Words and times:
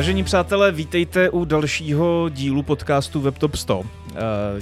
Vážení 0.00 0.24
přátelé, 0.24 0.72
vítejte 0.72 1.30
u 1.30 1.44
dalšího 1.44 2.28
dílu 2.28 2.62
podcastu 2.62 3.20
WebTop 3.20 3.54
100. 3.54 3.82
Eh, 3.84 4.16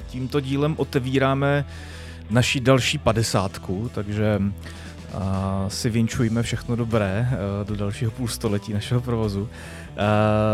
tímto 0.07 0.41
dílem 0.41 0.75
otevíráme 0.79 1.65
naši 2.31 2.61
další 2.61 2.99
padesátku, 2.99 3.91
takže 3.95 4.43
eh, 4.43 5.15
si 5.69 5.91
vinčujeme 5.91 6.43
všechno 6.43 6.77
dobré 6.77 7.29
eh, 7.31 7.65
do 7.65 7.77
dalšího 7.77 8.11
půlstoletí 8.11 8.73
našeho 8.73 9.01
provozu. 9.01 9.49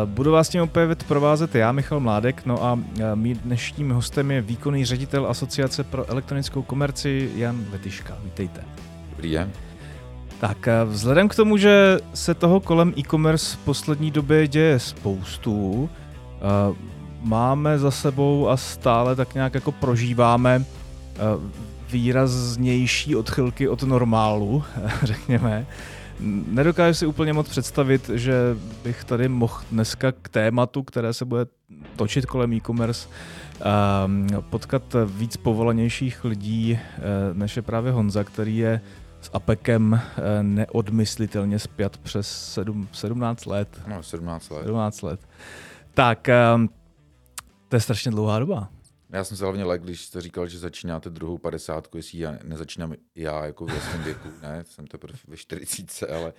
Budu 0.04 0.32
vás 0.32 0.48
tím 0.48 0.62
opět 0.62 1.04
provázet 1.04 1.54
já, 1.54 1.72
Michal 1.72 2.00
Mládek, 2.00 2.46
no 2.46 2.64
a 2.64 2.78
mým 3.14 3.36
dnešním 3.36 3.90
hostem 3.90 4.30
je 4.30 4.40
výkonný 4.40 4.84
ředitel 4.84 5.26
Asociace 5.26 5.84
pro 5.84 6.10
elektronickou 6.10 6.62
komerci 6.62 7.30
Jan 7.36 7.64
Vetyška. 7.70 8.16
Vítejte. 8.24 8.60
Dobrý 9.10 9.32
den. 9.32 9.50
Tak 10.48 10.68
vzhledem 10.84 11.28
k 11.28 11.34
tomu, 11.34 11.56
že 11.56 11.98
se 12.14 12.34
toho 12.34 12.60
kolem 12.60 12.94
e-commerce 12.98 13.56
v 13.56 13.58
poslední 13.58 14.10
době 14.10 14.48
děje 14.48 14.78
spoustu, 14.78 15.90
máme 17.20 17.78
za 17.78 17.90
sebou 17.90 18.48
a 18.48 18.56
stále 18.56 19.16
tak 19.16 19.34
nějak 19.34 19.54
jako 19.54 19.72
prožíváme 19.72 20.64
výraznější 21.90 23.16
odchylky 23.16 23.68
od 23.68 23.82
normálu, 23.82 24.64
řekněme. 25.02 25.66
Nedokážu 26.48 26.94
si 26.94 27.06
úplně 27.06 27.32
moc 27.32 27.48
představit, 27.48 28.10
že 28.14 28.34
bych 28.84 29.04
tady 29.04 29.28
mohl 29.28 29.60
dneska 29.72 30.12
k 30.12 30.28
tématu, 30.28 30.82
které 30.82 31.12
se 31.12 31.24
bude 31.24 31.46
točit 31.96 32.26
kolem 32.26 32.52
e-commerce, 32.52 33.08
potkat 34.50 34.82
víc 35.06 35.36
povolanějších 35.36 36.24
lidí, 36.24 36.78
než 37.32 37.56
je 37.56 37.62
právě 37.62 37.92
Honza, 37.92 38.24
který 38.24 38.56
je 38.56 38.80
s 39.24 39.30
APEKem 39.32 39.94
eh, 39.94 40.42
neodmyslitelně 40.42 41.58
zpět 41.58 41.98
přes 41.98 42.52
7, 42.52 42.88
17 42.92 43.46
let. 43.46 43.80
No, 43.86 44.02
17 44.02 44.50
let. 44.50 44.62
17 44.62 45.02
let. 45.02 45.20
Tak, 45.94 46.28
ehm, 46.28 46.68
to 47.68 47.76
je 47.76 47.80
strašně 47.80 48.10
dlouhá 48.10 48.38
doba. 48.38 48.70
Já 49.10 49.24
jsem 49.24 49.36
se 49.36 49.44
hlavně 49.44 49.64
lek, 49.64 49.82
když 49.82 50.04
jste 50.04 50.20
říkal, 50.20 50.46
že 50.46 50.58
začínáte 50.58 51.10
druhou 51.10 51.38
padesátku, 51.38 51.96
jestli 51.96 52.18
já 52.18 52.38
nezačínám 52.44 52.94
já 53.14 53.46
jako 53.46 53.66
v 53.66 53.82
svém 53.82 54.02
věku, 54.02 54.28
ne, 54.42 54.64
jsem 54.64 54.86
teprve 54.86 55.18
ve 55.28 55.36
40, 55.36 56.10
ale, 56.10 56.32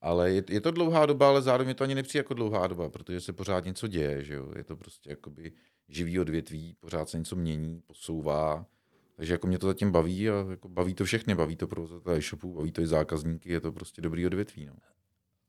ale 0.00 0.30
je, 0.32 0.44
je, 0.48 0.60
to 0.60 0.70
dlouhá 0.70 1.06
doba, 1.06 1.28
ale 1.28 1.42
zároveň 1.42 1.74
to 1.74 1.84
ani 1.84 1.94
nepřijde 1.94 2.20
jako 2.20 2.34
dlouhá 2.34 2.66
doba, 2.66 2.88
protože 2.88 3.20
se 3.20 3.32
pořád 3.32 3.64
něco 3.64 3.88
děje, 3.88 4.24
že 4.24 4.34
jo? 4.34 4.52
je 4.56 4.64
to 4.64 4.76
prostě 4.76 5.10
jakoby 5.10 5.52
živý 5.88 6.20
odvětví, 6.20 6.76
pořád 6.80 7.08
se 7.08 7.18
něco 7.18 7.36
mění, 7.36 7.82
posouvá, 7.86 8.66
takže 9.16 9.34
jako 9.34 9.46
mě 9.46 9.58
to 9.58 9.66
zatím 9.66 9.90
baví 9.90 10.30
a 10.30 10.34
jako 10.50 10.68
baví 10.68 10.94
to 10.94 11.04
všechny, 11.04 11.34
baví 11.34 11.56
to 11.56 11.66
provozovatele 11.66 12.16
e-shopu, 12.16 12.54
baví 12.54 12.72
to 12.72 12.82
i 12.82 12.86
zákazníky, 12.86 13.52
je 13.52 13.60
to 13.60 13.72
prostě 13.72 14.02
dobrý 14.02 14.26
odvětví. 14.26 14.66
No. 14.66 14.72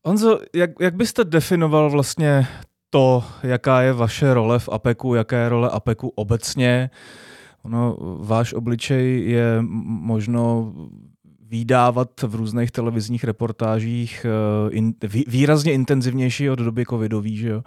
Honzo, 0.04 0.40
jak, 0.54 0.70
jak 0.80 0.94
byste 0.94 1.24
definoval 1.24 1.90
vlastně 1.90 2.46
to, 2.90 3.24
jaká 3.42 3.82
je 3.82 3.92
vaše 3.92 4.34
role 4.34 4.58
v 4.58 4.68
APEKu, 4.68 5.14
jaká 5.14 5.38
je 5.38 5.48
role 5.48 5.70
APEKu 5.70 6.08
obecně? 6.08 6.90
Ono, 7.62 7.96
váš 8.20 8.52
obličej 8.52 9.30
je 9.30 9.58
možno 10.04 10.72
výdávat 11.54 12.22
v 12.22 12.34
různých 12.34 12.70
televizních 12.70 13.24
reportážích 13.24 14.26
uh, 14.26 14.76
in, 14.76 14.94
výrazně 15.26 15.72
intenzivnější 15.72 16.50
od 16.50 16.58
doby 16.58 16.84
covidový, 16.90 17.36
že 17.36 17.48
jo? 17.48 17.56
Uh, 17.56 17.64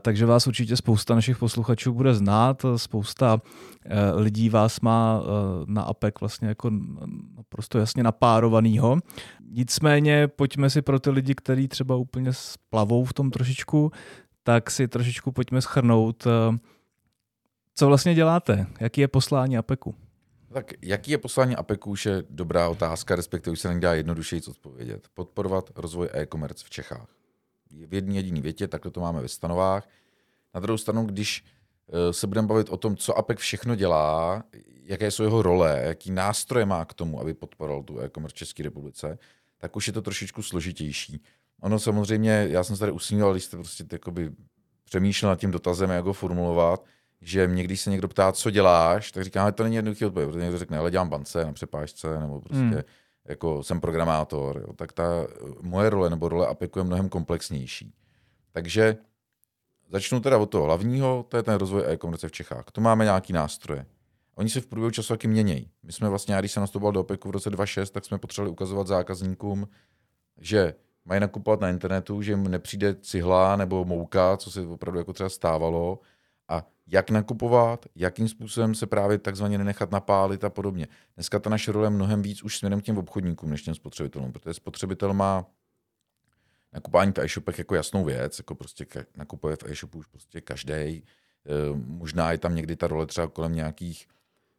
takže 0.00 0.26
vás 0.26 0.46
určitě 0.46 0.76
spousta 0.76 1.14
našich 1.14 1.38
posluchačů 1.38 1.92
bude 1.92 2.14
znát, 2.14 2.64
spousta 2.76 3.34
uh, 3.34 3.40
lidí 4.20 4.48
vás 4.48 4.80
má 4.80 5.20
uh, 5.20 5.26
na 5.66 5.82
APEC 5.82 6.14
vlastně 6.20 6.48
jako 6.48 6.70
prostě 7.48 7.78
jasně 7.78 8.02
napárovanýho. 8.02 8.98
Nicméně 9.50 10.28
pojďme 10.28 10.70
si 10.70 10.82
pro 10.82 11.00
ty 11.00 11.10
lidi, 11.10 11.34
kteří 11.34 11.68
třeba 11.68 11.96
úplně 11.96 12.32
splavou 12.32 13.04
v 13.04 13.12
tom 13.12 13.30
trošičku, 13.30 13.92
tak 14.42 14.70
si 14.70 14.88
trošičku 14.88 15.32
pojďme 15.32 15.60
schrnout, 15.60 16.26
co 17.74 17.86
vlastně 17.86 18.14
děláte, 18.14 18.66
jaký 18.80 19.00
je 19.00 19.08
poslání 19.08 19.58
APECu. 19.58 20.07
Tak 20.58 20.72
jaký 20.82 21.10
je 21.10 21.18
poslání 21.18 21.56
APEKu, 21.56 21.90
už 21.90 22.06
je 22.06 22.22
dobrá 22.30 22.68
otázka, 22.68 23.16
respektive 23.16 23.52
už 23.52 23.60
se 23.60 23.74
nedá 23.74 23.94
jednodušeji 23.94 24.42
odpovědět. 24.48 25.08
Podporovat 25.14 25.70
rozvoj 25.76 26.08
e-commerce 26.12 26.64
v 26.66 26.70
Čechách. 26.70 27.08
V 27.70 27.94
jedné 27.94 28.14
jediné 28.14 28.40
větě, 28.40 28.68
takhle 28.68 28.90
to 28.90 29.00
máme 29.00 29.22
ve 29.22 29.28
stanovách. 29.28 29.88
Na 30.54 30.60
druhou 30.60 30.78
stranu, 30.78 31.04
když 31.04 31.44
eh, 31.88 32.12
se 32.12 32.26
budeme 32.26 32.48
bavit 32.48 32.68
o 32.68 32.76
tom, 32.76 32.96
co 32.96 33.18
APEK 33.18 33.38
všechno 33.38 33.74
dělá, 33.74 34.42
jaké 34.82 35.10
jsou 35.10 35.22
jeho 35.22 35.42
role, 35.42 35.80
jaký 35.84 36.10
nástroje 36.10 36.66
má 36.66 36.84
k 36.84 36.94
tomu, 36.94 37.20
aby 37.20 37.34
podporoval 37.34 37.82
tu 37.82 38.00
e-commerce 38.00 38.34
v 38.34 38.38
České 38.38 38.62
republice, 38.62 39.18
tak 39.58 39.76
už 39.76 39.86
je 39.86 39.92
to 39.92 40.02
trošičku 40.02 40.42
složitější. 40.42 41.22
Ono 41.60 41.78
samozřejmě, 41.78 42.46
já 42.50 42.64
jsem 42.64 42.76
se 42.76 42.80
tady 42.80 42.92
usmíval, 42.92 43.32
když 43.32 43.44
jste 43.44 43.56
prostě 43.56 43.84
přemýšlel 44.84 45.30
nad 45.30 45.40
tím 45.40 45.50
dotazem, 45.50 45.90
jak 45.90 46.04
ho 46.04 46.12
formulovat, 46.12 46.84
že 47.20 47.48
mě, 47.48 47.62
když 47.62 47.80
se 47.80 47.90
někdo 47.90 48.08
ptá, 48.08 48.32
co 48.32 48.50
děláš, 48.50 49.12
tak 49.12 49.24
říkám, 49.24 49.48
že 49.48 49.52
to 49.52 49.62
není 49.62 49.76
jednoduchý 49.76 50.04
odpověď, 50.04 50.28
protože 50.28 50.44
někdo 50.44 50.58
řekne, 50.58 50.78
ale 50.78 50.90
dělám 50.90 51.08
bance 51.08 51.44
na 51.44 51.52
přepážce, 51.52 52.18
nebo 52.18 52.40
prostě 52.40 52.58
hmm. 52.58 52.80
jako 53.24 53.62
jsem 53.62 53.80
programátor, 53.80 54.64
jo, 54.66 54.72
tak 54.72 54.92
ta 54.92 55.04
moje 55.60 55.90
role 55.90 56.10
nebo 56.10 56.28
role 56.28 56.46
APEKu 56.46 56.78
je 56.78 56.84
mnohem 56.84 57.08
komplexnější. 57.08 57.94
Takže 58.52 58.96
začnu 59.90 60.20
teda 60.20 60.38
od 60.38 60.46
toho 60.46 60.64
hlavního, 60.64 61.24
to 61.28 61.36
je 61.36 61.42
ten 61.42 61.54
rozvoj 61.54 61.82
e-commerce 61.86 62.28
v 62.28 62.32
Čechách. 62.32 62.64
To 62.72 62.80
máme 62.80 63.04
nějaký 63.04 63.32
nástroje. 63.32 63.86
Oni 64.34 64.50
se 64.50 64.60
v 64.60 64.66
průběhu 64.66 64.90
času 64.90 65.12
taky 65.12 65.28
měnějí. 65.28 65.70
My 65.82 65.92
jsme 65.92 66.08
vlastně, 66.08 66.36
když 66.38 66.52
jsem 66.52 66.60
nastupoval 66.60 66.92
do 66.92 67.00
APEKu 67.00 67.28
v 67.28 67.32
roce 67.32 67.50
2006, 67.50 67.90
tak 67.90 68.04
jsme 68.04 68.18
potřebovali 68.18 68.52
ukazovat 68.52 68.86
zákazníkům, 68.86 69.68
že 70.40 70.74
mají 71.04 71.20
nakupovat 71.20 71.60
na 71.60 71.68
internetu, 71.68 72.22
že 72.22 72.32
jim 72.32 72.48
nepřijde 72.48 72.94
cihla 72.94 73.56
nebo 73.56 73.84
mouka, 73.84 74.36
co 74.36 74.50
se 74.50 74.66
opravdu 74.66 74.98
jako 74.98 75.12
třeba 75.12 75.28
stávalo, 75.28 75.98
a 76.48 76.66
jak 76.86 77.10
nakupovat, 77.10 77.86
jakým 77.94 78.28
způsobem 78.28 78.74
se 78.74 78.86
právě 78.86 79.18
takzvaně 79.18 79.58
nenechat 79.58 79.90
napálit 79.90 80.44
a 80.44 80.50
podobně. 80.50 80.86
Dneska 81.14 81.38
ta 81.38 81.50
naše 81.50 81.72
role 81.72 81.86
je 81.86 81.90
mnohem 81.90 82.22
víc 82.22 82.42
už 82.42 82.58
směrem 82.58 82.80
k 82.80 82.84
těm 82.84 82.98
obchodníkům 82.98 83.50
než 83.50 83.62
těm 83.62 83.74
spotřebitelům, 83.74 84.32
protože 84.32 84.54
spotřebitel 84.54 85.14
má 85.14 85.46
nakupování 86.72 87.12
v 87.12 87.18
e-shopech 87.18 87.58
jako 87.58 87.74
jasnou 87.74 88.04
věc, 88.04 88.38
jako 88.38 88.54
prostě 88.54 88.86
nakupuje 89.16 89.56
v 89.56 89.64
e-shopu 89.64 89.98
už 89.98 90.06
prostě 90.06 90.40
každý. 90.40 90.72
E, 90.72 91.02
možná 91.74 92.32
je 92.32 92.38
tam 92.38 92.54
někdy 92.54 92.76
ta 92.76 92.86
role 92.86 93.06
třeba 93.06 93.26
kolem 93.26 93.54
nějakých, 93.54 94.08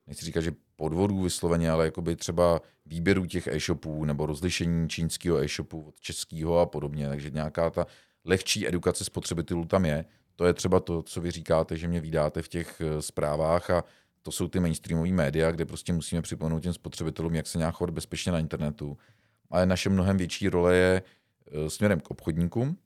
nechci 0.07 0.25
říkat, 0.25 0.41
že 0.41 0.51
podvodů 0.75 1.21
vysloveně, 1.23 1.71
ale 1.71 1.85
jakoby 1.85 2.15
třeba 2.15 2.61
výběrů 2.85 3.25
těch 3.25 3.47
e-shopů 3.47 4.05
nebo 4.05 4.25
rozlišení 4.25 4.89
čínského 4.89 5.37
e-shopu 5.37 5.81
od 5.81 5.99
českého 5.99 6.59
a 6.59 6.65
podobně. 6.65 7.09
Takže 7.09 7.29
nějaká 7.29 7.69
ta 7.69 7.85
lehčí 8.25 8.67
edukace 8.67 9.03
spotřebitelů 9.03 9.65
tam 9.65 9.85
je. 9.85 10.05
To 10.39 10.45
je 10.45 10.53
třeba 10.53 10.79
to, 10.79 11.01
co 11.01 11.21
vy 11.21 11.31
říkáte, 11.31 11.77
že 11.77 11.87
mě 11.87 12.01
vydáte 12.01 12.41
v 12.41 12.47
těch 12.47 12.81
eh, 12.81 13.01
zprávách 13.01 13.69
a 13.69 13.83
to 14.21 14.31
jsou 14.31 14.47
ty 14.47 14.59
mainstreamové 14.59 15.11
média, 15.11 15.51
kde 15.51 15.65
prostě 15.65 15.93
musíme 15.93 16.21
připomenout 16.21 16.59
těm 16.59 16.73
spotřebitelům, 16.73 17.35
jak 17.35 17.47
se 17.47 17.57
nějak 17.57 17.75
chovat 17.75 17.93
bezpečně 17.93 18.31
na 18.31 18.39
internetu. 18.39 18.97
Ale 19.49 19.65
naše 19.65 19.89
mnohem 19.89 20.17
větší 20.17 20.49
role 20.49 20.75
je 20.75 21.01
eh, 21.47 21.69
směrem 21.69 21.99
k 21.99 22.11
obchodníkům, 22.11 22.77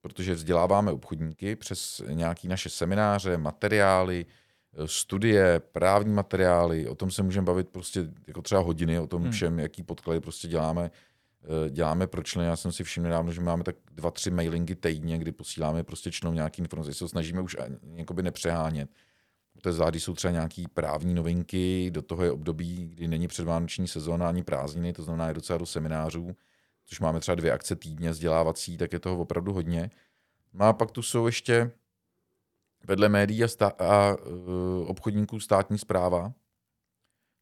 protože 0.00 0.34
vzděláváme 0.34 0.92
obchodníky 0.92 1.56
přes 1.56 2.02
nějaké 2.08 2.48
naše 2.48 2.68
semináře, 2.68 3.38
materiály, 3.38 4.26
eh, 4.26 4.88
studie, 4.88 5.60
právní 5.72 6.14
materiály, 6.14 6.88
o 6.88 6.94
tom 6.94 7.10
se 7.10 7.22
můžeme 7.22 7.44
bavit 7.44 7.68
prostě 7.68 8.08
jako 8.26 8.42
třeba 8.42 8.60
hodiny, 8.60 8.98
o 8.98 9.06
tom 9.06 9.22
hmm. 9.22 9.32
všem, 9.32 9.58
jaký 9.58 9.82
podklady 9.82 10.20
prostě 10.20 10.48
děláme 10.48 10.90
děláme 11.70 12.06
pro 12.06 12.22
členy. 12.22 12.48
Já 12.48 12.56
jsem 12.56 12.72
si 12.72 12.84
všiml 12.84 13.04
nedávno, 13.04 13.32
že 13.32 13.40
máme 13.40 13.64
tak 13.64 13.76
dva, 13.92 14.10
tři 14.10 14.30
mailingy 14.30 14.74
týdně, 14.74 15.18
kdy 15.18 15.32
posíláme 15.32 15.84
prostě 15.84 16.10
členům 16.10 16.34
nějaký 16.34 16.62
informace, 16.62 16.94
se 16.94 17.08
snažíme 17.08 17.40
už 17.40 17.56
někoby 17.82 18.22
nepřehánět. 18.22 18.90
To 19.62 19.72
zády 19.72 20.00
jsou 20.00 20.14
třeba 20.14 20.32
nějaké 20.32 20.64
právní 20.74 21.14
novinky, 21.14 21.90
do 21.90 22.02
toho 22.02 22.24
je 22.24 22.32
období, 22.32 22.88
kdy 22.88 23.08
není 23.08 23.28
předvánoční 23.28 23.88
sezóna 23.88 24.28
ani 24.28 24.42
prázdniny, 24.42 24.92
to 24.92 25.02
znamená 25.02 25.28
je 25.28 25.34
docela 25.34 25.58
do 25.58 25.66
seminářů, 25.66 26.36
což 26.84 27.00
máme 27.00 27.20
třeba 27.20 27.34
dvě 27.34 27.52
akce 27.52 27.76
týdně 27.76 28.10
vzdělávací, 28.10 28.76
tak 28.76 28.92
je 28.92 28.98
toho 28.98 29.18
opravdu 29.18 29.52
hodně. 29.52 29.90
No 30.52 30.64
a 30.64 30.72
pak 30.72 30.90
tu 30.90 31.02
jsou 31.02 31.26
ještě 31.26 31.70
vedle 32.86 33.08
médií 33.08 33.44
a, 33.44 33.46
stá- 33.46 33.74
a 33.78 34.16
uh, 34.16 34.90
obchodníků 34.90 35.40
státní 35.40 35.78
zpráva, 35.78 36.32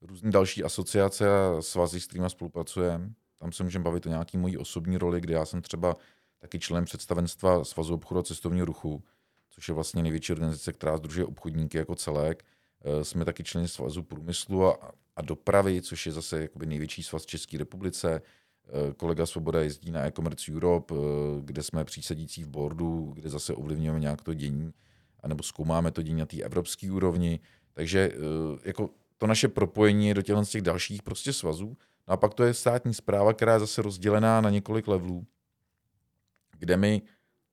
různé 0.02 0.30
další 0.30 0.64
asociace 0.64 1.28
a 1.30 1.62
svazy, 1.62 2.00
s 2.00 2.06
kterými 2.06 2.30
spolupracujeme. 2.30 3.10
Tam 3.40 3.52
se 3.52 3.62
můžeme 3.64 3.84
bavit 3.84 4.06
o 4.06 4.08
nějaký 4.08 4.38
mojí 4.38 4.58
osobní 4.58 4.98
roli, 4.98 5.20
kde 5.20 5.34
já 5.34 5.44
jsem 5.44 5.62
třeba 5.62 5.96
taky 6.38 6.58
člen 6.58 6.84
představenstva 6.84 7.64
Svazu 7.64 7.94
obchodu 7.94 8.20
a 8.20 8.22
cestovního 8.22 8.66
ruchu, 8.66 9.02
což 9.50 9.68
je 9.68 9.74
vlastně 9.74 10.02
největší 10.02 10.32
organizace, 10.32 10.72
která 10.72 10.96
združuje 10.96 11.26
obchodníky 11.26 11.78
jako 11.78 11.94
celek. 11.94 12.44
Eh, 12.84 13.04
jsme 13.04 13.24
taky 13.24 13.44
členy 13.44 13.68
Svazu 13.68 14.02
průmyslu 14.02 14.66
a, 14.66 14.92
a 15.16 15.22
dopravy, 15.22 15.82
což 15.82 16.06
je 16.06 16.12
zase 16.12 16.42
jakoby 16.42 16.66
největší 16.66 17.02
svaz 17.02 17.26
České 17.26 17.58
republice. 17.58 18.22
Eh, 18.68 18.94
kolega 18.94 19.26
Svoboda 19.26 19.62
jezdí 19.62 19.90
na 19.90 20.06
e-commerce 20.06 20.52
Europe, 20.52 20.94
eh, 20.94 20.98
kde 21.44 21.62
jsme 21.62 21.84
přísedící 21.84 22.44
v 22.44 22.48
boardu, 22.48 23.12
kde 23.14 23.30
zase 23.30 23.54
ovlivňujeme 23.54 24.00
nějak 24.00 24.22
to 24.22 24.34
dění, 24.34 24.72
anebo 25.20 25.42
zkoumáme 25.42 25.90
to 25.90 26.02
dění 26.02 26.18
na 26.18 26.26
té 26.26 26.36
evropské 26.36 26.92
úrovni. 26.92 27.40
Takže 27.72 28.12
jako 28.64 28.90
to 29.18 29.26
naše 29.26 29.48
propojení 29.48 30.14
do 30.14 30.22
těch, 30.22 30.36
těch 30.48 30.62
dalších 30.62 31.02
prostě 31.02 31.32
svazů 31.32 31.76
No 32.10 32.14
a 32.14 32.16
pak 32.16 32.34
to 32.34 32.44
je 32.44 32.54
státní 32.54 32.94
zpráva, 32.94 33.32
která 33.32 33.52
je 33.52 33.60
zase 33.60 33.82
rozdělená 33.82 34.40
na 34.40 34.50
několik 34.50 34.88
levelů, 34.88 35.26
kde 36.58 36.76
my 36.76 37.02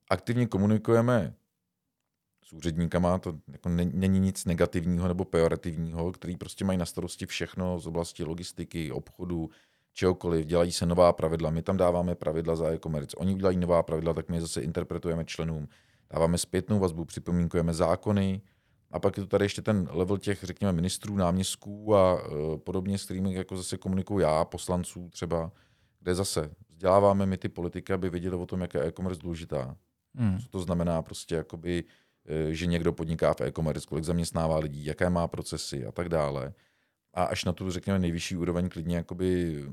aktivně 0.09 0.48
komunikujeme 0.48 1.33
s 2.44 2.54
úředníkama, 2.54 3.18
to 3.18 3.38
jako 3.48 3.69
není 3.69 4.19
nic 4.19 4.45
negativního 4.45 5.07
nebo 5.07 5.25
pejorativního, 5.25 6.12
který 6.12 6.38
prostě 6.38 6.65
mají 6.65 6.77
na 6.77 6.86
starosti 6.86 7.25
všechno 7.25 7.80
z 7.80 7.88
oblasti 7.88 8.24
logistiky, 8.24 8.92
obchodu, 8.92 9.50
čehokoliv, 9.94 10.45
dělají 10.45 10.71
se 10.71 10.86
nová 10.86 11.13
pravidla, 11.13 11.50
my 11.50 11.62
tam 11.62 11.77
dáváme 11.77 12.15
pravidla 12.15 12.56
za 12.56 12.71
e-commerce, 12.74 13.18
oni 13.18 13.33
udělají 13.33 13.57
nová 13.57 13.83
pravidla, 13.83 14.13
tak 14.13 14.30
my 14.30 14.42
zase 14.42 14.62
interpretujeme 14.62 15.25
členům, 15.25 15.68
dáváme 16.09 16.38
zpětnou 16.38 16.80
vazbu, 16.80 17.06
připomínkujeme 17.06 17.74
zákony, 17.74 18.42
a 18.92 19.00
pak 19.00 19.18
je 19.18 19.24
to 19.24 19.28
tady 19.28 19.45
ještě 19.45 19.62
ten 19.62 19.88
level 19.92 20.18
těch, 20.18 20.44
řekněme, 20.44 20.74
ministrů, 20.74 21.16
náměstků 21.16 21.95
a 21.95 22.28
uh, 22.28 22.57
podobně, 22.57 22.98
s 22.98 23.06
kterými 23.06 23.34
jako 23.34 23.57
zase 23.57 23.78
komunikuju 23.78 24.19
já, 24.19 24.45
poslanců 24.45 25.10
třeba, 25.10 25.51
kde 26.00 26.16
zase 26.16 26.51
vzděláváme 26.69 27.25
my 27.25 27.38
ty 27.38 27.50
politiky, 27.50 27.94
aby 27.94 28.10
věděli 28.10 28.36
o 28.36 28.45
tom, 28.45 28.62
jaká 28.62 28.80
je 28.80 28.88
e-commerce 28.88 29.22
důležitá. 29.22 29.78
Hmm. 30.16 30.39
Co 30.39 30.48
to 30.50 30.60
znamená 30.60 31.01
prostě, 31.01 31.36
jakoby, 31.36 31.84
e, 32.25 32.54
že 32.54 32.66
někdo 32.66 32.94
podniká 32.94 33.34
v 33.34 33.42
e-commerce, 33.42 33.88
kolik 33.88 34.04
zaměstnává 34.04 34.57
lidí, 34.57 34.86
jaké 34.86 35.10
má 35.10 35.28
procesy 35.28 35.86
a 35.86 35.92
tak 35.92 36.10
dále. 36.10 36.54
A 37.13 37.24
až 37.24 37.45
na 37.45 37.54
tu, 37.54 37.72
řekněme, 37.72 38.00
nejvyšší 38.00 38.38
úroveň 38.38 38.69
klidně 38.69 38.95
jakoby 38.95 39.63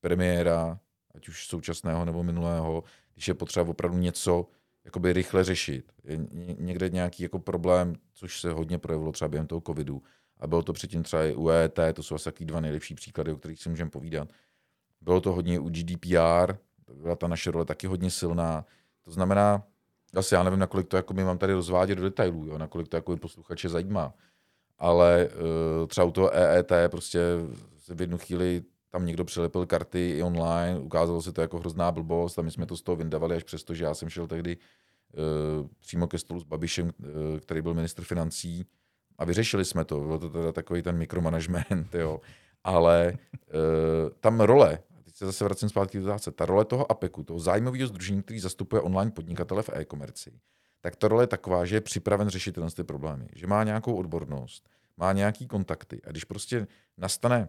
premiéra, 0.00 0.80
ať 1.14 1.28
už 1.28 1.46
současného 1.46 2.04
nebo 2.04 2.22
minulého, 2.22 2.84
když 3.14 3.28
je 3.28 3.34
potřeba 3.34 3.70
opravdu 3.70 3.98
něco 3.98 4.46
jakoby 4.84 5.12
rychle 5.12 5.44
řešit. 5.44 5.92
Je 6.04 6.18
někde 6.58 6.88
nějaký 6.88 7.22
jako 7.22 7.38
problém, 7.38 7.94
což 8.12 8.40
se 8.40 8.52
hodně 8.52 8.78
projevilo 8.78 9.12
třeba 9.12 9.28
během 9.28 9.46
toho 9.46 9.60
covidu, 9.66 10.02
a 10.40 10.46
bylo 10.46 10.62
to 10.62 10.72
předtím 10.72 11.02
třeba 11.02 11.24
i 11.24 11.34
u 11.34 11.48
EET, 11.48 11.78
to 11.94 12.02
jsou 12.02 12.14
asi 12.14 12.24
taky 12.24 12.44
dva 12.44 12.60
nejlepší 12.60 12.94
příklady, 12.94 13.32
o 13.32 13.36
kterých 13.36 13.62
si 13.62 13.68
můžeme 13.68 13.90
povídat. 13.90 14.28
Bylo 15.00 15.20
to 15.20 15.32
hodně 15.32 15.60
u 15.60 15.68
GDPR, 15.68 16.56
byla 16.94 17.16
ta 17.16 17.28
naše 17.28 17.50
role 17.50 17.64
taky 17.64 17.86
hodně 17.86 18.10
silná. 18.10 18.64
To 19.02 19.10
znamená, 19.10 19.62
asi 20.14 20.34
já 20.34 20.42
nevím, 20.42 20.58
nakolik 20.58 20.88
to 20.88 20.96
jako 20.96 21.14
mám 21.14 21.38
tady 21.38 21.52
rozvádět 21.52 21.98
do 21.98 22.02
detailů, 22.02 22.46
jo, 22.46 22.58
nakolik 22.58 22.88
to 22.88 22.96
jako 22.96 23.16
posluchače 23.16 23.68
zajímá. 23.68 24.14
Ale 24.78 25.28
uh, 25.28 25.86
třeba 25.86 26.04
u 26.04 26.10
toho 26.10 26.34
EET 26.34 26.72
prostě 26.88 27.20
v 27.94 28.00
jednu 28.00 28.18
chvíli 28.18 28.62
tam 28.92 29.06
někdo 29.06 29.24
přilepil 29.24 29.66
karty 29.66 30.14
i 30.18 30.22
online, 30.22 30.78
ukázalo 30.78 31.22
se 31.22 31.32
to 31.32 31.40
jako 31.40 31.58
hrozná 31.58 31.92
blbost 31.92 32.38
a 32.38 32.42
my 32.42 32.50
jsme 32.50 32.66
to 32.66 32.76
z 32.76 32.82
toho 32.82 32.96
vyndavali 32.96 33.36
až 33.36 33.42
přesto, 33.42 33.74
že 33.74 33.84
já 33.84 33.94
jsem 33.94 34.08
šel 34.08 34.26
tehdy 34.26 34.56
uh, 34.56 35.66
přímo 35.80 36.06
ke 36.06 36.18
stolu 36.18 36.40
s 36.40 36.44
Babišem, 36.44 36.86
uh, 36.86 37.38
který 37.40 37.62
byl 37.62 37.74
ministr 37.74 38.04
financí 38.04 38.66
a 39.18 39.24
vyřešili 39.24 39.64
jsme 39.64 39.84
to. 39.84 40.00
Byl 40.00 40.18
to 40.18 40.30
teda 40.30 40.52
takový 40.52 40.82
ten 40.82 40.96
mikromanagement, 40.96 41.94
jo. 41.94 42.20
Ale 42.64 43.12
uh, 43.12 44.10
tam 44.20 44.40
role, 44.40 44.78
teď 45.04 45.16
se 45.16 45.26
zase 45.26 45.44
vracím 45.44 45.68
zpátky 45.68 45.98
do 45.98 46.04
otázce, 46.04 46.30
ta 46.30 46.46
role 46.46 46.64
toho 46.64 46.90
APEKu, 46.90 47.22
toho 47.22 47.38
zájmového 47.38 47.86
združení, 47.86 48.22
který 48.22 48.40
zastupuje 48.40 48.82
online 48.82 49.10
podnikatele 49.10 49.62
v 49.62 49.70
e-komerci, 49.72 50.32
tak 50.80 50.96
ta 50.96 51.08
role 51.08 51.22
je 51.22 51.26
taková, 51.26 51.64
že 51.64 51.76
je 51.76 51.80
připraven 51.80 52.28
řešit 52.28 52.58
ty 52.74 52.84
problémy, 52.84 53.28
že 53.34 53.46
má 53.46 53.64
nějakou 53.64 53.94
odbornost, 53.94 54.68
má 54.96 55.12
nějaký 55.12 55.46
kontakty 55.46 56.00
a 56.04 56.10
když 56.10 56.24
prostě 56.24 56.66
nastane 56.98 57.48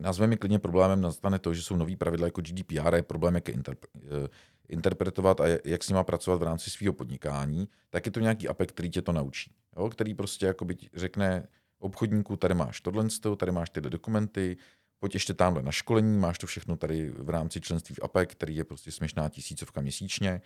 nazveme 0.00 0.36
klidně 0.36 0.58
problémem, 0.58 1.00
nastane 1.00 1.38
to, 1.38 1.54
že 1.54 1.62
jsou 1.62 1.76
nový 1.76 1.96
pravidla 1.96 2.26
jako 2.26 2.42
GDPR, 2.42 2.94
je 2.94 3.02
problém, 3.02 3.34
jak 3.34 3.48
je 3.48 3.54
interp- 3.54 3.86
eh, 3.96 4.28
interpretovat 4.68 5.40
a 5.40 5.44
jak 5.64 5.84
s 5.84 5.88
nima 5.88 6.04
pracovat 6.04 6.36
v 6.36 6.42
rámci 6.42 6.70
svého 6.70 6.92
podnikání, 6.92 7.68
tak 7.90 8.06
je 8.06 8.12
to 8.12 8.20
nějaký 8.20 8.48
APEC, 8.48 8.70
který 8.70 8.90
tě 8.90 9.02
to 9.02 9.12
naučí. 9.12 9.54
Jo? 9.76 9.90
Který 9.90 10.14
prostě 10.14 10.46
jakoby 10.46 10.76
řekne 10.94 11.48
obchodníku, 11.78 12.36
tady 12.36 12.54
máš 12.54 12.80
tohle, 12.80 13.06
tady 13.36 13.52
máš 13.52 13.70
tyhle 13.70 13.90
dokumenty, 13.90 14.56
pojď 14.98 15.14
ještě 15.14 15.34
tamhle 15.34 15.62
na 15.62 15.72
školení, 15.72 16.18
máš 16.18 16.38
to 16.38 16.46
všechno 16.46 16.76
tady 16.76 17.10
v 17.10 17.30
rámci 17.30 17.60
členství 17.60 17.94
v 17.94 18.00
APEC, 18.02 18.30
který 18.30 18.56
je 18.56 18.64
prostě 18.64 18.90
směšná 18.92 19.28
tisícovka 19.28 19.80
měsíčně 19.80 20.40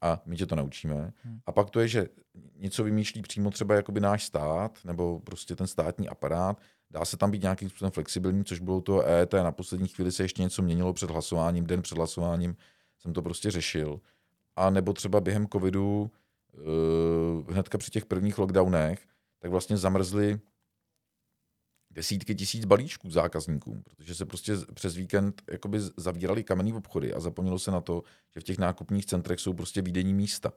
a 0.00 0.22
my 0.26 0.36
tě 0.36 0.46
to 0.46 0.56
naučíme. 0.56 1.12
Hmm. 1.22 1.40
A 1.46 1.52
pak 1.52 1.70
to 1.70 1.80
je, 1.80 1.88
že 1.88 2.08
něco 2.56 2.84
vymýšlí 2.84 3.22
přímo 3.22 3.50
třeba 3.50 3.74
jakoby 3.74 4.00
náš 4.00 4.24
stát 4.24 4.78
nebo 4.84 5.20
prostě 5.20 5.56
ten 5.56 5.66
státní 5.66 6.08
aparát, 6.08 6.60
Dá 6.90 7.04
se 7.04 7.16
tam 7.16 7.30
být 7.30 7.42
nějakým 7.42 7.68
způsobem 7.68 7.90
flexibilní, 7.90 8.44
což 8.44 8.60
bylo 8.60 8.80
to 8.80 9.06
EET. 9.06 9.32
Na 9.32 9.52
poslední 9.52 9.88
chvíli 9.88 10.12
se 10.12 10.22
ještě 10.22 10.42
něco 10.42 10.62
měnilo 10.62 10.92
před 10.92 11.10
hlasováním, 11.10 11.66
den 11.66 11.82
před 11.82 11.98
hlasováním 11.98 12.56
jsem 12.98 13.12
to 13.12 13.22
prostě 13.22 13.50
řešil. 13.50 14.00
A 14.56 14.70
nebo 14.70 14.92
třeba 14.92 15.20
během 15.20 15.48
covidu, 15.48 16.10
uh, 16.52 17.52
hnedka 17.52 17.78
při 17.78 17.90
těch 17.90 18.06
prvních 18.06 18.38
lockdownech, 18.38 19.06
tak 19.38 19.50
vlastně 19.50 19.76
zamrzly 19.76 20.40
desítky 21.90 22.34
tisíc 22.34 22.64
balíčků 22.64 23.10
zákazníkům, 23.10 23.82
protože 23.82 24.14
se 24.14 24.26
prostě 24.26 24.56
přes 24.74 24.96
víkend 24.96 25.42
jakoby 25.50 25.80
zavírali 25.96 26.44
kamenný 26.44 26.72
obchody 26.72 27.14
a 27.14 27.20
zapomnělo 27.20 27.58
se 27.58 27.70
na 27.70 27.80
to, 27.80 28.02
že 28.34 28.40
v 28.40 28.44
těch 28.44 28.58
nákupních 28.58 29.06
centrech 29.06 29.40
jsou 29.40 29.52
prostě 29.54 29.82
výdenní 29.82 30.14
místa. 30.14 30.52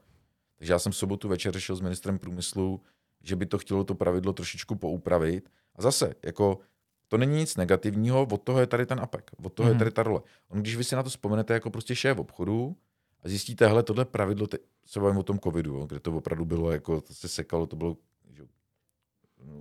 Takže 0.57 0.73
já 0.73 0.79
jsem 0.79 0.91
v 0.91 0.97
sobotu 0.97 1.27
večer 1.27 1.53
řešil 1.53 1.75
s 1.75 1.81
ministrem 1.81 2.19
průmyslu, 2.19 2.81
že 3.21 3.35
by 3.35 3.45
to 3.45 3.57
chtělo 3.57 3.83
to 3.83 3.95
pravidlo 3.95 4.33
trošičku 4.33 4.75
poupravit, 4.75 5.49
a 5.75 5.81
zase, 5.81 6.13
jako 6.23 6.59
to 7.07 7.17
není 7.17 7.37
nic 7.37 7.57
negativního, 7.57 8.27
od 8.31 8.41
toho 8.41 8.59
je 8.59 8.67
tady 8.67 8.85
ten 8.85 8.99
APEC, 8.99 9.25
od 9.43 9.53
toho 9.53 9.65
mm. 9.65 9.69
je 9.69 9.73
mhm. 9.73 9.79
tady 9.79 9.91
ta 9.91 10.03
role. 10.03 10.21
On, 10.49 10.61
když 10.61 10.75
vy 10.75 10.83
si 10.83 10.95
na 10.95 11.03
to 11.03 11.09
vzpomenete 11.09 11.53
jako 11.53 11.69
prostě 11.69 11.95
šéf 11.95 12.17
obchodu 12.17 12.75
a 13.23 13.29
zjistíte, 13.29 13.67
hele, 13.67 13.83
tohle 13.83 14.05
pravidlo, 14.05 14.47
te, 14.47 14.57
se 14.85 14.99
bavím 14.99 15.17
o 15.17 15.23
tom 15.23 15.39
covidu, 15.39 15.75
jo, 15.75 15.85
kde 15.85 15.99
to 15.99 16.11
opravdu 16.11 16.45
bylo, 16.45 16.71
jako 16.71 17.01
to 17.01 17.13
se 17.13 17.27
sekalo, 17.27 17.67
to 17.67 17.75
bylo 17.75 17.97
že, 18.29 18.43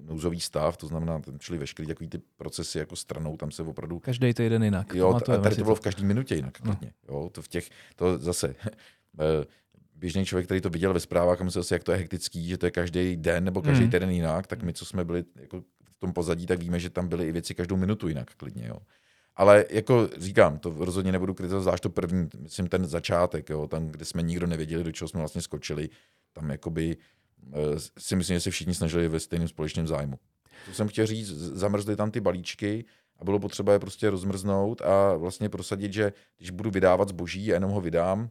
nouzový 0.02 0.40
stav, 0.40 0.76
to 0.76 0.86
znamená, 0.86 1.20
tam 1.20 1.38
šli 1.40 1.58
veškerý 1.58 1.88
takový 1.88 2.08
ty 2.08 2.18
procesy 2.36 2.78
jako 2.78 2.96
stranou, 2.96 3.36
tam 3.36 3.50
se 3.50 3.62
opravdu... 3.62 3.98
Každý 3.98 4.34
týden 4.34 4.62
jinak. 4.62 4.94
Jo, 4.94 5.20
to 5.24 5.40
tady 5.40 5.56
to 5.56 5.62
bylo 5.64 5.74
v 5.74 5.80
každý 5.80 6.04
minutě 6.04 6.34
jinak. 6.34 6.60
No. 6.64 6.78
Jo, 7.08 7.30
to 7.32 7.42
v 7.42 7.48
těch, 7.48 7.70
to 7.96 8.18
zase, 8.18 8.54
eh, 9.20 9.44
běžný 9.94 10.24
člověk, 10.24 10.46
který 10.46 10.60
to 10.60 10.70
viděl 10.70 10.94
ve 10.94 11.00
zprávách 11.00 11.40
a 11.40 11.44
myslel 11.44 11.64
si, 11.64 11.74
jak 11.74 11.84
to 11.84 11.92
je 11.92 11.98
hektický, 11.98 12.48
že 12.48 12.58
to 12.58 12.66
je 12.66 12.70
každý 12.70 13.16
den 13.16 13.44
nebo 13.44 13.62
každý 13.62 13.84
mm. 13.84 13.90
týden 13.90 14.10
jinak, 14.10 14.46
tak 14.46 14.62
my, 14.62 14.72
co 14.72 14.84
jsme 14.84 15.04
byli 15.04 15.24
jako 15.36 15.62
tom 16.02 16.12
pozadí, 16.12 16.46
tak 16.46 16.58
víme, 16.58 16.80
že 16.80 16.90
tam 16.90 17.08
byly 17.08 17.28
i 17.28 17.32
věci 17.32 17.54
každou 17.54 17.76
minutu 17.76 18.08
jinak 18.08 18.34
klidně. 18.34 18.66
Jo. 18.66 18.76
Ale 19.36 19.64
jako 19.70 20.08
říkám, 20.18 20.58
to 20.58 20.74
rozhodně 20.78 21.12
nebudu 21.12 21.34
kritizovat, 21.34 21.62
zvlášť 21.62 21.82
to 21.82 21.90
první, 21.90 22.28
myslím 22.38 22.68
ten 22.68 22.86
začátek, 22.86 23.50
jo, 23.50 23.68
tam, 23.68 23.86
kde 23.86 24.04
jsme 24.04 24.22
nikdo 24.22 24.46
nevěděli, 24.46 24.84
do 24.84 24.92
čeho 24.92 25.08
jsme 25.08 25.18
vlastně 25.18 25.42
skočili, 25.42 25.88
tam 26.32 26.50
jakoby 26.50 26.96
uh, 27.46 27.54
si 27.98 28.16
myslím, 28.16 28.36
že 28.36 28.40
se 28.40 28.50
všichni 28.50 28.74
snažili 28.74 29.08
ve 29.08 29.20
stejném 29.20 29.48
společném 29.48 29.86
zájmu. 29.86 30.18
To 30.66 30.74
jsem 30.74 30.88
chtěl 30.88 31.06
říct, 31.06 31.28
zamrzly 31.30 31.96
tam 31.96 32.10
ty 32.10 32.20
balíčky 32.20 32.84
a 33.18 33.24
bylo 33.24 33.38
potřeba 33.38 33.72
je 33.72 33.78
prostě 33.78 34.10
rozmrznout 34.10 34.82
a 34.82 35.16
vlastně 35.16 35.48
prosadit, 35.48 35.92
že 35.92 36.12
když 36.38 36.50
budu 36.50 36.70
vydávat 36.70 37.08
zboží 37.08 37.52
a 37.52 37.54
jenom 37.54 37.70
ho 37.70 37.80
vydám, 37.80 38.30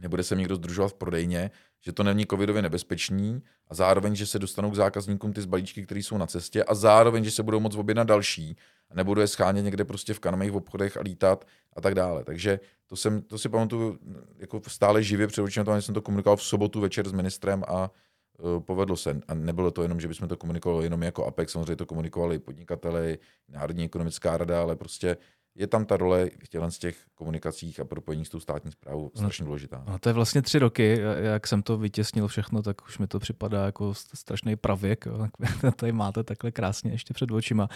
nebude 0.00 0.22
se 0.22 0.36
někdo 0.36 0.56
združovat 0.56 0.88
v 0.88 0.94
prodejně, 0.94 1.50
že 1.84 1.92
to 1.92 2.02
není 2.02 2.26
covidově 2.26 2.62
nebezpečný 2.62 3.42
a 3.68 3.74
zároveň, 3.74 4.14
že 4.14 4.26
se 4.26 4.38
dostanou 4.38 4.70
k 4.70 4.74
zákazníkům 4.74 5.32
ty 5.32 5.40
zbalíčky, 5.40 5.84
které 5.84 6.00
jsou 6.00 6.18
na 6.18 6.26
cestě 6.26 6.64
a 6.64 6.74
zároveň, 6.74 7.24
že 7.24 7.30
se 7.30 7.42
budou 7.42 7.60
moct 7.60 7.76
objednat 7.76 8.04
další 8.04 8.56
a 8.90 8.94
nebudou 8.94 9.20
je 9.20 9.26
schánět 9.26 9.64
někde 9.64 9.84
prostě 9.84 10.14
v 10.14 10.20
kanomých 10.20 10.52
obchodech 10.52 10.96
a 10.96 11.00
lítat 11.00 11.46
a 11.76 11.80
tak 11.80 11.94
dále. 11.94 12.24
Takže 12.24 12.60
to, 12.86 12.96
jsem, 12.96 13.22
to 13.22 13.38
si 13.38 13.48
pamatuju 13.48 13.98
jako 14.38 14.60
stále 14.66 15.02
živě 15.02 15.26
před 15.26 15.42
očima, 15.42 15.80
jsem 15.80 15.94
to 15.94 16.02
komunikoval 16.02 16.36
v 16.36 16.42
sobotu 16.42 16.80
večer 16.80 17.08
s 17.08 17.12
ministrem 17.12 17.64
a 17.68 17.90
uh, 18.38 18.60
povedlo 18.60 18.96
se. 18.96 19.20
A 19.28 19.34
nebylo 19.34 19.70
to 19.70 19.82
jenom, 19.82 20.00
že 20.00 20.08
bychom 20.08 20.28
to 20.28 20.36
komunikovali 20.36 20.86
jenom 20.86 21.02
jako 21.02 21.24
APEC, 21.24 21.50
samozřejmě 21.50 21.76
to 21.76 21.86
komunikovali 21.86 22.38
podnikateli, 22.38 23.18
Národní 23.48 23.84
ekonomická 23.84 24.36
rada, 24.36 24.62
ale 24.62 24.76
prostě 24.76 25.16
je 25.56 25.66
tam 25.66 25.84
ta 25.84 25.96
role 25.96 26.30
v 26.44 26.48
těchto 26.48 26.70
z 26.70 26.78
těch 26.78 26.96
komunikacích 27.14 27.80
a 27.80 27.84
propojení 27.84 28.24
s 28.24 28.28
tou 28.28 28.40
státní 28.40 28.72
zprávou 28.72 29.10
strašně 29.14 29.44
důležitá. 29.44 29.84
No, 29.88 29.98
to 29.98 30.08
je 30.08 30.12
vlastně 30.12 30.42
tři 30.42 30.58
roky, 30.58 31.00
jak 31.16 31.46
jsem 31.46 31.62
to 31.62 31.78
vytěsnil 31.78 32.28
všechno, 32.28 32.62
tak 32.62 32.84
už 32.86 32.98
mi 32.98 33.06
to 33.06 33.18
připadá 33.18 33.66
jako 33.66 33.94
strašný 33.94 34.56
pravěk. 34.56 35.06
Jo. 35.06 35.28
Tady 35.76 35.92
máte 35.92 36.24
takhle 36.24 36.50
krásně 36.50 36.90
ještě 36.90 37.14
před 37.14 37.30
očima. 37.30 37.68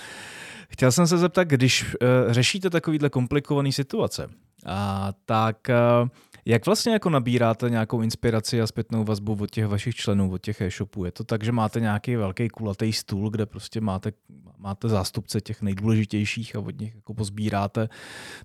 Chtěl 0.68 0.92
jsem 0.92 1.06
se 1.06 1.18
zeptat, 1.18 1.44
když 1.44 1.84
uh, 1.84 2.32
řešíte 2.32 2.70
takovýhle 2.70 3.10
komplikované 3.10 3.72
situace, 3.72 4.28
a 4.66 5.12
tak 5.24 5.56
uh, 6.02 6.08
jak 6.48 6.66
vlastně 6.66 6.92
jako 6.92 7.10
nabíráte 7.10 7.70
nějakou 7.70 8.00
inspiraci 8.00 8.60
a 8.60 8.66
zpětnou 8.66 9.04
vazbu 9.04 9.36
od 9.40 9.50
těch 9.50 9.66
vašich 9.66 9.94
členů, 9.94 10.32
od 10.32 10.38
těch 10.38 10.60
e-shopů? 10.60 11.04
Je 11.04 11.12
to 11.12 11.24
tak, 11.24 11.44
že 11.44 11.52
máte 11.52 11.80
nějaký 11.80 12.16
velký 12.16 12.48
kulatý 12.48 12.92
stůl, 12.92 13.30
kde 13.30 13.46
prostě 13.46 13.80
máte, 13.80 14.12
máte 14.58 14.88
zástupce 14.88 15.40
těch 15.40 15.62
nejdůležitějších 15.62 16.56
a 16.56 16.60
od 16.60 16.80
nich 16.80 16.94
jako 16.94 17.14
pozbíráte 17.14 17.88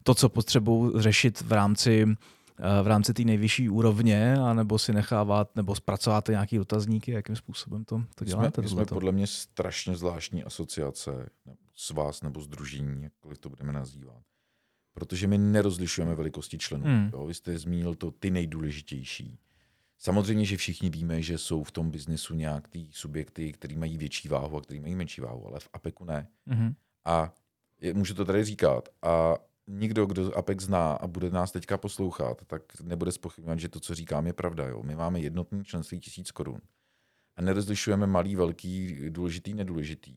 to, 0.03 0.15
co 0.15 0.29
potřebují 0.29 0.91
řešit 1.01 1.41
v 1.41 1.51
rámci 1.51 2.05
eh, 2.59 2.83
v 2.83 2.87
rámci 2.87 3.13
té 3.13 3.23
nejvyšší 3.23 3.69
úrovně, 3.69 4.33
anebo 4.33 4.79
si 4.79 4.93
nechávat, 4.93 5.55
nebo 5.55 5.75
zpracováte 5.75 6.31
nějaký 6.31 6.57
dotazníky, 6.57 7.11
jakým 7.11 7.35
způsobem 7.35 7.85
to, 7.85 8.03
to 8.15 8.25
děláte? 8.25 8.61
My 8.61 8.69
jsme, 8.69 8.75
jsme 8.75 8.85
podle 8.85 9.11
mě 9.11 9.27
strašně 9.27 9.95
zvláštní 9.95 10.43
asociace, 10.43 11.29
s 11.75 11.89
vás 11.89 12.21
nebo 12.21 12.41
združení, 12.41 13.03
jakkoliv 13.03 13.37
to 13.37 13.49
budeme 13.49 13.73
nazývat 13.73 14.23
protože 14.93 15.27
my 15.27 15.37
nerozlišujeme 15.37 16.15
velikosti 16.15 16.57
členů. 16.57 16.85
Hmm. 16.85 17.09
Jo, 17.13 17.25
vy 17.25 17.33
jste 17.33 17.57
zmínil 17.57 17.95
to 17.95 18.11
ty 18.11 18.31
nejdůležitější. 18.31 19.39
Samozřejmě, 19.97 20.45
že 20.45 20.57
všichni 20.57 20.89
víme, 20.89 21.21
že 21.21 21.37
jsou 21.37 21.63
v 21.63 21.71
tom 21.71 21.91
biznesu 21.91 22.35
nějak 22.35 22.67
ty 22.67 22.87
subjekty, 22.91 23.53
které 23.53 23.75
mají 23.75 23.97
větší 23.97 24.27
váhu 24.27 24.57
a 24.57 24.61
které 24.61 24.79
mají 24.79 24.95
menší 24.95 25.21
váhu, 25.21 25.47
ale 25.47 25.59
v 25.59 25.69
APEKu 25.73 26.05
ne. 26.05 26.27
Hmm. 26.47 26.73
A 27.05 27.33
je, 27.81 27.93
můžu 27.93 28.13
to 28.13 28.25
tady 28.25 28.43
říkat. 28.43 28.89
A 29.01 29.35
nikdo, 29.67 30.05
kdo 30.05 30.37
Apex 30.37 30.63
zná 30.63 30.93
a 30.93 31.07
bude 31.07 31.29
nás 31.29 31.51
teďka 31.51 31.77
poslouchat, 31.77 32.41
tak 32.47 32.61
nebude 32.81 33.11
spochybňovat, 33.11 33.59
že 33.59 33.69
to, 33.69 33.79
co 33.79 33.95
říkám, 33.95 34.27
je 34.27 34.33
pravda. 34.33 34.67
Jo. 34.67 34.83
My 34.83 34.95
máme 34.95 35.19
jednotný 35.19 35.63
členství 35.63 35.99
tisíc 35.99 36.31
korun 36.31 36.61
a 37.35 37.41
nerozlišujeme 37.41 38.07
malý, 38.07 38.35
velký, 38.35 38.97
důležitý, 39.09 39.53
nedůležitý. 39.53 40.15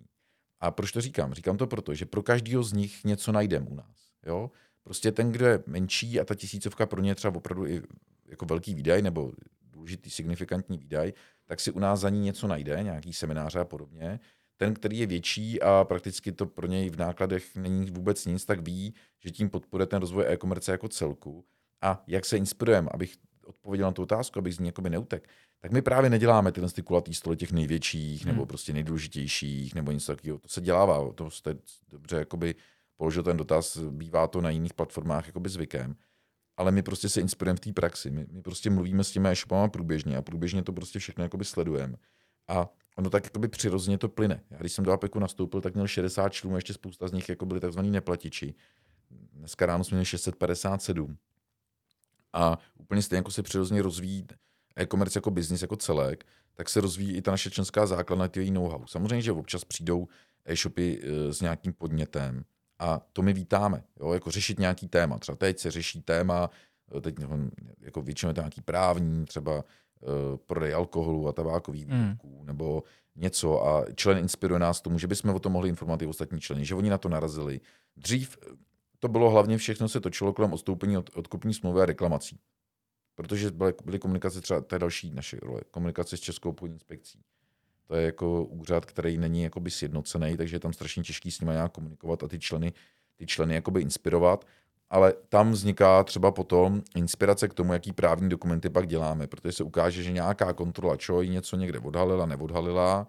A 0.60 0.70
proč 0.70 0.92
to 0.92 1.00
říkám? 1.00 1.34
Říkám 1.34 1.56
to 1.56 1.66
proto, 1.66 1.94
že 1.94 2.06
pro 2.06 2.22
každého 2.22 2.62
z 2.62 2.72
nich 2.72 3.04
něco 3.04 3.32
najdeme 3.32 3.66
u 3.66 3.74
nás. 3.74 4.10
Jo? 4.26 4.50
Prostě 4.86 5.12
ten, 5.12 5.32
kdo 5.32 5.46
je 5.46 5.62
menší 5.66 6.20
a 6.20 6.24
ta 6.24 6.34
tisícovka 6.34 6.86
pro 6.86 7.02
ně 7.02 7.14
třeba 7.14 7.36
opravdu 7.36 7.66
i 7.66 7.82
jako 8.26 8.46
velký 8.46 8.74
výdaj 8.74 9.02
nebo 9.02 9.32
důležitý 9.62 10.10
signifikantní 10.10 10.78
výdaj, 10.78 11.12
tak 11.46 11.60
si 11.60 11.70
u 11.70 11.78
nás 11.78 12.00
za 12.00 12.10
ní 12.10 12.20
něco 12.20 12.46
najde, 12.46 12.82
nějaký 12.82 13.12
semináře 13.12 13.58
a 13.58 13.64
podobně. 13.64 14.20
Ten, 14.56 14.74
který 14.74 14.98
je 14.98 15.06
větší 15.06 15.62
a 15.62 15.84
prakticky 15.88 16.32
to 16.32 16.46
pro 16.46 16.66
něj 16.66 16.90
v 16.90 16.96
nákladech 16.96 17.56
není 17.56 17.90
vůbec 17.90 18.26
nic, 18.26 18.44
tak 18.44 18.60
ví, 18.60 18.94
že 19.24 19.30
tím 19.30 19.50
podporuje 19.50 19.86
ten 19.86 20.00
rozvoj 20.00 20.24
e-komerce 20.28 20.72
jako 20.72 20.88
celku. 20.88 21.44
A 21.82 22.04
jak 22.06 22.24
se 22.24 22.36
inspirujeme, 22.36 22.88
abych 22.90 23.16
odpověděl 23.44 23.86
na 23.86 23.92
tu 23.92 24.02
otázku, 24.02 24.38
abych 24.38 24.54
z 24.54 24.58
ní 24.58 24.66
jakoby 24.66 24.90
neutek, 24.90 25.28
tak 25.60 25.72
my 25.72 25.82
právě 25.82 26.10
neděláme 26.10 26.52
tyhle 26.52 26.70
ty 26.70 26.82
kulatý 26.82 27.14
stoly 27.14 27.36
těch 27.36 27.52
největších 27.52 28.24
hmm. 28.24 28.34
nebo 28.34 28.46
prostě 28.46 28.72
nejdůležitějších 28.72 29.74
nebo 29.74 29.92
něco 29.92 30.12
takového. 30.12 30.38
To 30.38 30.48
se 30.48 30.60
dělává, 30.60 31.12
to 31.12 31.30
jste 31.30 31.54
dobře 31.88 32.16
jakoby 32.16 32.54
položil 32.96 33.22
ten 33.22 33.36
dotaz, 33.36 33.78
bývá 33.78 34.26
to 34.26 34.40
na 34.40 34.50
jiných 34.50 34.74
platformách 34.74 35.26
jakoby 35.26 35.48
zvykem 35.48 35.96
ale 36.56 36.72
my 36.72 36.82
prostě 36.82 37.08
se 37.08 37.20
inspirujeme 37.20 37.56
v 37.56 37.60
té 37.60 37.72
praxi. 37.72 38.10
My, 38.10 38.26
my, 38.30 38.42
prostě 38.42 38.70
mluvíme 38.70 39.04
s 39.04 39.10
těmi 39.10 39.28
e-shopama 39.28 39.68
průběžně 39.68 40.16
a 40.16 40.22
průběžně 40.22 40.62
to 40.62 40.72
prostě 40.72 40.98
všechno 40.98 41.24
jakoby 41.24 41.44
sledujeme. 41.44 41.96
A 42.48 42.68
ono 42.96 43.10
tak 43.10 43.24
jakoby 43.24 43.48
přirozeně 43.48 43.98
to 43.98 44.08
plyne. 44.08 44.42
Já 44.50 44.58
když 44.58 44.72
jsem 44.72 44.84
do 44.84 44.92
APEKu 44.92 45.18
nastoupil, 45.18 45.60
tak 45.60 45.74
měl 45.74 45.86
60 45.86 46.28
členů, 46.28 46.56
ještě 46.56 46.72
spousta 46.72 47.08
z 47.08 47.12
nich 47.12 47.28
jako 47.28 47.46
byli 47.46 47.60
takzvaní 47.60 47.90
neplatiči. 47.90 48.54
Dneska 49.32 49.66
ráno 49.66 49.84
jsme 49.84 49.94
měli 49.94 50.04
657. 50.04 51.16
A 52.32 52.58
úplně 52.78 53.02
stejně 53.02 53.18
jako 53.18 53.30
se 53.30 53.42
přirozeně 53.42 53.82
rozvíjí 53.82 54.26
e-commerce 54.76 55.18
jako 55.18 55.30
biznis, 55.30 55.62
jako 55.62 55.76
celek, 55.76 56.26
tak 56.54 56.68
se 56.68 56.80
rozvíjí 56.80 57.16
i 57.16 57.22
ta 57.22 57.30
naše 57.30 57.50
členská 57.50 57.86
základna, 57.86 58.28
ty 58.28 58.40
její 58.40 58.50
know-how. 58.50 58.86
Samozřejmě, 58.86 59.22
že 59.22 59.32
občas 59.32 59.64
přijdou 59.64 60.08
e-shopy 60.44 61.00
e, 61.02 61.32
s 61.32 61.40
nějakým 61.40 61.72
podnětem, 61.72 62.44
a 62.78 63.00
to 63.12 63.22
my 63.22 63.32
vítáme, 63.32 63.82
jo, 64.00 64.12
jako 64.12 64.30
řešit 64.30 64.58
nějaký 64.58 64.88
téma. 64.88 65.18
Třeba 65.18 65.36
teď 65.36 65.58
se 65.58 65.70
řeší 65.70 66.02
téma, 66.02 66.50
eh, 66.96 67.00
teď 67.00 67.14
jako 67.80 68.02
většinou 68.02 68.30
je 68.30 68.34
to 68.34 68.40
nějaký 68.40 68.60
právní, 68.60 69.24
třeba 69.24 69.64
uh, 70.00 70.36
prodej 70.46 70.74
alkoholu 70.74 71.28
a 71.28 71.32
tabákových 71.32 71.86
hmm. 71.86 72.02
výrobků, 72.02 72.40
mm. 72.40 72.46
nebo 72.46 72.82
něco 73.16 73.66
a 73.66 73.84
člen 73.94 74.18
inspiruje 74.18 74.60
nás 74.60 74.80
tomu, 74.80 74.98
že 74.98 75.06
bychom 75.06 75.34
o 75.34 75.38
tom 75.38 75.52
mohli 75.52 75.68
informovat 75.68 76.02
i 76.02 76.06
ostatní 76.06 76.40
členy, 76.40 76.64
že 76.64 76.74
oni 76.74 76.90
na 76.90 76.98
to 76.98 77.08
narazili. 77.08 77.60
Dřív 77.96 78.38
eh, 78.42 78.56
to 78.98 79.08
bylo 79.08 79.30
hlavně 79.30 79.58
všechno 79.58 79.88
se 79.88 80.00
točilo 80.00 80.32
kolem 80.32 80.52
odstoupení 80.52 80.98
od 80.98 81.10
odkupní 81.14 81.54
smlouvy 81.54 81.80
a 81.82 81.86
reklamací. 81.86 82.40
Protože 83.14 83.50
byly, 83.50 83.74
byly 83.84 83.98
komunikace 83.98 84.40
třeba, 84.40 84.60
to 84.60 84.74
je 84.74 84.78
další 84.78 85.10
naše 85.10 85.38
role, 85.42 85.60
komunikace 85.70 86.16
s 86.16 86.20
Českou 86.20 86.50
obchodní 86.50 86.74
inspekcí. 86.74 87.20
To 87.86 87.94
je 87.94 88.06
jako 88.06 88.44
úřad, 88.44 88.84
který 88.84 89.18
není 89.18 89.42
jakoby 89.42 89.70
sjednocený, 89.70 90.36
takže 90.36 90.56
je 90.56 90.60
tam 90.60 90.72
strašně 90.72 91.02
těžký 91.02 91.30
s 91.30 91.40
nimi 91.40 91.52
nějak 91.52 91.72
komunikovat 91.72 92.22
a 92.22 92.28
ty 92.28 92.38
členy, 92.38 92.72
ty 93.16 93.26
členy 93.26 93.54
jakoby 93.54 93.80
inspirovat. 93.80 94.44
Ale 94.90 95.14
tam 95.28 95.52
vzniká 95.52 96.04
třeba 96.04 96.30
potom 96.30 96.82
inspirace 96.96 97.48
k 97.48 97.54
tomu, 97.54 97.72
jaký 97.72 97.92
právní 97.92 98.28
dokumenty 98.28 98.70
pak 98.70 98.86
děláme, 98.86 99.26
protože 99.26 99.52
se 99.52 99.64
ukáže, 99.64 100.02
že 100.02 100.12
nějaká 100.12 100.52
kontrola 100.52 100.96
ČOI 100.96 101.28
něco 101.28 101.56
někde 101.56 101.78
odhalila, 101.78 102.26
neodhalila, 102.26 103.08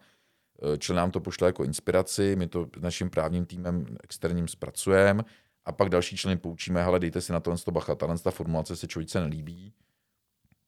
eh, 0.74 0.78
člen 0.78 0.96
nám 0.96 1.12
to 1.12 1.20
pošle 1.20 1.48
jako 1.48 1.64
inspiraci, 1.64 2.36
my 2.36 2.48
to 2.48 2.68
naším 2.80 3.10
právním 3.10 3.46
týmem 3.46 3.86
externím 4.04 4.48
zpracujeme 4.48 5.24
a 5.66 5.72
pak 5.72 5.90
další 5.90 6.18
členy 6.18 6.38
poučíme, 6.38 6.84
hele, 6.84 7.00
dejte 7.00 7.22
si 7.22 7.32
na 7.32 7.40
to 7.40 7.56
bacha, 7.72 7.96
ta 7.96 8.32
formulace 8.32 8.76
se 8.76 8.88
člověče 8.88 9.20
nelíbí, 9.20 9.74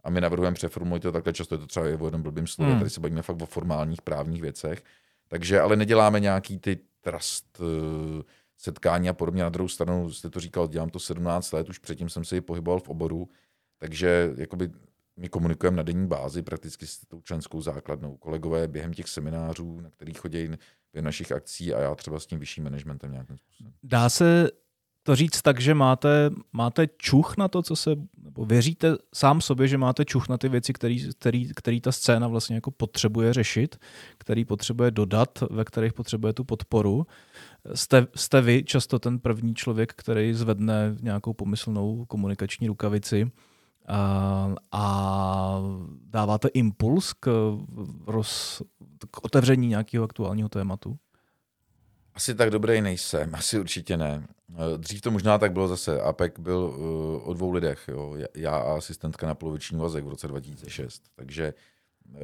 a 0.04 0.10
my 0.10 0.22
navrhujeme 0.22 0.56
přeformulovat 0.56 1.02
to 1.02 1.12
takhle, 1.12 1.34
často 1.34 1.56
je 1.56 1.60
to 1.60 1.68
třeba 1.68 1.86
o 1.86 2.06
jednom 2.06 2.22
blbým 2.22 2.48
slově, 2.48 2.72
hmm. 2.72 2.80
tady 2.80 2.90
se 2.90 3.00
bavíme 3.00 3.22
fakt 3.22 3.42
o 3.42 3.46
formálních 3.46 4.02
právních 4.02 4.42
věcech. 4.42 4.84
Takže 5.28 5.62
ale 5.62 5.76
neděláme 5.76 6.20
nějaký 6.20 6.60
ty 6.60 6.80
trust 7.02 7.60
uh, 7.60 7.68
setkání 8.58 9.10
a 9.10 9.14
podobně. 9.14 9.44
Na 9.44 9.50
druhou 9.50 9.68
stranu 9.68 10.12
jste 10.12 10.30
to 10.30 10.40
říkal, 10.40 10.68
dělám 10.68 10.90
to 10.90 11.00
17 11.00 11.52
let, 11.52 11.70
už 11.70 11.78
předtím 11.78 12.10
jsem 12.10 12.26
se 12.26 12.38
i 12.38 12.42
pohyboval 12.42 12.80
v 12.80 12.90
oboru, 12.90 13.30
takže 13.78 14.34
jakoby 14.38 14.72
my 15.18 15.30
komunikujeme 15.30 15.78
na 15.78 15.84
denní 15.84 16.08
bázi 16.08 16.42
prakticky 16.42 16.88
s 16.88 17.00
tou 17.08 17.22
členskou 17.22 17.62
základnou. 17.62 18.18
Kolegové 18.18 18.68
během 18.68 18.94
těch 18.94 19.08
seminářů, 19.08 19.82
na 19.82 19.90
kterých 19.90 20.20
chodí 20.20 20.48
v 20.94 21.02
našich 21.02 21.32
akcí 21.32 21.74
a 21.74 21.80
já 21.80 21.96
třeba 21.96 22.20
s 22.20 22.26
tím 22.26 22.40
vyšším 22.40 22.64
managementem 22.64 23.12
nějakým 23.12 23.38
způsobem. 23.38 23.74
Dá 23.84 24.10
se 24.10 24.50
to 25.04 25.16
říct 25.16 25.42
tak, 25.42 25.62
že 25.62 25.74
máte, 25.74 26.30
máte 26.54 26.88
čuch 26.88 27.38
na 27.38 27.48
to, 27.48 27.62
co 27.62 27.76
se, 27.76 27.96
věříte 28.46 28.96
sám 29.14 29.42
sobě, 29.42 29.68
že 29.68 29.78
máte 29.78 30.06
čuch 30.06 30.30
na 30.30 30.38
ty 30.38 30.50
věci, 30.50 30.74
který, 30.74 31.10
který, 31.14 31.54
který 31.56 31.82
ta 31.82 31.92
scéna 31.92 32.28
vlastně 32.28 32.56
jako 32.56 32.72
potřebuje 32.72 33.34
řešit, 33.34 33.78
který 34.18 34.46
potřebuje 34.46 34.92
dodat, 34.92 35.44
ve 35.50 35.66
kterých 35.66 35.94
potřebuje 35.94 36.34
tu 36.34 36.44
podporu. 36.44 37.08
Jste, 37.74 38.08
jste 38.16 38.42
vy 38.42 38.64
často 38.64 39.00
ten 39.00 39.20
první 39.20 39.56
člověk, 39.56 39.94
který 39.96 40.34
zvedne 40.34 40.96
nějakou 41.02 41.34
pomyslnou 41.34 42.06
komunikační 42.06 42.68
rukavici 42.68 43.32
a, 43.88 44.56
a 44.72 45.62
dáváte 46.06 46.48
impuls 46.48 47.14
k, 47.14 47.58
roz, 48.08 48.62
k 49.12 49.26
otevření 49.26 49.68
nějakého 49.68 50.06
aktuálního 50.06 50.50
tématu? 50.50 50.98
Asi 52.20 52.36
tak 52.36 52.50
dobrý 52.50 52.82
nejsem, 52.82 53.36
asi 53.36 53.60
určitě 53.60 53.98
ne. 53.98 54.28
Eh, 54.54 54.78
dřív 54.78 55.02
to 55.02 55.12
možná 55.12 55.38
tak 55.38 55.52
bylo 55.52 55.68
zase. 55.68 56.02
APEC 56.02 56.34
byl 56.40 56.58
uh, 56.58 57.30
o 57.30 57.34
dvou 57.34 57.52
lidech, 57.52 57.84
jo. 57.88 58.18
já 58.36 58.58
a 58.58 58.78
asistentka 58.78 59.28
na 59.28 59.36
poloviční 59.36 59.80
vazek 59.80 60.06
v 60.06 60.10
roce 60.10 60.28
2006. 60.28 61.04
Takže 61.16 61.54
uh, 62.08 62.18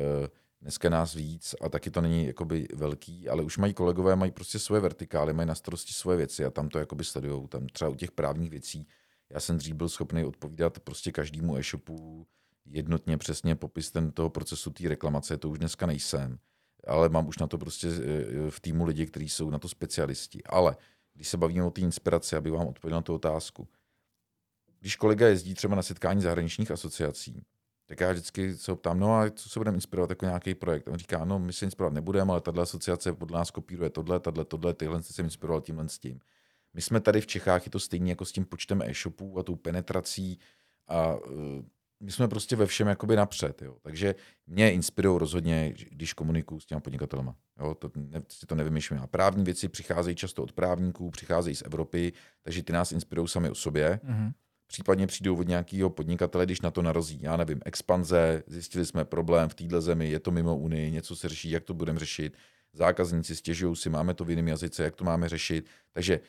dneska 0.61 0.89
nás 0.89 1.13
víc 1.13 1.55
a 1.61 1.69
taky 1.69 1.91
to 1.91 2.01
není 2.01 2.25
jakoby 2.27 2.67
velký, 2.73 3.29
ale 3.29 3.43
už 3.43 3.57
mají 3.57 3.73
kolegové, 3.73 4.15
mají 4.15 4.31
prostě 4.31 4.59
svoje 4.59 4.81
vertikály, 4.81 5.33
mají 5.33 5.47
na 5.47 5.55
starosti 5.55 5.93
svoje 5.93 6.17
věci 6.17 6.45
a 6.45 6.49
tam 6.49 6.69
to 6.69 6.79
jakoby 6.79 7.03
sledují. 7.03 7.47
Tam 7.47 7.67
třeba 7.67 7.89
u 7.89 7.95
těch 7.95 8.11
právních 8.11 8.49
věcí, 8.49 8.87
já 9.29 9.39
jsem 9.39 9.57
dřív 9.57 9.75
byl 9.75 9.89
schopný 9.89 10.25
odpovídat 10.25 10.79
prostě 10.79 11.11
každému 11.11 11.57
e-shopu 11.57 12.27
jednotně 12.65 13.17
přesně 13.17 13.55
popis 13.55 13.91
ten 13.91 14.11
toho 14.11 14.29
procesu 14.29 14.69
té 14.69 14.89
reklamace, 14.89 15.37
to 15.37 15.49
už 15.49 15.59
dneska 15.59 15.85
nejsem 15.85 16.39
ale 16.88 17.10
mám 17.10 17.27
už 17.27 17.38
na 17.38 17.48
to 17.48 17.58
prostě 17.58 17.88
eh, 17.88 18.51
v 18.51 18.60
týmu 18.60 18.86
lidi, 18.86 19.06
kteří 19.06 19.30
jsou 19.30 19.50
na 19.50 19.60
to 19.60 19.70
specialisti. 19.70 20.44
Ale 20.44 20.77
když 21.13 21.27
se 21.27 21.38
bavíme 21.38 21.63
o 21.63 21.72
té 21.72 21.82
inspiraci, 21.82 22.36
aby 22.36 22.51
vám 22.51 22.68
odpověděl 22.68 22.98
na 22.98 23.01
tu 23.01 23.15
otázku, 23.15 23.68
když 24.80 24.96
kolega 24.96 25.27
jezdí 25.27 25.54
třeba 25.54 25.75
na 25.75 25.82
setkání 25.82 26.22
zahraničních 26.22 26.72
asociací, 26.72 27.44
tak 27.86 28.00
já 28.00 28.12
vždycky 28.12 28.58
se 28.58 28.72
ho 28.72 28.75
ptám, 28.75 29.00
no 29.00 29.15
a 29.15 29.30
co 29.30 29.50
se 29.50 29.60
budeme 29.60 29.77
inspirovat 29.77 30.10
jako 30.10 30.25
nějaký 30.25 30.56
projekt? 30.56 30.88
On 30.88 30.98
říká, 30.98 31.25
no 31.25 31.39
my 31.39 31.54
se 31.54 31.65
inspirovat 31.65 31.94
nebudeme, 31.94 32.32
ale 32.32 32.42
tahle 32.42 32.63
asociace 32.63 33.13
podle 33.13 33.38
nás 33.38 33.51
kopíruje 33.51 33.89
tohle, 33.89 34.20
tohle, 34.20 34.46
tohle, 34.46 34.74
tyhle 34.74 35.04
se 35.04 35.22
inspiroval 35.22 35.62
tímhle 35.62 35.89
s 35.89 36.00
tím. 36.00 36.20
My 36.74 36.82
jsme 36.82 37.01
tady 37.01 37.22
v 37.22 37.27
Čechách, 37.27 37.65
je 37.65 37.72
to 37.72 37.80
stejně 37.80 38.12
jako 38.12 38.25
s 38.25 38.32
tím 38.32 38.46
počtem 38.46 38.82
e-shopů 38.82 39.39
a 39.39 39.44
tou 39.44 39.56
penetrací 39.56 40.39
a 40.88 41.15
eh, 41.15 41.63
my 42.05 42.12
jsme 42.12 42.27
prostě 42.27 42.55
ve 42.55 42.65
všem 42.65 42.88
jakoby 42.88 43.15
napřed. 43.15 43.62
Jo. 43.62 43.75
Takže 43.81 44.15
mě 44.47 44.71
inspirují 44.71 45.19
rozhodně, 45.19 45.74
když 45.91 46.13
komunikuju 46.13 46.59
s 46.59 46.65
těma 46.65 46.81
podnikatelema. 46.81 47.35
Jo. 47.59 47.74
To, 47.74 47.91
ne, 47.95 48.21
si 48.29 48.45
to 48.45 48.55
nevymýšlím. 48.55 49.00
A 49.00 49.07
právní 49.07 49.43
věci 49.43 49.69
přicházejí 49.69 50.15
často 50.15 50.43
od 50.43 50.51
právníků, 50.51 51.12
přicházejí 51.12 51.55
z 51.55 51.62
Evropy, 51.62 52.13
takže 52.41 52.63
ty 52.63 52.74
nás 52.74 52.91
inspirují 52.91 53.27
sami 53.27 53.50
o 53.50 53.55
sobě. 53.55 54.00
Mm-hmm. 54.03 54.33
Případně 54.67 55.07
přijdou 55.07 55.38
od 55.38 55.47
nějakého 55.47 55.89
podnikatele, 55.89 56.45
když 56.45 56.62
na 56.62 56.71
to 56.71 56.81
narazí. 56.81 57.19
Já 57.21 57.38
nevím, 57.38 57.59
expanze, 57.65 58.43
zjistili 58.47 58.85
jsme 58.85 59.05
problém 59.05 59.50
v 59.50 59.55
této 59.55 59.81
zemi, 59.81 60.09
je 60.09 60.19
to 60.19 60.31
mimo 60.31 60.57
Unii, 60.57 60.91
něco 60.91 61.15
se 61.15 61.29
řeší, 61.29 61.50
jak 61.50 61.63
to 61.63 61.74
budeme 61.74 62.00
řešit. 62.00 62.38
Zákazníci 62.74 63.35
stěžují 63.35 63.75
si, 63.75 63.89
máme 63.89 64.13
to 64.13 64.25
v 64.25 64.29
jiném 64.29 64.47
jazyce, 64.47 64.83
jak 64.83 64.95
to 64.95 65.03
máme 65.03 65.29
řešit. 65.29 65.65
Takže 65.91 66.19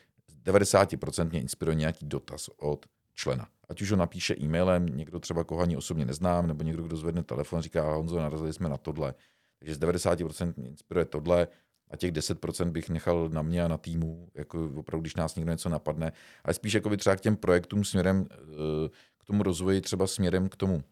90% 0.45 1.29
mě 1.29 1.41
inspiruje 1.41 1.75
nějaký 1.75 2.05
dotaz 2.05 2.49
od 2.57 2.85
člena. 3.13 3.47
Ať 3.69 3.81
už 3.81 3.91
ho 3.91 3.97
napíše 3.97 4.35
e-mailem, 4.35 4.85
někdo 4.85 5.19
třeba 5.19 5.43
koho 5.43 5.61
ani 5.61 5.77
osobně 5.77 6.05
neznám, 6.05 6.47
nebo 6.47 6.63
někdo, 6.63 6.83
kdo 6.83 6.97
zvedne 6.97 7.23
telefon 7.23 7.61
říká, 7.61 7.93
Honzo, 7.93 8.19
narazili 8.19 8.53
jsme 8.53 8.69
na 8.69 8.77
tohle. 8.77 9.13
Takže 9.59 9.75
z 9.75 9.79
90% 9.79 10.53
mě 10.57 10.67
inspiruje 10.67 11.05
tohle 11.05 11.47
a 11.91 11.97
těch 11.97 12.11
10% 12.11 12.71
bych 12.71 12.89
nechal 12.89 13.29
na 13.29 13.41
mě 13.41 13.63
a 13.63 13.67
na 13.67 13.77
týmu, 13.77 14.29
jako 14.33 14.71
opravdu, 14.75 15.01
když 15.01 15.15
nás 15.15 15.35
někdo 15.35 15.51
něco 15.51 15.69
napadne. 15.69 16.11
Ale 16.43 16.53
spíš 16.53 16.73
jako 16.73 16.89
by 16.89 16.97
třeba 16.97 17.15
k 17.15 17.21
těm 17.21 17.35
projektům 17.35 17.83
směrem 17.83 18.27
eh, 18.31 18.89
k 19.17 19.25
tomu 19.25 19.43
rozvoji, 19.43 19.81
třeba 19.81 20.07
směrem 20.07 20.49
k 20.49 20.55
tomu, 20.55 20.83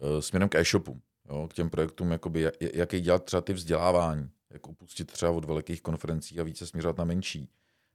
eh, 0.00 0.22
směrem 0.22 0.48
k 0.48 0.54
e-shopu, 0.54 1.00
jo, 1.28 1.48
k 1.50 1.54
těm 1.54 1.70
projektům, 1.70 2.12
jakoby, 2.12 2.50
jaký 2.74 3.00
dělat 3.00 3.24
třeba 3.24 3.40
ty 3.40 3.52
vzdělávání, 3.52 4.30
jak 4.50 4.68
upustit 4.68 5.12
třeba 5.12 5.32
od 5.32 5.44
velkých 5.44 5.82
konferencí 5.82 6.40
a 6.40 6.42
více 6.42 6.66
směřovat 6.66 6.98
na 6.98 7.04
menší. 7.04 7.48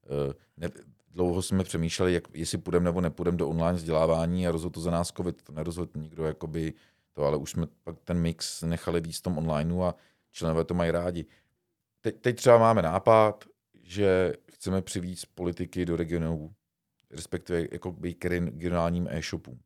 Eh, 0.05 0.33
ne, 0.57 0.69
dlouho 1.11 1.41
jsme 1.41 1.63
přemýšleli, 1.63 2.13
jak, 2.13 2.23
jestli 2.33 2.57
půjdeme 2.57 2.85
nebo 2.85 3.01
nepůjdeme 3.01 3.37
do 3.37 3.49
online 3.49 3.77
vzdělávání 3.77 4.47
a 4.47 4.51
rozhodl 4.51 4.73
to 4.73 4.81
za 4.81 4.91
nás 4.91 5.11
COVID. 5.11 5.41
To 5.41 5.51
nerozhodl 5.51 5.99
nikdo, 5.99 6.25
jakoby 6.25 6.73
to, 7.13 7.23
ale 7.23 7.37
už 7.37 7.51
jsme 7.51 7.67
pak 7.83 7.95
ten 8.03 8.17
mix 8.17 8.61
nechali 8.61 9.01
víc 9.01 9.19
v 9.19 9.21
tom 9.21 9.37
onlineu 9.37 9.81
a 9.81 9.95
členové 10.31 10.63
to 10.63 10.73
mají 10.73 10.91
rádi. 10.91 11.25
Teď, 12.01 12.21
teď 12.21 12.35
třeba 12.35 12.57
máme 12.57 12.81
nápad, 12.81 13.45
že 13.83 14.33
chceme 14.53 14.81
přivíct 14.81 15.25
politiky 15.35 15.85
do 15.85 15.95
regionů, 15.95 16.53
respektive 17.11 17.67
jako 17.71 17.91
by 17.91 18.13
k 18.13 18.25
regionálním 18.25 19.07
e-shopům. 19.11 19.59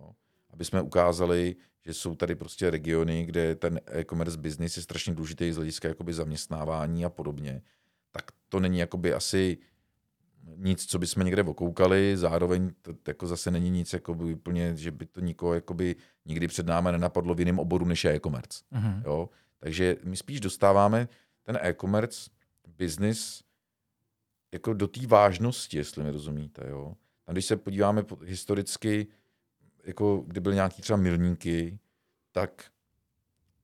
Jo. 0.00 0.12
Aby 0.50 0.64
jsme 0.64 0.82
ukázali, 0.82 1.56
že 1.84 1.94
jsou 1.94 2.14
tady 2.14 2.34
prostě 2.34 2.70
regiony, 2.70 3.24
kde 3.24 3.54
ten 3.54 3.80
e-commerce 3.86 4.38
business 4.38 4.76
je 4.76 4.82
strašně 4.82 5.14
důležitý 5.14 5.52
z 5.52 5.56
hlediska 5.56 5.88
jakoby 5.88 6.14
zaměstnávání 6.14 7.04
a 7.04 7.08
podobně, 7.08 7.62
tak 8.10 8.24
to 8.48 8.60
není 8.60 8.78
jakoby 8.78 9.14
asi 9.14 9.58
nic, 10.56 10.86
co 10.86 10.98
bychom 10.98 11.24
někde 11.24 11.42
okoukali, 11.42 12.16
zároveň 12.16 12.70
to 12.82 12.94
jako 13.08 13.26
zase 13.26 13.50
není 13.50 13.70
nic 13.70 13.92
jako 13.92 14.14
by 14.14 14.34
úplně, 14.34 14.76
že 14.76 14.90
by 14.90 15.06
to 15.06 15.20
nikoho 15.20 15.54
jakoby 15.54 15.96
nikdy 16.26 16.48
před 16.48 16.66
námi 16.66 16.88
nenapadlo 16.92 17.34
v 17.34 17.38
jiném 17.38 17.58
oboru 17.58 17.84
než 17.84 18.04
je 18.04 18.14
e-commerce. 18.14 18.64
Mm-hmm. 18.72 19.02
Jo? 19.04 19.28
Takže 19.58 19.96
my 20.04 20.16
spíš 20.16 20.40
dostáváme 20.40 21.08
ten 21.42 21.58
e-commerce 21.62 22.30
business 22.78 23.42
jako 24.52 24.74
do 24.74 24.88
té 24.88 25.06
vážnosti, 25.06 25.76
jestli 25.76 26.02
mi 26.02 26.10
rozumíte. 26.10 26.62
Jo? 26.68 26.94
A 27.26 27.32
když 27.32 27.46
se 27.46 27.56
podíváme 27.56 28.04
historicky, 28.24 29.06
jako 29.84 30.24
kdy 30.26 30.40
byly 30.40 30.54
nějaký 30.54 30.82
třeba 30.82 30.96
milníky, 30.96 31.78
tak 32.32 32.64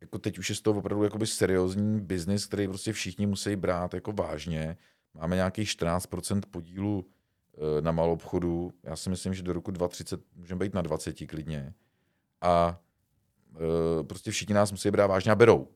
jako 0.00 0.18
teď 0.18 0.38
už 0.38 0.49
je 0.49 0.56
z 0.56 0.61
toho 0.61 0.78
opravdu 0.78 1.04
jakoby 1.04 1.26
seriózní 1.26 2.00
biznis, 2.00 2.47
který 2.47 2.68
prostě 2.68 2.92
všichni 2.92 3.26
musí 3.26 3.56
brát 3.56 3.94
jako 3.94 4.12
vážně. 4.12 4.76
Máme 5.15 5.37
nějaký 5.37 5.62
14% 5.62 6.41
podílu 6.50 7.07
e, 7.79 7.83
na 7.83 7.93
malou 7.93 8.12
obchodu. 8.12 8.73
Já 8.83 8.97
si 8.97 9.11
myslím, 9.11 9.35
že 9.35 9.43
do 9.43 9.53
roku 9.53 9.71
2030 9.71 10.37
můžeme 10.37 10.59
být 10.59 10.75
na 10.75 10.83
20 10.83 11.17
klidně. 11.27 11.75
A 12.41 12.81
e, 14.00 14.05
prostě 14.05 14.31
všichni 14.31 14.55
nás 14.55 14.71
musí 14.71 14.91
brát 14.91 15.07
vážně 15.07 15.33
a 15.33 15.35
berou. 15.35 15.69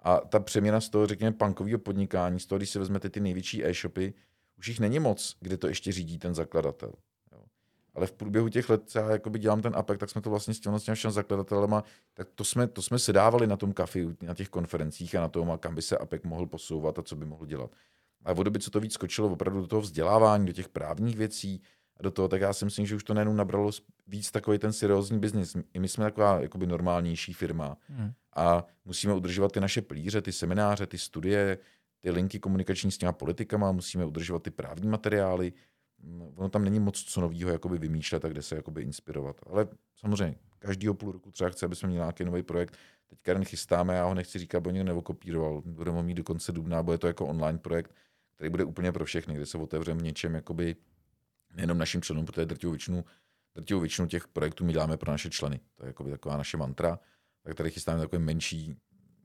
A 0.00 0.20
ta 0.20 0.40
přeměna 0.40 0.80
z 0.80 0.88
toho, 0.88 1.06
řekněme, 1.06 1.32
punkového 1.32 1.78
podnikání, 1.78 2.40
z 2.40 2.46
toho, 2.46 2.58
když 2.58 2.70
si 2.70 2.78
vezmete 2.78 3.10
ty 3.10 3.20
největší 3.20 3.64
e-shopy, 3.64 4.14
už 4.58 4.68
jich 4.68 4.80
není 4.80 4.98
moc, 4.98 5.36
kde 5.40 5.56
to 5.56 5.68
ještě 5.68 5.92
řídí 5.92 6.18
ten 6.18 6.34
zakladatel. 6.34 6.92
Jo. 7.32 7.44
Ale 7.94 8.06
v 8.06 8.12
průběhu 8.12 8.48
těch 8.48 8.68
let, 8.70 8.82
co 8.86 8.98
já 8.98 9.10
jakoby 9.10 9.38
dělám 9.38 9.62
ten 9.62 9.76
APEC, 9.76 9.98
tak 10.00 10.10
jsme 10.10 10.20
to 10.20 10.30
vlastně 10.30 10.54
s 10.54 10.60
těmi, 10.60 10.80
těmi 10.80 10.96
zakladatelema, 11.12 11.84
tak 12.14 12.28
to 12.34 12.44
jsme, 12.44 12.66
to 12.66 12.82
jsme 12.82 12.98
si 12.98 13.12
dávali 13.12 13.46
na 13.46 13.56
tom 13.56 13.72
kafi, 13.72 14.08
na 14.22 14.34
těch 14.34 14.48
konferencích 14.48 15.14
a 15.14 15.20
na 15.20 15.28
tom, 15.28 15.58
kam 15.60 15.74
by 15.74 15.82
se 15.82 15.98
APEC 15.98 16.22
mohl 16.22 16.46
posouvat 16.46 16.98
a 16.98 17.02
co 17.02 17.16
by 17.16 17.24
mohl 17.24 17.46
dělat. 17.46 17.70
A 18.24 18.32
o 18.32 18.42
doby, 18.42 18.58
co 18.58 18.70
to 18.70 18.80
víc 18.80 18.92
skočilo 18.92 19.28
opravdu 19.28 19.60
do 19.60 19.66
toho 19.66 19.82
vzdělávání, 19.82 20.46
do 20.46 20.52
těch 20.52 20.68
právních 20.68 21.16
věcí, 21.16 21.62
a 21.98 22.02
do 22.02 22.10
toho, 22.10 22.28
tak 22.28 22.40
já 22.40 22.52
si 22.52 22.64
myslím, 22.64 22.86
že 22.86 22.96
už 22.96 23.04
to 23.04 23.14
nejenom 23.14 23.36
nabralo 23.36 23.70
víc 24.06 24.30
takový 24.30 24.58
ten 24.58 24.72
seriózní 24.72 25.18
biznis. 25.18 25.56
I 25.74 25.80
my 25.80 25.88
jsme 25.88 26.04
taková 26.04 26.40
jakoby 26.40 26.66
normálnější 26.66 27.32
firma 27.32 27.76
hmm. 27.88 28.12
a 28.36 28.64
musíme 28.84 29.14
udržovat 29.14 29.52
ty 29.52 29.60
naše 29.60 29.82
plíře, 29.82 30.22
ty 30.22 30.32
semináře, 30.32 30.86
ty 30.86 30.98
studie, 30.98 31.58
ty 32.00 32.10
linky 32.10 32.38
komunikační 32.38 32.92
s 32.92 32.98
těma 32.98 33.12
politikama, 33.12 33.72
musíme 33.72 34.04
udržovat 34.04 34.42
ty 34.42 34.50
právní 34.50 34.88
materiály. 34.88 35.52
Ono 36.34 36.48
tam 36.48 36.64
není 36.64 36.80
moc 36.80 37.02
co 37.02 37.20
nového 37.20 37.50
jakoby 37.50 37.78
vymýšlet 37.78 38.24
a 38.24 38.28
kde 38.28 38.42
se 38.42 38.56
jakoby 38.56 38.82
inspirovat. 38.82 39.36
Ale 39.46 39.68
samozřejmě, 39.96 40.36
každýho 40.58 40.94
půl 40.94 41.12
roku 41.12 41.30
třeba 41.30 41.50
chce, 41.50 41.66
aby 41.66 41.76
jsme 41.76 41.88
měli 41.88 42.00
nějaký 42.00 42.24
nový 42.24 42.42
projekt. 42.42 42.76
Teď 43.06 43.18
Karen 43.22 43.44
chystáme, 43.44 43.94
já 43.94 44.04
ho 44.04 44.14
nechci 44.14 44.38
říkat, 44.38 44.60
bo 44.60 44.70
někdo 44.70 44.84
neokopíroval. 44.84 45.62
Budeme 45.64 45.96
ho 45.96 46.02
mít 46.02 46.14
do 46.14 46.24
konce 46.24 46.52
dubna, 46.52 46.82
bude 46.82 46.98
to 46.98 47.06
jako 47.06 47.26
online 47.26 47.58
projekt, 47.58 47.94
který 48.38 48.50
bude 48.50 48.64
úplně 48.64 48.92
pro 48.92 49.04
všechny, 49.04 49.34
kde 49.34 49.46
se 49.46 49.58
otevřeme 49.58 50.02
něčem 50.02 50.34
jakoby 50.34 50.76
nejenom 51.56 51.78
našim 51.78 52.02
členům, 52.02 52.26
protože 52.26 52.46
drtivou 52.46 52.72
většinu, 52.72 53.04
drtivou 53.54 53.80
většinu 53.80 54.08
těch 54.08 54.28
projektů 54.28 54.64
my 54.64 54.72
děláme 54.72 54.96
pro 54.96 55.12
naše 55.12 55.30
členy. 55.30 55.60
To 55.74 55.84
je 55.84 55.86
jakoby 55.86 56.10
taková 56.10 56.36
naše 56.36 56.56
mantra. 56.56 56.98
Tak 57.42 57.54
tady 57.54 57.70
chystáme 57.70 58.00
takový 58.00 58.22
menší, 58.22 58.76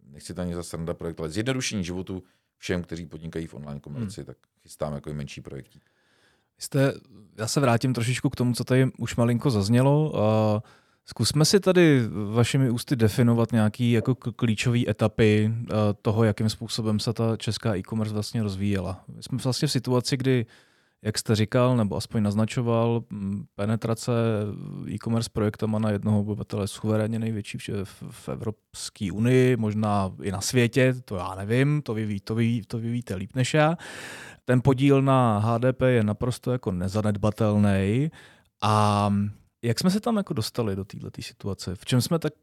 nechci 0.04 0.34
to 0.34 0.42
ani 0.42 0.56
za 0.56 0.64
sranda 0.64 0.94
projekt, 0.94 1.20
ale 1.20 1.30
zjednodušení 1.30 1.84
životu 1.84 2.24
všem, 2.58 2.84
kteří 2.84 3.06
podnikají 3.06 3.48
v 3.48 3.54
online 3.54 3.80
komerci, 3.80 4.22
hmm. 4.22 4.26
tak 4.26 4.38
chystáme 4.62 4.96
jako 4.96 5.14
menší 5.14 5.42
projekty. 5.42 5.80
Jste, 6.58 6.94
já 7.38 7.48
se 7.48 7.60
vrátím 7.60 7.94
trošičku 7.94 8.30
k 8.30 8.36
tomu, 8.36 8.54
co 8.54 8.64
tady 8.64 8.92
už 8.98 9.16
malinko 9.16 9.52
zaznělo. 9.52 10.12
Uh, 10.12 10.62
zkusme 11.06 11.46
si 11.46 11.60
tady 11.60 12.02
vašimi 12.34 12.70
ústy 12.70 12.96
definovat 12.96 13.52
nějaké 13.52 13.86
jako 13.86 14.16
klíčové 14.16 14.80
etapy 14.88 15.52
uh, 15.54 15.68
toho, 16.02 16.24
jakým 16.24 16.50
způsobem 16.50 17.00
se 17.00 17.14
ta 17.14 17.38
česká 17.38 17.76
e-commerce 17.76 18.14
vlastně 18.14 18.44
rozvíjela. 18.44 19.04
Jsme 19.22 19.38
vlastně 19.38 19.68
v 19.68 19.72
situaci, 19.72 20.18
kdy 20.18 20.46
jak 21.04 21.18
jste 21.18 21.36
říkal, 21.36 21.78
nebo 21.78 21.96
aspoň 21.96 22.24
naznačoval, 22.24 23.04
penetrace 23.56 24.12
e-commerce 24.88 25.30
projektama 25.34 25.80
na 25.80 25.90
jednoho 25.90 26.20
obyvatele 26.20 26.68
suverénně 26.68 27.20
největší 27.20 27.58
v, 27.84 28.30
Evropské 28.30 29.12
unii, 29.12 29.58
možná 29.58 30.12
i 30.22 30.32
na 30.32 30.42
světě, 30.42 30.94
to 31.06 31.16
já 31.16 31.36
nevím, 31.36 31.82
to 31.82 31.94
vy, 31.94 32.20
to 32.20 32.36
vy, 32.36 32.62
to 32.68 32.78
vy 32.80 32.92
víte 32.92 33.16
líp 33.16 33.36
než 33.36 33.54
já. 33.54 33.78
Ten 34.46 34.62
podíl 34.62 35.02
na 35.02 35.40
HDP 35.40 35.82
je 35.82 36.04
naprosto 36.04 36.52
jako 36.52 36.72
nezanedbatelný 36.72 38.12
a 38.62 39.14
jak 39.64 39.80
jsme 39.80 39.92
se 39.92 40.00
tam 40.00 40.18
jako 40.18 40.34
dostali 40.34 40.76
do 40.76 40.86
této 40.86 41.22
situace? 41.22 41.76
V 41.76 41.86
čem 41.86 42.02
jsme 42.02 42.20
tak 42.20 42.34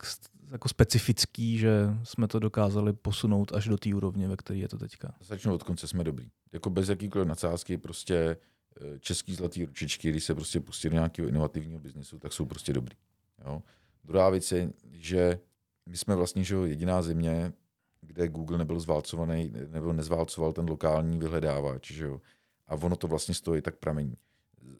jako 0.51 0.69
specifický, 0.69 1.59
že 1.59 1.71
jsme 2.05 2.29
to 2.29 2.39
dokázali 2.39 2.93
posunout 2.93 3.53
až 3.53 3.69
do 3.69 3.79
té 3.79 3.95
úrovně, 3.95 4.29
ve 4.29 4.37
které 4.37 4.59
je 4.59 4.69
to 4.69 4.79
teďka? 4.79 5.15
Začnu 5.21 5.55
od 5.55 5.63
konce, 5.63 5.87
jsme 5.89 6.05
dobrý. 6.05 6.31
Jako 6.53 6.71
bez 6.71 6.89
jakýkoliv 6.89 7.29
nadsázky, 7.29 7.79
prostě 7.79 8.37
eh, 8.81 8.99
český 8.99 9.35
zlatý 9.35 9.65
ručičky, 9.65 10.11
když 10.11 10.25
se 10.25 10.35
prostě 10.35 10.61
pustí 10.61 10.89
do 10.89 10.95
nějakého 10.95 11.29
inovativního 11.29 11.81
biznesu, 11.81 12.19
tak 12.19 12.33
jsou 12.33 12.47
prostě 12.47 12.73
dobrý. 12.73 12.97
Jo? 13.45 13.63
Druhá 14.05 14.31
věc 14.31 14.53
je, 14.53 14.73
že 14.93 15.39
my 15.87 15.97
jsme 15.97 16.17
vlastně 16.17 16.45
že 16.45 16.57
jediná 16.57 17.03
země, 17.03 17.53
kde 18.01 18.29
Google 18.29 18.59
nebyl 18.59 18.81
zválcovaný, 18.81 19.53
nebo 19.69 19.93
nezválcoval 19.93 20.53
ten 20.53 20.71
lokální 20.71 21.19
vyhledávač, 21.19 21.93
že 21.93 22.05
jo? 22.05 22.21
a 22.67 22.75
ono 22.75 22.97
to 22.97 23.07
vlastně 23.07 23.35
stojí 23.35 23.63
tak 23.63 23.77
pramení. 23.77 24.17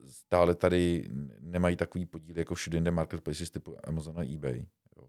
Stále 0.09 0.55
tady 0.55 1.09
nemají 1.41 1.77
takový 1.77 2.07
podíl 2.07 2.39
jako 2.39 2.55
všude 2.55 2.77
jinde 2.77 2.91
marketplaces 2.91 3.51
typu 3.51 3.77
Amazon 3.85 4.19
a 4.19 4.35
eBay. 4.35 4.67
Jo? 4.97 5.09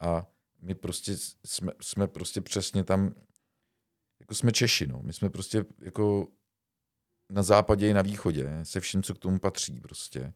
A 0.00 0.26
my 0.62 0.74
prostě 0.74 1.16
jsme, 1.44 1.72
jsme 1.80 2.06
prostě 2.06 2.40
přesně 2.40 2.84
tam, 2.84 3.14
jako 4.20 4.34
jsme 4.34 4.52
Češi, 4.52 4.86
no. 4.86 5.00
My 5.02 5.12
jsme 5.12 5.30
prostě 5.30 5.64
jako 5.80 6.28
na 7.30 7.42
západě 7.42 7.88
i 7.88 7.94
na 7.94 8.02
východě, 8.02 8.50
se 8.62 8.80
vším, 8.80 9.02
co 9.02 9.14
k 9.14 9.18
tomu 9.18 9.38
patří 9.38 9.80
prostě. 9.80 10.32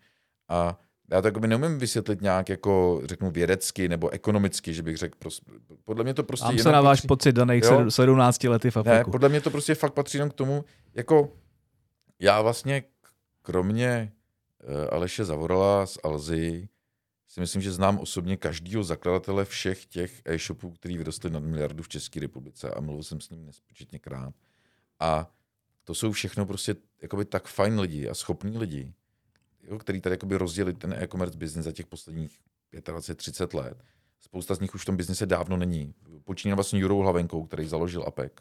A 0.49 0.81
já 1.11 1.23
to 1.23 1.29
jako 1.29 1.41
neumím 1.41 1.79
vysvětlit 1.79 2.21
nějak 2.21 2.49
jako, 2.49 3.03
řeknu, 3.05 3.31
vědecky 3.31 3.89
nebo 3.89 4.11
ekonomicky, 4.11 4.75
že 4.75 4.83
bych 4.83 4.97
řekl, 4.97 5.19
prostě, 5.19 5.53
podle 5.85 6.05
mě 6.05 6.15
to 6.15 6.23
prostě... 6.23 6.47
Mám 6.47 6.59
se 6.59 6.73
na 6.73 6.81
váš 6.81 6.99
patří, 6.99 7.09
pocit 7.09 7.33
daných 7.33 7.65
jo? 7.65 7.91
17 7.91 8.45
lety 8.45 8.71
v 8.71 8.77
Afriku. 8.77 9.09
Ne, 9.09 9.13
podle 9.13 9.29
mě 9.29 9.41
to 9.41 9.51
prostě 9.51 9.75
fakt 9.75 9.95
patří 9.95 10.19
jenom 10.19 10.31
k 10.31 10.35
tomu, 10.35 10.65
jako 10.95 11.33
já 12.19 12.43
vlastně 12.43 12.85
kromě 13.43 14.13
uh, 14.63 14.89
Aleše 14.91 15.25
Zavorala 15.25 15.87
z 15.87 15.99
Alzy, 16.05 16.69
si 17.29 17.41
myslím, 17.41 17.63
že 17.63 17.73
znám 17.73 17.99
osobně 17.99 18.37
každého 18.37 18.85
zakladatele 18.85 19.45
všech 19.45 19.87
těch 19.87 20.23
e-shopů, 20.25 20.71
který 20.71 20.99
vyrostly 20.99 21.31
nad 21.31 21.43
miliardu 21.43 21.83
v 21.83 21.89
České 21.89 22.21
republice 22.21 22.71
a 22.71 22.81
mluvil 22.81 23.03
jsem 23.03 23.21
s 23.21 23.31
ním 23.31 23.47
nespočetněkrát. 23.47 24.35
A 25.01 25.31
to 25.85 25.95
jsou 25.95 26.13
všechno 26.13 26.47
prostě 26.47 26.77
jakoby 27.03 27.25
tak 27.25 27.49
fajn 27.49 27.81
lidi 27.81 28.09
a 28.09 28.15
schopní 28.15 28.59
lidi, 28.59 28.95
jo, 29.63 29.79
který 29.79 30.01
tady 30.01 30.13
jakoby 30.13 30.37
rozdělili 30.37 30.77
ten 30.77 30.93
e-commerce 30.93 31.39
business 31.39 31.65
za 31.65 31.73
těch 31.73 31.87
posledních 31.87 32.41
25-30 32.73 33.59
let. 33.59 33.85
Spousta 34.21 34.55
z 34.55 34.61
nich 34.61 34.75
už 34.75 34.83
v 34.83 34.85
tom 34.85 34.97
biznise 34.97 35.27
dávno 35.27 35.57
není. 35.57 35.95
Počíná 36.25 36.55
vlastně 36.55 36.81
Jurou 36.81 36.99
Hlavenkou, 36.99 37.45
který 37.45 37.69
založil 37.69 38.05
APEC 38.07 38.33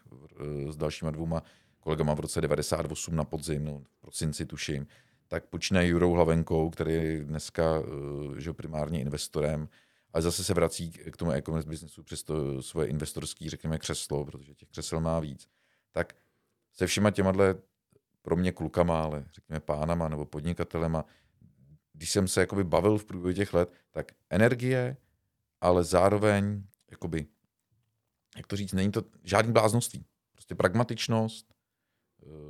s 0.69 0.77
dalšíma 0.77 1.11
dvouma 1.11 1.43
kolegama 1.79 2.13
v 2.13 2.19
roce 2.19 2.41
98 2.41 3.15
na 3.15 3.23
podzim, 3.23 3.65
no, 3.65 3.79
v 3.79 4.01
prosinci 4.01 4.45
tuším 4.45 4.87
tak 5.29 5.45
počínaje 5.45 5.87
Jurou 5.87 6.13
Hlavenkou, 6.13 6.69
který 6.69 6.93
je 6.93 7.23
dneska 7.23 7.63
eh, 7.81 8.41
že 8.41 8.53
primárně 8.53 9.01
investorem, 9.01 9.69
ale 10.13 10.21
zase 10.21 10.43
se 10.43 10.53
vrací 10.53 10.91
k 10.91 11.17
tomu 11.17 11.31
e-commerce 11.31 11.69
businessu 11.69 12.03
přes 12.03 12.23
to 12.23 12.61
svoje 12.61 12.87
investorské, 12.87 13.49
řekněme, 13.49 13.77
křeslo, 13.77 14.25
protože 14.25 14.55
těch 14.55 14.69
křesel 14.69 14.99
má 14.99 15.19
víc. 15.19 15.47
Tak 15.91 16.15
se 16.73 16.87
všema 16.87 17.11
těma 17.11 17.33
pro 18.21 18.35
mě 18.35 18.51
klukama, 18.51 19.03
ale 19.03 19.25
řekněme 19.33 19.59
pánama 19.59 20.09
nebo 20.09 20.25
podnikatelema, 20.25 21.05
když 21.93 22.11
jsem 22.11 22.27
se 22.27 22.41
jakoby 22.41 22.63
bavil 22.63 22.97
v 22.97 23.05
průběhu 23.05 23.33
těch 23.33 23.53
let, 23.53 23.73
tak 23.91 24.11
energie, 24.29 24.97
ale 25.61 25.83
zároveň, 25.83 26.63
jakoby, 26.91 27.27
jak 28.37 28.47
to 28.47 28.55
říct, 28.55 28.73
není 28.73 28.91
to 28.91 29.03
žádný 29.23 29.53
bláznoství. 29.53 30.05
Prostě 30.31 30.55
pragmatičnost, 30.55 31.48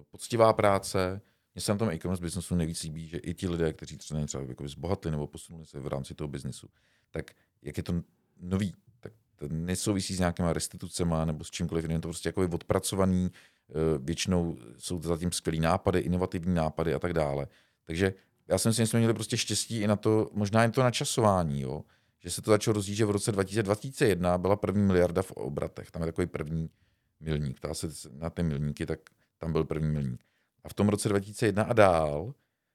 poctivá 0.09 0.53
práce, 0.53 1.21
mně 1.55 1.61
se 1.61 1.71
na 1.71 1.77
tom 1.77 1.89
e-commerce 1.89 2.21
businessu 2.21 2.55
nejvíc 2.55 2.83
líbí, 2.83 3.07
že 3.07 3.17
i 3.17 3.33
ti 3.33 3.49
lidé, 3.49 3.73
kteří 3.73 3.97
třeba, 3.97 4.25
třeba 4.25 4.43
jako 4.43 4.67
zbohatli 4.67 5.11
nebo 5.11 5.27
posunuli 5.27 5.65
se 5.65 5.79
v 5.79 5.87
rámci 5.87 6.15
toho 6.15 6.27
biznesu, 6.27 6.67
tak 7.11 7.31
jak 7.61 7.77
je 7.77 7.83
to 7.83 7.93
nový, 8.39 8.73
tak 8.99 9.13
to 9.35 9.47
nesouvisí 9.49 10.15
s 10.15 10.19
nějakýma 10.19 10.53
restitucemi 10.53 11.15
nebo 11.25 11.43
s 11.43 11.51
čímkoliv 11.51 11.83
jiným, 11.83 12.01
to 12.01 12.07
prostě 12.07 12.29
jako 12.29 12.41
je 12.41 12.49
odpracovaný, 12.49 13.31
eh, 13.69 13.73
většinou 13.99 14.57
jsou 14.77 14.99
to 14.99 15.07
zatím 15.07 15.31
skvělý 15.31 15.59
nápady, 15.59 15.99
inovativní 15.99 16.55
nápady 16.55 16.93
a 16.93 16.99
tak 16.99 17.13
dále. 17.13 17.47
Takže 17.83 18.13
já 18.47 18.57
si 18.57 18.67
myslím, 18.67 18.85
že 18.85 18.89
jsme 18.89 18.99
měli 18.99 19.13
prostě 19.13 19.37
štěstí 19.37 19.81
i 19.81 19.87
na 19.87 19.95
to, 19.95 20.29
možná 20.33 20.61
jen 20.61 20.71
to 20.71 20.83
načasování, 20.83 21.61
jo? 21.61 21.83
že 22.19 22.29
se 22.31 22.41
to 22.41 22.51
začalo 22.51 22.73
rozjíždět, 22.73 22.97
že 22.97 23.05
v 23.05 23.11
roce 23.11 23.31
2021 23.31 24.37
byla 24.37 24.55
první 24.55 24.83
miliarda 24.83 25.21
v 25.21 25.31
obratech. 25.31 25.91
Tam 25.91 26.01
je 26.01 26.05
takový 26.05 26.27
první 26.27 26.69
milník. 27.19 27.57
Ptá 27.57 27.73
se 27.73 27.87
na 28.11 28.29
ty 28.29 28.43
milníky, 28.43 28.85
tak 28.85 28.99
tam 29.39 29.53
byl 29.53 29.63
první 29.63 29.89
milník. 29.89 30.23
A 30.63 30.69
v 30.69 30.73
tom 30.73 30.89
roce 30.89 31.09
2001 31.09 31.63
a 31.63 31.73
dál 31.73 32.33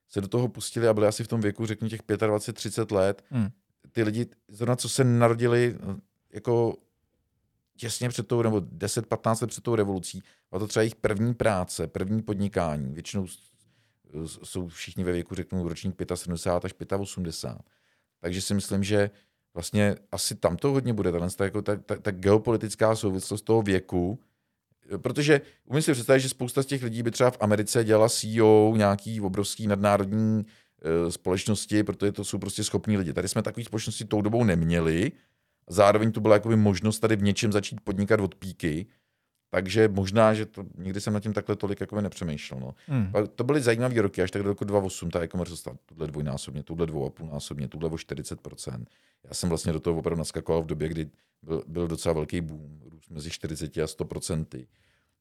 se 0.09 0.20
do 0.20 0.29
toho 0.29 0.48
pustili 0.48 0.88
a 0.88 0.94
byli 0.94 1.07
asi 1.07 1.24
v 1.24 1.29
tom 1.29 1.40
věku, 1.40 1.66
řeknu 1.66 1.88
těch 1.88 2.03
25-30 2.03 2.94
let, 2.94 3.24
hmm. 3.31 3.48
ty 3.92 4.03
lidi, 4.03 4.27
zrovna 4.48 4.77
co 4.77 4.88
se 4.88 5.05
narodili 5.05 5.79
jako 6.33 6.77
těsně 7.77 8.09
před 8.09 8.29
tou, 8.29 8.42
nebo 8.42 8.57
10-15 8.57 9.42
let 9.42 9.48
před 9.48 9.64
tou 9.64 9.74
revolucí, 9.74 10.22
a 10.53 10.59
to 10.59 10.66
třeba 10.66 10.83
jejich 10.83 10.94
první 10.94 11.35
práce, 11.35 11.87
první 11.87 12.22
podnikání, 12.22 12.94
většinou 12.94 13.27
jsou 14.44 14.68
všichni 14.68 15.05
ve 15.05 15.12
věku, 15.12 15.35
řeknu, 15.35 15.68
ročník 15.68 15.96
75 16.14 16.92
až 16.92 17.00
85. 17.00 17.66
Takže 18.20 18.42
si 18.42 18.55
myslím, 18.55 18.85
že 18.85 19.11
vlastně 19.55 19.96
asi 20.12 20.35
tam 20.35 20.57
to 20.57 20.70
hodně 20.70 20.92
bude, 20.92 21.12
ta, 21.12 21.44
jako 21.44 21.62
ta, 21.62 21.77
ta, 21.77 21.96
ta 21.96 22.11
geopolitická 22.11 22.96
souvislost 22.96 23.42
toho 23.42 23.62
věku, 23.62 24.18
protože 24.97 25.40
umím 25.64 25.83
si 25.83 25.92
představit, 25.92 26.20
že 26.20 26.29
spousta 26.29 26.62
z 26.62 26.66
těch 26.66 26.83
lidí 26.83 27.03
by 27.03 27.11
třeba 27.11 27.31
v 27.31 27.37
Americe 27.40 27.85
dělala 27.85 28.09
CEO 28.09 28.75
nějaký 28.77 29.20
obrovský 29.20 29.66
nadnárodní 29.66 30.47
e, 30.83 31.11
společnosti, 31.11 31.83
protože 31.83 32.12
to 32.12 32.25
jsou 32.25 32.38
prostě 32.38 32.64
schopní 32.64 32.97
lidi. 32.97 33.12
Tady 33.12 33.29
jsme 33.29 33.42
takové 33.42 33.64
společnosti 33.64 34.05
tou 34.05 34.23
dobou 34.23 34.44
neměli, 34.44 35.12
zároveň 35.68 36.12
tu 36.12 36.20
byla 36.20 36.35
jakoby 36.35 36.57
možnost 36.57 36.99
tady 36.99 37.16
v 37.16 37.23
něčem 37.23 37.53
začít 37.53 37.81
podnikat 37.81 38.20
od 38.20 38.35
píky, 38.35 38.87
takže 39.55 39.88
možná, 39.88 40.35
že 40.35 40.47
to 40.47 40.64
nikdy 40.79 41.01
jsem 41.01 41.12
nad 41.12 41.21
tím 41.21 41.33
takhle 41.33 41.57
tolik 41.57 41.81
jako 41.81 42.01
nepřemýšlel. 42.01 42.61
No. 42.61 42.75
Hmm. 42.87 43.12
To 43.35 43.45
byly 43.45 43.61
zajímavé 43.61 44.03
roky, 44.03 44.23
až 44.23 44.31
tak 44.31 44.43
do 44.43 44.49
roku 44.49 44.64
2008 44.64 45.11
ta 45.11 45.23
e-commerce 45.25 45.57
stala 45.57 45.77
tuhle 45.87 46.07
dvojnásobně, 46.07 46.62
tuhle 46.62 46.87
dvou 46.87 47.07
a 47.07 47.11
půl 47.11 47.29
násobně, 47.33 47.69
tuhle 47.69 47.90
o 47.90 47.95
40%. 47.95 48.85
Já 49.25 49.35
jsem 49.35 49.49
vlastně 49.49 49.73
do 49.73 49.81
toho 49.81 49.99
opravdu 49.99 50.19
naskakoval 50.19 50.62
v 50.62 50.67
době, 50.67 50.88
kdy 50.88 51.11
byl, 51.43 51.64
byl 51.67 51.88
docela 51.88 52.12
velký 52.12 52.40
boom, 52.40 52.81
růst 52.85 53.11
mezi 53.11 53.31
40 53.31 53.77
a 53.77 53.85
100%. 53.85 54.67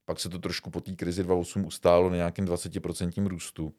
Pak 0.06 0.20
se 0.20 0.30
to 0.30 0.40
trošku 0.40 0.70
po 0.70 0.82
té 0.82 0.92
krizi 0.92 1.24
2008 1.24 1.66
ustálo 1.66 2.10
na 2.10 2.16
nějakém 2.16 2.46
20% 2.46 3.28
růstu. 3.28 3.74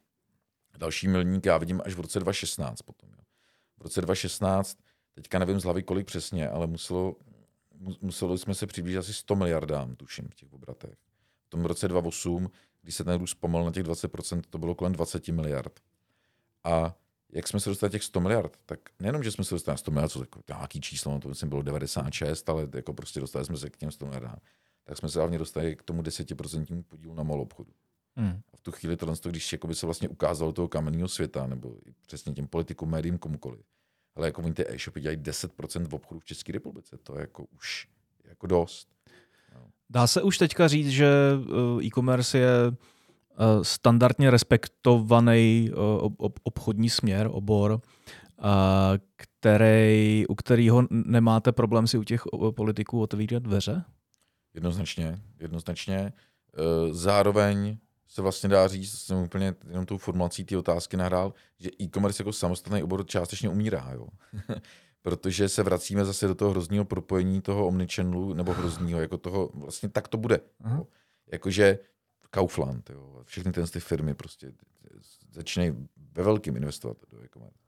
Další 0.78 1.08
milník 1.08 1.46
já 1.46 1.58
vidím 1.58 1.80
až 1.84 1.94
v 1.94 2.00
roce 2.00 2.20
2016 2.20 2.82
potom. 2.82 3.08
Jo. 3.10 3.24
V 3.78 3.82
roce 3.82 4.00
2016, 4.00 4.78
teďka 5.14 5.38
nevím 5.38 5.60
z 5.60 5.64
hlavy 5.64 5.82
kolik 5.82 6.06
přesně, 6.06 6.48
ale 6.48 6.66
muselo 6.66 7.16
museli 8.00 8.38
jsme 8.38 8.54
se 8.54 8.66
přiblížit 8.66 8.98
asi 8.98 9.14
100 9.14 9.36
miliardám, 9.36 9.96
tuším, 9.96 10.28
v 10.28 10.34
těch 10.34 10.52
obratech. 10.52 10.98
V 11.46 11.48
tom 11.48 11.64
roce 11.64 11.88
2008, 11.88 12.50
když 12.82 12.94
se 12.94 13.04
ten 13.04 13.18
růst 13.18 13.34
pomal 13.34 13.64
na 13.64 13.72
těch 13.72 13.84
20%, 13.84 14.42
to 14.50 14.58
bylo 14.58 14.74
kolem 14.74 14.92
20 14.92 15.28
miliard. 15.28 15.80
A 16.64 16.96
jak 17.32 17.48
jsme 17.48 17.60
se 17.60 17.70
dostali 17.70 17.90
těch 17.90 18.04
100 18.04 18.20
miliard, 18.20 18.56
tak 18.66 18.80
nejenom, 19.00 19.22
že 19.22 19.30
jsme 19.30 19.44
se 19.44 19.54
dostali 19.54 19.72
na 19.72 19.76
100 19.76 19.90
miliard, 19.90 20.12
co 20.12 20.20
jako 20.20 20.42
nějaký 20.48 20.80
číslo, 20.80 21.12
no 21.12 21.20
to 21.20 21.28
myslím 21.28 21.48
bylo 21.48 21.62
96, 21.62 22.48
ale 22.48 22.68
jako 22.74 22.92
prostě 22.92 23.20
dostali 23.20 23.44
jsme 23.44 23.56
se 23.56 23.70
k 23.70 23.76
těm 23.76 23.90
100 23.90 24.06
miliardám, 24.06 24.38
tak 24.84 24.98
jsme 24.98 25.08
se 25.08 25.18
hlavně 25.18 25.38
dostali 25.38 25.76
k 25.76 25.82
tomu 25.82 26.02
10% 26.02 26.82
podílu 26.88 27.14
na 27.14 27.22
malou 27.22 27.42
obchodu. 27.42 27.72
Hmm. 28.16 28.40
A 28.52 28.56
v 28.56 28.60
tu 28.60 28.72
chvíli 28.72 28.96
tohle, 28.96 29.14
když 29.24 29.54
by 29.66 29.74
se 29.74 29.86
vlastně 29.86 30.08
ukázalo 30.08 30.52
toho 30.52 30.68
kamenného 30.68 31.08
světa, 31.08 31.46
nebo 31.46 31.76
přesně 32.06 32.32
těm 32.32 32.46
politikům, 32.46 32.90
médiím, 32.90 33.18
komukoliv, 33.18 33.66
ale 34.16 34.26
jako 34.26 34.42
oni 34.42 34.54
ty 34.54 34.64
e-shopy 34.68 35.00
dělají 35.00 35.18
10% 35.18 35.88
v 35.88 35.94
obchodu 35.94 36.20
v 36.20 36.24
České 36.24 36.52
republice. 36.52 36.98
To 37.02 37.14
je 37.14 37.20
jako 37.20 37.44
už 37.44 37.88
jako 38.24 38.46
dost. 38.46 38.88
No. 39.54 39.60
Dá 39.90 40.06
se 40.06 40.22
už 40.22 40.38
teďka 40.38 40.68
říct, 40.68 40.88
že 40.88 41.08
eh, 41.08 41.84
e-commerce 41.84 42.38
je 42.38 42.50
eh, 42.68 42.74
standardně 43.62 44.30
respektovaný 44.30 45.70
eh, 45.72 45.74
obchodní 46.42 46.90
směr, 46.90 47.28
obor, 47.32 47.80
který, 49.16 50.24
u 50.28 50.34
kterého 50.34 50.86
nemáte 50.90 51.52
problém 51.52 51.86
si 51.86 51.98
u 51.98 52.04
těch 52.04 52.22
politiků 52.56 53.00
otvírat 53.00 53.42
dveře? 53.42 53.84
Jednoznačně, 54.54 55.18
jednoznačně. 55.40 56.12
Zároveň 56.90 57.78
se 58.08 58.22
vlastně 58.22 58.48
dá 58.48 58.68
říct, 58.68 58.98
jsem 58.98 59.16
úplně 59.16 59.54
jenom 59.68 59.86
tou 59.86 59.98
formulací 59.98 60.44
té 60.44 60.58
otázky 60.58 60.96
nahrál, 60.96 61.34
že 61.58 61.70
e-commerce 61.82 62.22
jako 62.22 62.32
samostatný 62.32 62.82
obor 62.82 63.06
částečně 63.06 63.48
umírá, 63.48 63.90
jo. 63.94 64.08
Protože 65.02 65.48
se 65.48 65.62
vracíme 65.62 66.04
zase 66.04 66.26
do 66.28 66.34
toho 66.34 66.50
hrozného 66.50 66.84
propojení 66.84 67.40
toho 67.40 67.66
omnichannelu, 67.66 68.34
nebo 68.34 68.52
hrozného, 68.52 69.00
jako 69.00 69.18
toho, 69.18 69.50
vlastně 69.54 69.88
tak 69.88 70.08
to 70.08 70.16
bude. 70.16 70.40
Uh-huh. 70.64 70.86
Jakože 71.32 71.78
Kaufland, 72.30 72.90
jo, 72.90 73.22
všechny 73.24 73.52
ty, 73.52 73.62
ty 73.62 73.80
firmy 73.80 74.14
prostě 74.14 74.52
začínají 75.32 75.88
ve 76.12 76.22
velkým 76.22 76.56
investovat 76.56 76.96
do 77.10 77.24
e-commerce. 77.24 77.58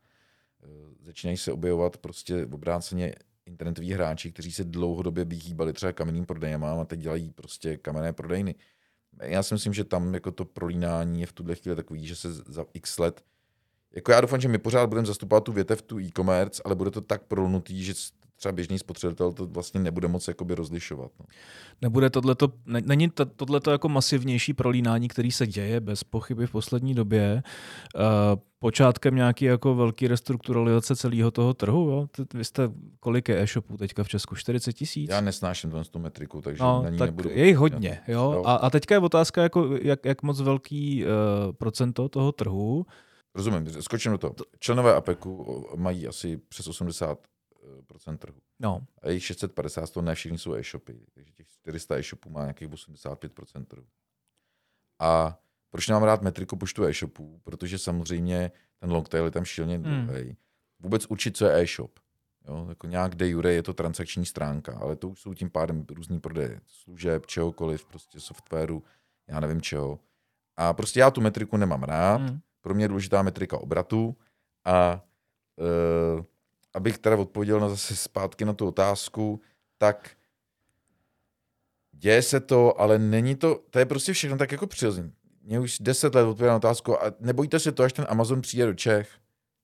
Začínají 1.01 1.37
se 1.37 1.53
objevovat 1.53 1.97
prostě 1.97 2.45
v 2.45 2.55
obráceně 2.55 3.15
internetoví 3.47 3.93
hráči, 3.93 4.33
kteří 4.33 4.53
se 4.53 4.65
dlouhodobě 4.65 5.25
vyhýbali 5.25 5.73
třeba 5.73 5.93
kamenným 5.93 6.27
prodejem 6.27 6.65
a 6.65 6.85
teď 6.85 7.01
dělají 7.01 7.31
prostě 7.31 7.77
kamenné 7.77 8.13
prodejny 8.13 8.55
já 9.23 9.43
si 9.43 9.55
myslím, 9.55 9.75
že 9.75 9.85
tam 9.85 10.15
jako 10.15 10.31
to 10.31 10.45
prolínání 10.45 11.21
je 11.21 11.27
v 11.27 11.33
tuhle 11.33 11.55
chvíli 11.55 11.77
takový, 11.77 12.07
že 12.07 12.17
se 12.17 12.33
za 12.33 12.65
x 12.75 12.99
let 12.99 13.25
jako 13.97 14.13
já 14.13 14.21
doufám, 14.21 14.41
že 14.41 14.49
my 14.49 14.59
pořád 14.59 14.87
budeme 14.87 15.07
zastupovat 15.07 15.45
tu 15.45 15.53
větev, 15.53 15.83
tu 15.83 16.01
e-commerce, 16.01 16.63
ale 16.65 16.75
bude 16.75 16.91
to 16.91 17.01
tak 17.01 17.23
prolnutý, 17.23 17.85
že 17.85 17.95
třeba 18.37 18.53
běžný 18.53 18.79
spotřebitel 18.79 19.33
to 19.33 19.47
vlastně 19.47 19.81
nebude 19.81 20.09
moc 20.09 20.29
jakoby 20.29 20.55
rozlišovat. 20.55 21.11
No. 21.21 21.27
Nebude 21.83 22.11
tohleto, 22.11 22.53
ne, 22.67 22.81
není 22.85 23.11
to, 23.11 23.25
tohleto 23.25 23.71
jako 23.71 23.89
masivnější 23.89 24.55
prolínání, 24.55 25.09
který 25.09 25.33
se 25.33 25.47
děje 25.47 25.81
bez 25.81 26.05
pochyby 26.05 26.47
v 26.47 26.51
poslední 26.51 26.95
době, 26.95 27.43
uh, 27.95 28.03
počátkem 28.59 29.15
nějaký 29.15 29.45
jako 29.45 29.75
velký 29.75 30.09
restrukturalizace 30.09 30.97
celého 30.97 31.31
toho 31.31 31.55
trhu. 31.55 31.91
Jo? 31.91 32.07
Vy 32.35 32.45
jste, 32.45 32.71
kolik 33.01 33.29
je 33.29 33.43
e-shopů 33.43 33.77
teďka 33.77 34.05
v 34.05 34.09
Česku? 34.09 34.35
40 34.35 34.73
tisíc? 34.73 35.11
Já 35.11 35.21
nesnáším 35.21 35.73
tu 35.91 35.99
metriku, 35.99 36.43
takže 36.43 36.63
no, 36.63 36.83
na 36.83 36.91
ní 36.91 36.99
tak 36.99 37.09
nebudu... 37.09 37.31
Je 37.31 37.47
jich 37.47 37.57
hodně. 37.57 38.01
Jo? 38.09 38.33
jo. 38.33 38.43
A, 38.47 38.55
a 38.55 38.71
teďka 38.71 38.95
je 38.95 38.99
otázka, 38.99 39.43
jako, 39.43 39.69
jak, 39.83 40.05
jak 40.05 40.23
moc 40.23 40.41
velký 40.41 41.05
uh, 41.05 41.11
procento 41.53 42.09
toho 42.09 42.33
trhu 42.33 42.87
Rozumím, 43.37 43.83
skočím 43.83 44.13
do 44.13 44.19
toho. 44.19 44.35
Členové 44.59 44.95
APEKu 44.95 45.67
mají 45.77 46.09
asi 46.09 46.37
přes 46.37 46.69
80 46.69 47.19
procent 47.87 48.19
trhu. 48.19 48.41
No. 48.61 48.87
A 49.03 49.11
jich 49.11 49.25
650 49.25 49.91
to 49.91 50.03
ne 50.03 50.15
všichni 50.15 50.39
jsou 50.39 50.55
e-shopy, 50.55 51.01
takže 51.15 51.33
těch 51.33 51.49
400 51.49 51.97
e-shopů 51.97 52.31
má 52.31 52.41
nějakých 52.41 52.69
85% 52.69 53.65
trhu. 53.65 53.87
A 54.99 55.41
proč 55.71 55.89
nám 55.89 56.03
rád 56.03 56.23
metriku 56.23 56.57
počtu 56.57 56.85
e-shopů? 56.85 57.41
Protože 57.45 57.79
samozřejmě 57.79 58.51
ten 58.79 58.91
long 58.91 59.09
tail 59.09 59.25
je 59.25 59.31
tam 59.31 59.45
šíleně 59.45 59.79
hmm. 59.79 60.37
Vůbec 60.81 61.07
určit, 61.07 61.37
co 61.37 61.47
je 61.47 61.63
e-shop. 61.63 61.99
Jo, 62.49 62.67
jako 62.69 62.87
nějak 62.87 63.15
de 63.15 63.29
jure 63.29 63.53
je 63.53 63.63
to 63.63 63.75
transakční 63.75 64.27
stránka, 64.27 64.79
ale 64.79 64.97
to 64.97 65.09
už 65.09 65.21
jsou 65.21 65.35
tím 65.35 65.51
pádem 65.51 65.85
různý 65.91 66.21
prodeje 66.21 66.61
služeb, 66.67 67.27
čehokoliv, 67.27 67.87
prostě 67.87 68.21
softwaru, 68.21 68.85
já 69.29 69.41
nevím 69.41 69.61
čeho. 69.61 70.01
A 70.57 70.73
prostě 70.73 71.01
já 71.01 71.11
tu 71.11 71.21
metriku 71.21 71.57
nemám 71.57 71.83
rád. 71.83 72.17
Hmm. 72.17 72.41
Pro 72.61 72.75
mě 72.75 72.85
je 72.85 72.89
důležitá 72.89 73.23
metrika 73.23 73.59
obratu 73.59 74.17
a 74.65 75.05
uh, 76.17 76.25
abych 76.77 76.99
teda 76.99 77.17
odpověděl 77.17 77.61
na 77.61 77.69
zase 77.69 77.97
zpátky 77.97 78.45
na 78.45 78.53
tu 78.53 78.67
otázku, 78.67 79.41
tak 79.79 80.11
děje 81.93 82.23
se 82.23 82.41
to, 82.41 82.81
ale 82.81 82.99
není 82.99 83.35
to, 83.35 83.61
to 83.71 83.79
je 83.79 83.87
prostě 83.87 84.13
všechno 84.13 84.37
tak 84.37 84.53
jako 84.53 84.67
přirozené. 84.67 85.11
Mě 85.43 85.61
už 85.61 85.79
deset 85.79 86.15
let 86.15 86.23
odpověděl 86.23 86.53
na 86.53 86.57
otázku 86.57 87.03
a 87.03 87.13
nebojíte 87.21 87.59
se 87.59 87.73
to, 87.73 87.83
až 87.83 87.93
ten 87.93 88.07
Amazon 88.09 88.41
přijde 88.41 88.67
do 88.67 88.75
Čech? 88.75 89.09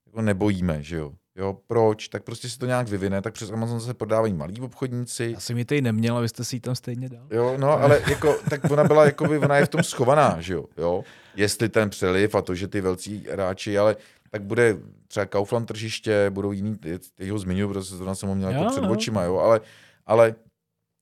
Jako 0.06 0.22
nebojíme, 0.22 0.82
že 0.82 0.96
jo? 0.96 1.12
Jo, 1.36 1.58
proč? 1.66 2.08
Tak 2.08 2.22
prostě 2.22 2.48
si 2.48 2.58
to 2.58 2.66
nějak 2.66 2.88
vyvine, 2.88 3.22
tak 3.22 3.34
přes 3.34 3.50
Amazon 3.50 3.80
se 3.80 3.94
prodávají 3.94 4.34
malí 4.34 4.60
obchodníci. 4.60 5.30
Já 5.34 5.40
jsem 5.40 5.58
ji 5.58 5.64
tady 5.64 5.82
neměl, 5.82 6.16
a 6.16 6.20
vy 6.20 6.28
jste 6.28 6.44
si 6.44 6.56
ji 6.56 6.60
tam 6.60 6.74
stejně 6.74 7.08
dal. 7.08 7.26
Jo, 7.30 7.54
no, 7.56 7.70
ale 7.70 8.02
jako, 8.10 8.36
tak 8.50 8.70
ona 8.70 8.84
byla, 8.84 9.04
jako 9.04 9.24
by, 9.24 9.38
ona 9.38 9.56
je 9.56 9.66
v 9.66 9.68
tom 9.68 9.82
schovaná, 9.82 10.40
že 10.40 10.54
jo? 10.54 10.64
jo? 10.76 11.04
Jestli 11.34 11.68
ten 11.68 11.90
přeliv 11.90 12.34
a 12.34 12.42
to, 12.42 12.54
že 12.54 12.68
ty 12.68 12.80
velcí 12.80 13.26
hráči, 13.30 13.78
ale 13.78 13.96
tak 14.32 14.42
bude 14.42 14.78
třeba 15.08 15.26
Kaufland 15.26 15.68
tržiště, 15.68 16.30
budou 16.30 16.52
jiný, 16.52 16.78
teď 17.14 17.28
ho 17.30 17.38
zmiňuji, 17.38 17.68
protože 17.68 17.98
to 17.98 18.14
jsem 18.14 18.28
ho 18.28 18.34
měl 18.34 18.50
jako 18.50 18.70
před 18.70 18.84
očima, 18.84 19.22
jo, 19.22 19.36
ale, 19.36 19.60
ale 20.06 20.34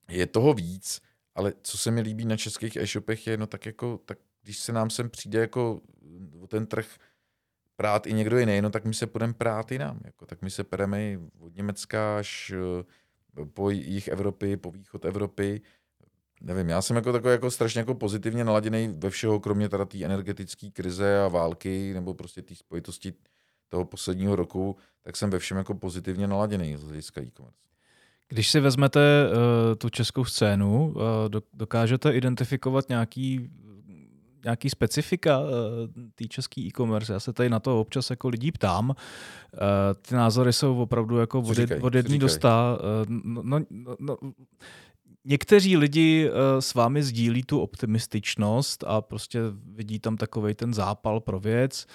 je 0.08 0.26
toho 0.26 0.54
víc, 0.54 1.00
ale 1.34 1.52
co 1.62 1.78
se 1.78 1.90
mi 1.90 2.00
líbí 2.00 2.24
na 2.24 2.36
českých 2.36 2.76
e-shopech 2.76 3.26
je, 3.26 3.36
no 3.36 3.46
tak 3.46 3.66
jako, 3.66 4.00
tak 4.04 4.18
když 4.42 4.58
se 4.58 4.72
nám 4.72 4.90
sem 4.90 5.10
přijde 5.10 5.40
jako 5.40 5.80
o 6.40 6.46
ten 6.46 6.66
trh 6.66 6.86
prát 7.76 8.06
i 8.06 8.12
někdo 8.12 8.38
jiný, 8.38 8.60
no 8.60 8.70
tak 8.70 8.84
my 8.84 8.94
se 8.94 9.06
půjdeme 9.06 9.34
prát 9.34 9.72
jinam, 9.72 10.00
jako, 10.04 10.26
tak 10.26 10.42
my 10.42 10.50
se 10.50 10.64
pereme 10.64 10.98
od 11.38 11.56
Německa 11.56 12.18
až 12.18 12.52
eh, 13.40 13.44
po 13.44 13.70
jich 13.70 14.08
Evropy, 14.08 14.56
po 14.56 14.70
východ 14.70 15.04
Evropy, 15.04 15.60
nevím, 16.40 16.68
já 16.68 16.83
jsem 16.83 16.96
jako 16.96 17.12
takový 17.12 17.33
jako 17.33 17.50
strašně 17.50 17.79
jako 17.79 17.94
pozitivně 17.94 18.44
naladěný 18.44 18.94
ve 18.98 19.11
všeho, 19.11 19.40
kromě 19.40 19.68
teda 19.68 19.85
té 19.85 20.05
energetické 20.05 20.70
krize 20.70 21.20
a 21.20 21.29
války, 21.29 21.94
nebo 21.94 22.14
prostě 22.14 22.42
té 22.42 22.55
spojitosti 22.55 23.12
toho 23.68 23.85
posledního 23.85 24.37
roku, 24.37 24.76
tak 25.03 25.16
jsem 25.16 25.31
ve 25.31 25.38
všem 25.38 25.57
jako 25.57 25.74
pozitivně 25.74 26.26
naladěný 26.26 26.76
z 26.76 26.83
hlediska 26.83 27.20
e-commerce. 27.20 27.59
Když 28.29 28.50
si 28.50 28.61
vezmete 28.61 29.00
uh, 29.00 29.74
tu 29.74 29.88
českou 29.88 30.24
scénu, 30.24 30.87
uh, 30.87 31.03
dokážete 31.55 32.12
identifikovat 32.12 32.88
nějaký 32.88 33.50
nějaký 34.44 34.70
specifika 34.70 35.40
uh, 35.40 35.46
té 36.14 36.24
české 36.29 36.61
e-commerce. 36.61 37.12
Já 37.12 37.20
se 37.20 37.33
tady 37.33 37.48
na 37.48 37.61
to 37.61 37.81
občas 37.81 38.11
jako 38.11 38.29
lidí 38.29 38.53
ptám. 38.53 38.90
Uh, 38.90 38.94
ty 40.09 40.14
názory 40.14 40.53
jsou 40.53 40.79
opravdu 40.79 41.18
jako 41.18 41.40
od, 41.40 41.59
od 41.81 41.94
jedné 41.94 42.18
do 42.18 42.29
sta. 42.29 42.79
Uh, 43.09 43.16
no, 43.24 43.59
no, 43.70 43.96
no, 43.98 44.16
někteří 45.24 45.76
lidi 45.76 46.30
uh, 46.30 46.37
s 46.61 46.74
vámi 46.74 47.02
sdílí 47.02 47.42
tu 47.42 47.61
optimističnost 47.61 48.85
a 48.87 49.00
prostě 49.00 49.40
vidí 49.74 49.98
tam 49.98 50.16
takový 50.16 50.54
ten 50.54 50.74
zápal 50.74 51.20
pro 51.20 51.40
věc. 51.40 51.87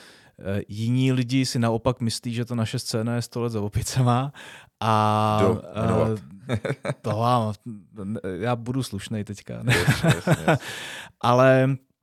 jiní 0.68 1.12
lidi 1.12 1.46
si 1.46 1.60
naopak 1.60 2.02
myslí, 2.02 2.34
že 2.34 2.46
to 2.46 2.56
naše 2.56 2.80
scéna 2.80 3.16
je 3.16 3.22
100 3.22 3.42
let 3.42 3.50
za 3.50 3.62
opicema 3.62 4.34
a 4.80 5.40
Kdo? 5.42 5.62
to 7.02 7.10
vám, 7.10 7.54
já 8.40 8.56
budu 8.56 8.84
slušnej 8.84 9.24
teďka. 9.24 9.64
Yes, 9.68 10.04
yes, 10.04 10.28
yes. 10.28 10.60
Ale 11.22 11.70
Eh, 11.70 11.95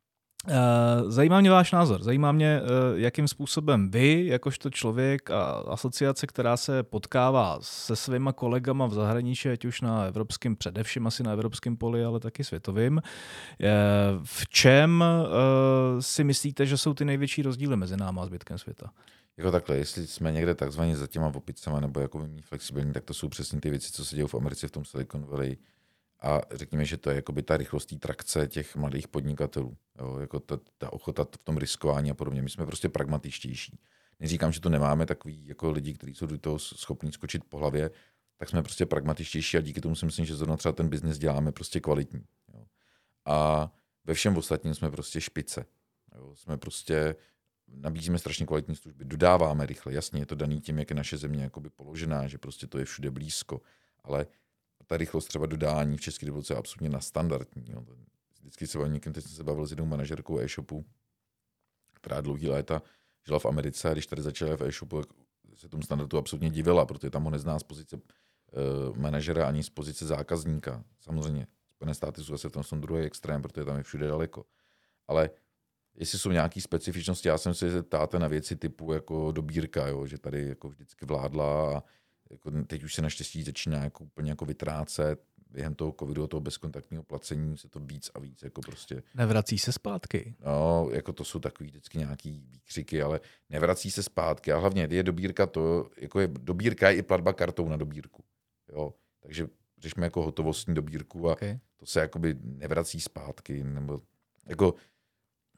zajímá 1.09 1.41
mě 1.41 1.51
váš 1.51 1.73
názor. 1.73 2.03
Zajímá 2.03 2.33
mě, 2.33 2.61
eh, 2.63 2.69
jakým 2.95 3.29
způsobem 3.29 3.91
vy, 3.91 4.27
jakožto 4.27 4.71
člověk 4.71 5.31
a 5.31 5.45
asociace, 5.45 6.27
která 6.27 6.57
se 6.57 6.83
potkává 6.83 7.59
se 7.61 7.97
svýma 7.97 8.33
kolegama 8.33 8.87
v 8.87 8.95
zahraničí, 8.95 9.49
ať 9.49 9.65
už 9.65 9.81
na 9.81 10.05
evropském, 10.05 10.57
především 10.57 11.07
asi 11.07 11.23
na 11.23 11.33
evropském 11.33 11.77
poli, 11.77 12.05
ale 12.05 12.21
taky 12.21 12.45
světovým, 12.45 13.03
eh, 13.03 13.69
v 14.25 14.49
čem 14.49 15.05
si 16.01 16.25
myslíte, 16.25 16.67
že 16.67 16.77
jsou 16.77 16.95
ty 16.95 17.05
největší 17.05 17.43
rozdíly 17.43 17.77
mezi 17.77 17.97
náma 17.97 18.23
a 18.23 18.27
zbytkem 18.27 18.59
světa? 18.59 18.91
Jako 19.37 19.51
takhle, 19.51 19.77
jestli 19.77 20.07
jsme 20.07 20.33
někde 20.33 20.55
takzvaně 20.55 20.97
za 20.97 21.07
těma 21.07 21.27
opicama 21.35 21.81
nebo 21.81 22.01
jako 22.01 22.29
flexibilní, 22.43 22.93
tak 22.93 23.05
to 23.05 23.15
jsou 23.15 23.29
přesně 23.29 23.61
ty 23.61 23.71
věci, 23.71 23.93
co 23.93 24.05
se 24.05 24.17
dějí 24.17 24.29
v 24.29 24.35
Americe 24.35 24.69
v 24.69 24.71
tom 24.71 24.85
Silicon 24.85 25.27
Valley 25.27 25.57
a 26.23 26.41
řekněme, 26.51 26.85
že 26.85 26.97
to 26.97 27.11
je 27.11 27.17
jakoby 27.17 27.43
ta 27.43 27.57
rychlostí 27.57 27.99
trakce 27.99 28.49
těch 28.49 28.77
mladých 28.77 29.09
podnikatelů. 29.09 29.77
Jo, 29.99 30.19
jako 30.19 30.41
ta, 30.41 30.59
ta 30.79 30.93
ochota 30.93 31.25
v 31.25 31.45
tom 31.45 31.57
riskování 31.57 32.11
a 32.11 32.15
podobně. 32.15 32.43
My 32.43 32.51
jsme 32.51 32.67
prostě 32.67 32.89
pragmatičtější. 32.89 33.79
Neříkám, 34.21 34.53
že 34.53 34.61
to 34.61 34.69
nemáme 34.69 35.07
takový 35.07 35.47
jako 35.47 35.71
lidi, 35.71 35.95
kteří 35.95 36.15
jsou 36.15 36.27
do 36.27 36.39
toho 36.39 36.59
schopní 36.59 37.13
skočit 37.13 37.45
po 37.45 37.59
hlavě, 37.59 37.91
tak 38.37 38.49
jsme 38.49 38.63
prostě 38.63 38.87
pragmatičtější 38.87 39.57
a 39.57 39.61
díky 39.61 39.81
tomu 39.81 39.95
si 39.95 40.07
myslím, 40.07 40.25
že 40.25 40.37
zrovna 40.37 40.57
třeba 40.57 40.73
ten 40.73 40.89
biznis 40.89 41.19
děláme 41.19 41.53
prostě 41.53 41.81
kvalitní. 41.81 42.25
Jo. 42.55 42.65
A 43.25 43.71
ve 44.05 44.15
všem 44.15 44.37
ostatním 44.37 44.75
jsme 44.75 44.91
prostě 44.91 45.21
špice. 45.21 45.67
Jo. 46.15 46.35
Jsme 46.37 46.57
prostě 46.57 47.15
nabízíme 47.69 48.19
strašně 48.19 48.47
kvalitní 48.47 48.77
služby, 48.77 49.05
dodáváme 49.05 49.67
rychle. 49.67 49.93
Jasně, 49.93 50.21
je 50.21 50.27
to 50.27 50.35
daný 50.35 50.61
tím, 50.61 50.79
jak 50.79 50.91
je 50.91 50.97
naše 50.97 51.17
země 51.17 51.43
jakoby 51.43 51.71
položená, 51.71 52.27
že 52.27 52.39
prostě 52.39 52.67
to 52.67 52.79
je 52.79 52.85
všude 52.85 53.11
blízko. 53.11 53.61
Ale 54.05 54.27
ta 54.93 54.97
rychlost 54.97 55.27
třeba 55.27 55.47
dodání 55.47 55.97
v 55.97 56.01
České 56.01 56.27
republice 56.27 56.53
je 56.53 56.59
absolutně 56.59 56.89
na 56.89 57.01
standardní. 57.01 57.65
Jo. 57.69 57.85
Vždycky 58.41 58.67
se 58.67 58.79
bavím 58.79 58.93
někým, 58.93 59.13
teď 59.13 59.25
jsem 59.25 59.33
se 59.33 59.45
bavil 59.45 59.67
s 59.67 59.71
jednou 59.71 59.87
manažerkou 59.87 60.39
e-shopu, 60.39 60.85
která 61.95 62.21
dlouhý 62.21 62.49
léta 62.49 62.83
žila 63.27 63.39
v 63.39 63.47
Americe 63.47 63.91
a 63.91 63.93
když 63.93 64.07
tady 64.07 64.23
začala 64.23 64.57
v 64.57 64.63
e-shopu, 64.63 65.03
se 65.55 65.69
tomu 65.69 65.83
standardu 65.83 66.19
absolutně 66.19 66.51
divila, 66.51 66.87
protože 66.87 67.11
tam 67.11 67.25
ho 67.25 67.31
nezná 67.31 67.59
z 67.59 67.63
pozice 67.63 67.97
uh, 67.97 68.97
manažera 68.97 69.49
ani 69.49 69.63
z 69.63 69.71
pozice 69.71 70.07
zákazníka. 70.07 70.85
Samozřejmě, 71.01 71.47
Spojené 71.71 71.95
státy 71.95 72.25
jsou 72.25 72.33
zase 72.33 72.49
v 72.49 72.53
tom 72.53 72.63
jsou 72.63 72.77
druhý 72.77 73.05
extrém, 73.05 73.43
protože 73.43 73.65
tam 73.65 73.77
je 73.77 73.83
všude 73.83 74.07
daleko. 74.07 74.45
Ale 75.09 75.31
jestli 75.95 76.19
jsou 76.19 76.31
nějaké 76.31 76.61
specifičnosti, 76.61 77.29
já 77.29 77.39
jsem 77.39 77.55
se 77.55 77.83
ptáte 77.83 78.19
na 78.19 78.29
věci 78.29 78.57
typu 78.57 78.93
jako 78.93 79.33
dobírka, 79.33 79.89
jo, 79.89 80.07
že 80.07 80.19
tady 80.19 80.49
jako 80.49 80.69
vždycky 80.69 81.07
vládla 81.07 81.79
a 81.79 81.83
jako 82.33 82.51
teď 82.67 82.85
už 82.85 82.95
se 82.95 83.03
naštěstí 83.03 83.43
začíná 83.43 83.85
jako 83.85 84.05
úplně 84.05 84.31
jako 84.31 84.45
vytrácet, 84.45 85.21
během 85.51 85.75
toho 85.75 85.95
covidu, 85.99 86.27
toho 86.27 86.41
bezkontaktního 86.41 87.03
placení 87.03 87.57
se 87.57 87.69
to 87.69 87.81
víc 87.81 88.11
a 88.15 88.19
víc 88.19 88.43
jako 88.43 88.61
prostě... 88.61 89.03
Nevrací 89.15 89.59
se 89.59 89.73
zpátky. 89.73 90.35
No, 90.45 90.89
jako 90.93 91.13
to 91.13 91.25
jsou 91.25 91.39
takový 91.39 91.71
vždycky 91.71 91.99
nějaký 91.99 92.45
výkřiky, 92.51 93.03
ale 93.03 93.21
nevrací 93.51 93.91
se 93.91 94.03
zpátky 94.03 94.53
a 94.53 94.59
hlavně 94.59 94.89
je 94.91 95.03
dobírka 95.03 95.47
to, 95.47 95.91
jako 95.97 96.21
je, 96.21 96.29
dobírka 96.29 96.91
je 96.91 96.97
i 96.97 97.03
platba 97.03 97.33
kartou 97.33 97.69
na 97.69 97.77
dobírku, 97.77 98.25
jo, 98.73 98.95
takže 99.21 99.47
řešíme 99.79 100.07
jako 100.07 100.23
hotovostní 100.23 100.75
dobírku 100.75 101.29
a 101.29 101.33
okay. 101.33 101.59
to 101.77 101.87
se 101.87 102.01
jakoby 102.01 102.37
nevrací 102.43 103.01
zpátky, 103.01 103.65
nebo 103.65 104.01
jako 104.47 104.75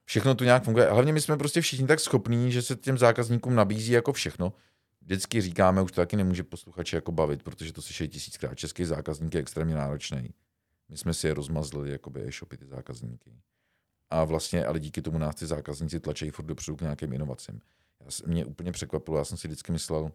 všechno 0.04 0.34
to 0.34 0.44
nějak 0.44 0.64
funguje. 0.64 0.90
Hlavně 0.90 1.12
my 1.12 1.20
jsme 1.20 1.37
prostě 1.37 1.60
všichni 1.60 1.87
tak 1.87 2.00
schopní, 2.00 2.52
že 2.52 2.62
se 2.62 2.76
těm 2.76 2.98
zákazníkům 2.98 3.54
nabízí 3.54 3.92
jako 3.92 4.12
všechno, 4.12 4.52
vždycky 5.05 5.40
říkáme, 5.40 5.83
už 5.83 5.93
to 5.93 6.01
taky 6.01 6.17
nemůže 6.17 6.43
posluchače 6.43 6.97
jako 6.97 7.12
bavit, 7.12 7.43
protože 7.43 7.73
to 7.73 7.83
slyší 7.83 8.09
tisíckrát. 8.09 8.59
Český 8.59 8.85
zákazník 8.85 9.35
je 9.35 9.40
extrémně 9.40 9.75
náročný. 9.75 10.35
My 10.88 10.97
jsme 10.97 11.14
si 11.14 11.27
je 11.27 11.35
rozmazli, 11.35 11.90
jakoby 11.90 12.29
e-shopy, 12.29 12.57
ty 12.57 12.67
zákazníky. 12.67 13.33
A 14.11 14.25
vlastně, 14.25 14.64
ale 14.64 14.81
díky 14.81 15.03
tomu 15.03 15.19
nás 15.19 15.35
ty 15.35 15.47
zákazníci 15.47 16.01
tlačí 16.01 16.31
furt 16.31 16.45
dopředu 16.45 16.77
k 16.77 16.81
nějakým 16.81 17.12
inovacím. 17.12 17.61
Já, 18.01 18.07
mě 18.27 18.45
úplně 18.45 18.73
překvapilo, 18.73 19.19
já 19.19 19.25
jsem 19.25 19.38
si 19.38 19.49
vždycky 19.49 19.73
myslel, 19.73 20.12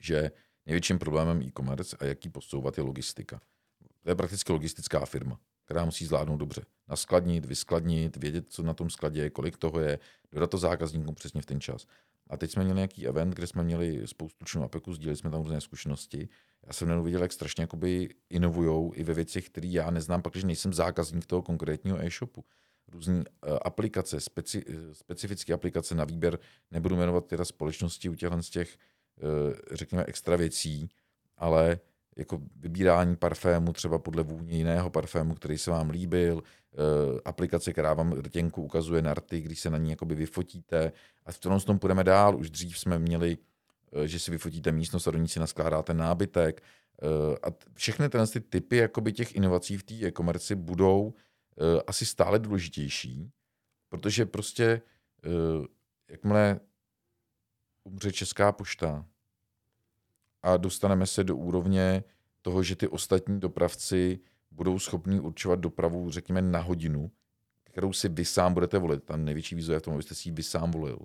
že 0.00 0.30
největším 0.66 0.98
problémem 0.98 1.42
e-commerce 1.42 1.96
a 2.00 2.04
jaký 2.04 2.28
posouvat 2.28 2.78
je 2.78 2.84
logistika. 2.84 3.40
To 4.02 4.08
je 4.10 4.14
prakticky 4.14 4.52
logistická 4.52 5.06
firma, 5.06 5.40
která 5.64 5.84
musí 5.84 6.06
zvládnout 6.06 6.36
dobře. 6.36 6.62
Naskladnit, 6.88 7.44
vyskladnit, 7.44 8.16
vědět, 8.16 8.46
co 8.48 8.62
na 8.62 8.74
tom 8.74 8.90
skladě 8.90 9.22
je, 9.22 9.30
kolik 9.30 9.56
toho 9.56 9.80
je, 9.80 9.98
dodat 10.32 10.50
to 10.50 10.58
zákazníkům 10.58 11.14
přesně 11.14 11.42
v 11.42 11.46
ten 11.46 11.60
čas. 11.60 11.86
A 12.32 12.36
teď 12.36 12.50
jsme 12.50 12.64
měli 12.64 12.76
nějaký 12.76 13.06
event, 13.06 13.34
kde 13.34 13.46
jsme 13.46 13.62
měli 13.62 14.08
spoustu 14.08 14.44
členů 14.44 14.64
APEKu, 14.64 14.92
sdíleli 14.92 15.16
jsme 15.16 15.30
tam 15.30 15.42
různé 15.42 15.60
zkušenosti. 15.60 16.28
Já 16.66 16.72
jsem 16.72 16.88
jenom 16.88 17.04
viděl, 17.04 17.22
jak 17.22 17.32
strašně 17.32 17.62
jakoby 17.62 18.08
inovujou 18.30 18.92
i 18.94 19.04
ve 19.04 19.14
věcech, 19.14 19.46
které 19.46 19.66
já 19.66 19.90
neznám, 19.90 20.22
protože 20.22 20.46
nejsem 20.46 20.72
zákazník 20.72 21.26
toho 21.26 21.42
konkrétního 21.42 22.04
e-shopu. 22.04 22.44
Různé 22.88 23.14
uh, 23.14 23.22
aplikace, 23.62 24.20
speci, 24.20 24.64
uh, 24.66 24.74
specifické 24.92 25.52
aplikace 25.52 25.94
na 25.94 26.04
výběr, 26.04 26.38
nebudu 26.70 26.96
jmenovat 26.96 27.26
teda 27.26 27.44
společnosti 27.44 28.08
u 28.08 28.14
těchto 28.14 28.42
z 28.42 28.50
těch, 28.50 28.76
uh, 29.22 29.54
řekněme, 29.72 30.04
extra 30.04 30.36
věcí, 30.36 30.88
ale 31.36 31.80
jako 32.16 32.40
vybírání 32.56 33.16
parfému 33.16 33.72
třeba 33.72 33.98
podle 33.98 34.22
vůně 34.22 34.56
jiného 34.56 34.90
parfému, 34.90 35.34
který 35.34 35.58
se 35.58 35.70
vám 35.70 35.90
líbil, 35.90 36.42
Eh, 36.74 37.20
aplikace, 37.24 37.72
která 37.72 37.94
vám 37.94 38.12
rtěnku 38.12 38.62
ukazuje 38.62 39.02
na 39.02 39.14
rty, 39.14 39.40
když 39.40 39.60
se 39.60 39.70
na 39.70 39.78
ní 39.78 39.90
jakoby 39.90 40.14
vyfotíte. 40.14 40.92
A 41.26 41.32
v 41.32 41.38
tom 41.38 41.60
tom 41.60 41.78
půjdeme 41.78 42.04
dál. 42.04 42.36
Už 42.36 42.50
dřív 42.50 42.78
jsme 42.78 42.98
měli, 42.98 43.38
eh, 43.92 44.08
že 44.08 44.18
si 44.18 44.30
vyfotíte 44.30 44.72
místnost 44.72 45.08
a 45.08 45.10
do 45.10 45.18
ní 45.18 45.28
si 45.28 45.40
naskládáte 45.40 45.94
nábytek. 45.94 46.62
Eh, 47.02 47.36
a 47.42 47.54
všechny 47.74 48.08
tyhle 48.08 48.26
ty 48.26 48.40
typy 48.40 48.76
jakoby 48.76 49.12
těch 49.12 49.36
inovací 49.36 49.76
v 49.76 49.82
té 49.82 49.94
e-commerce 49.94 50.56
budou 50.56 51.14
asi 51.86 52.06
stále 52.06 52.38
důležitější, 52.38 53.30
protože 53.88 54.26
prostě 54.26 54.82
jakmile 56.08 56.60
umře 57.84 58.12
Česká 58.12 58.52
pošta 58.52 59.06
a 60.42 60.56
dostaneme 60.56 61.06
se 61.06 61.24
do 61.24 61.36
úrovně 61.36 62.04
toho, 62.42 62.62
že 62.62 62.76
ty 62.76 62.88
ostatní 62.88 63.40
dopravci 63.40 64.18
budou 64.50 64.78
schopni 64.78 65.20
určovat 65.20 65.60
dopravu, 65.60 66.10
řekněme, 66.10 66.42
na 66.42 66.60
hodinu, 66.60 67.10
kterou 67.64 67.92
si 67.92 68.08
vy 68.08 68.24
sám 68.24 68.54
budete 68.54 68.78
volit. 68.78 69.04
Ta 69.04 69.16
největší 69.16 69.54
výzva 69.54 69.74
je 69.74 69.80
v 69.80 69.82
tom, 69.82 69.94
abyste 69.94 70.14
si 70.14 70.28
ji 70.28 70.32
vy 70.32 70.42
sám 70.42 70.70
volil. 70.70 70.98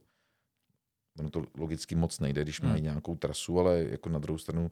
Ono 1.19 1.29
to 1.29 1.43
logicky 1.57 1.95
moc 1.95 2.19
nejde, 2.19 2.41
když 2.41 2.61
mají 2.61 2.73
hmm. 2.73 2.83
nějakou 2.83 3.15
trasu, 3.15 3.59
ale 3.59 3.85
jako 3.89 4.09
na 4.09 4.19
druhou 4.19 4.37
stranu 4.37 4.71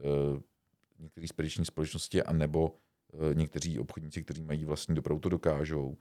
uh, 0.00 0.40
některé 0.98 1.28
spediční 1.28 1.64
společnosti 1.64 2.22
a 2.22 2.32
nebo 2.32 2.68
uh, 3.12 3.34
někteří 3.34 3.78
obchodníci, 3.78 4.24
kteří 4.24 4.42
mají 4.42 4.64
vlastní 4.64 4.94
dopravu, 4.94 5.20
to 5.20 5.28
dokážou, 5.28 5.96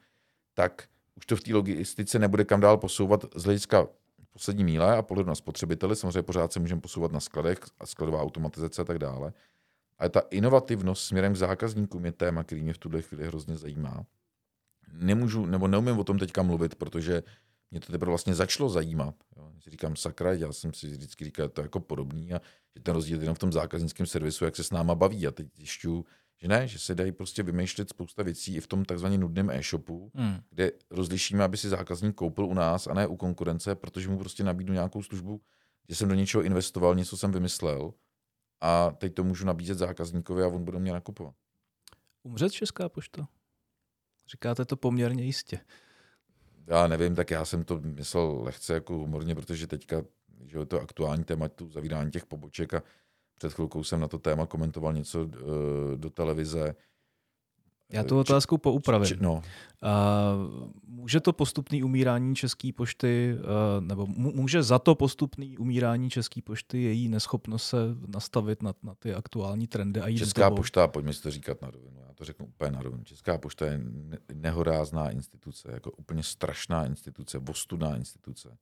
tak 0.53 0.87
už 1.15 1.25
to 1.25 1.35
v 1.35 1.41
té 1.41 1.53
logistice 1.53 2.19
nebude 2.19 2.45
kam 2.45 2.61
dál 2.61 2.77
posouvat 2.77 3.25
z 3.35 3.43
hlediska 3.43 3.87
poslední 4.33 4.63
míle 4.63 4.97
a 4.97 5.01
pohledu 5.01 5.29
na 5.29 5.35
spotřebiteli. 5.35 5.95
Samozřejmě 5.95 6.21
pořád 6.21 6.53
se 6.53 6.59
můžeme 6.59 6.81
posouvat 6.81 7.11
na 7.11 7.19
skladech 7.19 7.59
a 7.79 7.85
skladová 7.85 8.21
automatizace 8.21 8.81
a 8.81 8.85
tak 8.85 8.99
dále. 8.99 9.33
Ale 9.97 10.09
ta 10.09 10.19
inovativnost 10.29 11.03
směrem 11.03 11.33
k 11.33 11.37
zákazníkům 11.37 12.05
je 12.05 12.11
téma, 12.11 12.43
který 12.43 12.61
mě 12.61 12.73
v 12.73 12.77
tuhle 12.77 13.01
chvíli 13.01 13.27
hrozně 13.27 13.57
zajímá. 13.57 14.05
Nemůžu, 14.93 15.45
nebo 15.45 15.67
neumím 15.67 15.99
o 15.99 16.03
tom 16.03 16.19
teďka 16.19 16.43
mluvit, 16.43 16.75
protože 16.75 17.23
mě 17.71 17.79
to 17.79 17.91
teprve 17.91 18.09
vlastně 18.09 18.35
začalo 18.35 18.69
zajímat. 18.69 19.15
Jo. 19.37 19.51
Říkám, 19.67 19.95
sakra, 19.95 20.33
já 20.33 20.53
jsem 20.53 20.73
si 20.73 20.87
vždycky 20.87 21.25
říkal, 21.25 21.49
to 21.49 21.61
je 21.61 21.65
jako 21.65 21.79
podobný 21.79 22.33
a 22.33 22.41
že 22.75 22.81
ten 22.81 22.93
rozdíl 22.93 23.17
je 23.17 23.23
jenom 23.23 23.35
v 23.35 23.39
tom 23.39 23.51
zákaznickém 23.51 24.05
servisu, 24.05 24.45
jak 24.45 24.55
se 24.55 24.63
s 24.63 24.71
náma 24.71 24.95
baví. 24.95 25.27
A 25.27 25.31
teď 25.31 25.47
zjišťuju, 25.55 26.05
že 26.41 26.47
ne, 26.47 26.67
že 26.67 26.79
se 26.79 26.95
dají 26.95 27.11
prostě 27.11 27.43
vymýšlet 27.43 27.89
spousta 27.89 28.23
věcí 28.23 28.55
i 28.55 28.61
v 28.61 28.67
tom 28.67 28.85
takzvaně 28.85 29.17
nudném 29.17 29.49
e-shopu, 29.49 30.11
hmm. 30.15 30.37
kde 30.49 30.71
rozlišíme, 30.89 31.43
aby 31.43 31.57
si 31.57 31.69
zákazník 31.69 32.15
koupil 32.15 32.45
u 32.45 32.53
nás 32.53 32.87
a 32.87 32.93
ne 32.93 33.07
u 33.07 33.15
konkurence, 33.15 33.75
protože 33.75 34.09
mu 34.09 34.19
prostě 34.19 34.43
nabídnu 34.43 34.73
nějakou 34.73 35.03
službu, 35.03 35.41
že 35.89 35.95
jsem 35.95 36.09
do 36.09 36.15
něčeho 36.15 36.43
investoval, 36.43 36.95
něco 36.95 37.17
jsem 37.17 37.31
vymyslel 37.31 37.93
a 38.61 38.91
teď 38.91 39.13
to 39.13 39.23
můžu 39.23 39.45
nabízet 39.45 39.77
zákazníkovi 39.77 40.43
a 40.43 40.47
on 40.47 40.65
bude 40.65 40.79
mě 40.79 40.91
nakupovat. 40.91 41.35
Umřet 42.23 42.51
Česká 42.51 42.89
pošta? 42.89 43.27
Říkáte 44.31 44.65
to 44.65 44.77
poměrně 44.77 45.23
jistě. 45.23 45.59
Já 46.67 46.87
nevím, 46.87 47.15
tak 47.15 47.31
já 47.31 47.45
jsem 47.45 47.63
to 47.63 47.81
myslel 47.81 48.41
lehce 48.43 48.73
jako 48.73 48.93
humorně, 48.93 49.35
protože 49.35 49.67
teďka 49.67 50.03
že 50.45 50.57
je 50.57 50.65
to 50.65 50.81
aktuální 50.81 51.23
téma, 51.23 51.49
tu 51.49 51.69
zavírání 51.69 52.11
těch 52.11 52.25
poboček 52.25 52.73
a 52.73 52.83
před 53.41 53.53
chvilkou 53.53 53.83
jsem 53.83 53.99
na 53.99 54.07
to 54.07 54.19
téma 54.19 54.45
komentoval 54.45 54.93
něco 54.93 55.21
uh, 55.23 55.29
do 55.95 56.09
televize. 56.09 56.75
Já 57.89 58.03
tu 58.03 58.19
otázku 58.19 58.57
poupravím. 58.57 59.07
Či, 59.07 59.17
no. 59.19 59.41
může 60.87 61.19
to 61.19 61.33
postupný 61.33 61.83
umírání 61.83 62.35
České 62.35 62.73
pošty, 62.73 63.37
nebo 63.79 64.07
může 64.15 64.63
za 64.63 64.79
to 64.79 64.95
postupný 64.95 65.57
umírání 65.57 66.09
České 66.09 66.41
pošty 66.41 66.81
její 66.81 67.09
neschopnost 67.09 67.67
se 67.67 67.77
nastavit 68.07 68.63
na, 68.63 68.73
na 68.83 68.95
ty 68.95 69.13
aktuální 69.13 69.67
trendy 69.67 70.01
a 70.01 70.07
jít 70.07 70.17
Česká 70.17 70.51
pošta, 70.51 70.87
pojďme 70.87 71.13
si 71.13 71.21
to 71.23 71.31
říkat 71.31 71.61
na 71.61 71.71
rovinu, 71.71 72.01
já 72.07 72.13
to 72.13 72.25
řeknu 72.25 72.45
úplně 72.45 72.71
na 72.71 72.81
rovinu. 72.81 73.03
Česká 73.03 73.37
pošta 73.37 73.65
je 73.65 73.81
nehorázná 74.33 75.09
instituce, 75.09 75.71
jako 75.71 75.91
úplně 75.91 76.23
strašná 76.23 76.85
instituce, 76.85 77.37
vostudná 77.37 77.95
instituce. 77.95 78.57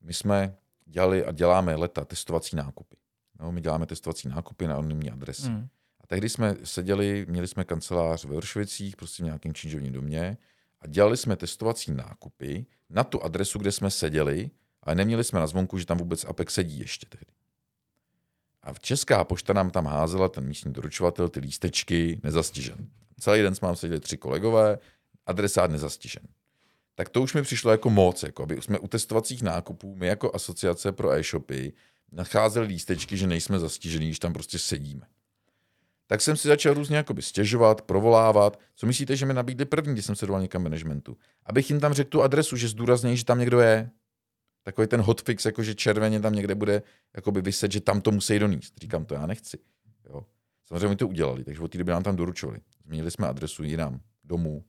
my 0.00 0.14
jsme 0.14 0.56
dělali 0.86 1.24
a 1.24 1.32
děláme 1.32 1.76
leta 1.76 2.04
testovací 2.04 2.56
nákupy. 2.56 3.01
No, 3.42 3.52
my 3.52 3.60
děláme 3.60 3.86
testovací 3.86 4.28
nákupy 4.28 4.66
na 4.66 4.74
anonymní 4.74 5.10
adresy. 5.10 5.48
Mm. 5.48 5.68
A 6.00 6.06
tehdy 6.06 6.28
jsme 6.28 6.56
seděli, 6.64 7.26
měli 7.28 7.48
jsme 7.48 7.64
kancelář 7.64 8.24
ve 8.24 8.36
Vršovicích, 8.36 8.96
prostě 8.96 9.22
v 9.22 9.26
nějakém 9.26 9.54
činžovním 9.54 9.92
domě 9.92 10.36
a 10.80 10.86
dělali 10.86 11.16
jsme 11.16 11.36
testovací 11.36 11.92
nákupy 11.92 12.66
na 12.90 13.04
tu 13.04 13.22
adresu, 13.22 13.58
kde 13.58 13.72
jsme 13.72 13.90
seděli, 13.90 14.50
ale 14.82 14.94
neměli 14.94 15.24
jsme 15.24 15.40
na 15.40 15.46
zvonku, 15.46 15.78
že 15.78 15.86
tam 15.86 15.98
vůbec 15.98 16.24
Apex 16.24 16.54
sedí 16.54 16.78
ještě 16.78 17.06
tehdy. 17.06 17.32
A 18.62 18.72
v 18.72 18.80
Česká 18.80 19.24
pošta 19.24 19.52
nám 19.52 19.70
tam 19.70 19.86
házela 19.86 20.28
ten 20.28 20.46
místní 20.46 20.72
doručovatel 20.72 21.28
ty 21.28 21.40
lístečky 21.40 22.20
nezastižen. 22.22 22.88
Celý 23.20 23.42
den 23.42 23.54
jsme 23.54 23.68
tam 23.68 23.76
seděli 23.76 24.00
tři 24.00 24.16
kolegové, 24.16 24.78
adresát 25.26 25.70
nezastižen. 25.70 26.22
Tak 26.94 27.08
to 27.08 27.22
už 27.22 27.34
mi 27.34 27.42
přišlo 27.42 27.70
jako 27.70 27.90
moc, 27.90 28.22
jako 28.22 28.42
aby 28.42 28.62
jsme 28.62 28.78
u 28.78 28.88
testovacích 28.88 29.42
nákupů, 29.42 29.94
my 29.94 30.06
jako 30.06 30.34
asociace 30.34 30.92
pro 30.92 31.12
e-shopy, 31.12 31.72
nacházeli 32.12 32.66
lístečky, 32.66 33.16
že 33.16 33.26
nejsme 33.26 33.58
zastižení, 33.58 34.06
když 34.06 34.18
tam 34.18 34.32
prostě 34.32 34.58
sedíme. 34.58 35.06
Tak 36.06 36.20
jsem 36.20 36.36
si 36.36 36.48
začal 36.48 36.74
různě 36.74 36.96
jakoby 36.96 37.22
stěžovat, 37.22 37.82
provolávat. 37.82 38.60
Co 38.74 38.86
myslíte, 38.86 39.16
že 39.16 39.26
mi 39.26 39.34
nabídli 39.34 39.64
první, 39.64 39.92
když 39.92 40.04
jsem 40.04 40.16
se 40.16 40.26
doval 40.26 40.42
někam 40.42 40.62
managementu? 40.62 41.16
Abych 41.46 41.70
jim 41.70 41.80
tam 41.80 41.92
řekl 41.92 42.10
tu 42.10 42.22
adresu, 42.22 42.56
že 42.56 42.68
zdůraznějí, 42.68 43.16
že 43.16 43.24
tam 43.24 43.38
někdo 43.38 43.60
je. 43.60 43.90
Takový 44.62 44.86
ten 44.86 45.00
hotfix, 45.00 45.44
jako 45.44 45.62
že 45.62 45.74
červeně 45.74 46.20
tam 46.20 46.34
někde 46.34 46.54
bude 46.54 46.82
jakoby 47.16 47.42
vyset, 47.42 47.72
že 47.72 47.80
tam 47.80 48.00
to 48.00 48.10
musí 48.10 48.38
donést. 48.38 48.78
Říkám, 48.78 49.04
to 49.04 49.14
já 49.14 49.26
nechci. 49.26 49.58
Jo. 50.08 50.26
Samozřejmě 50.66 50.96
to 50.96 51.08
udělali, 51.08 51.44
takže 51.44 51.60
od 51.62 51.68
té 51.68 51.78
doby 51.78 51.92
nám 51.92 52.02
tam 52.02 52.16
doručovali. 52.16 52.60
Změnili 52.84 53.10
jsme 53.10 53.28
adresu 53.28 53.62
jinam, 53.62 54.00
domů, 54.24 54.64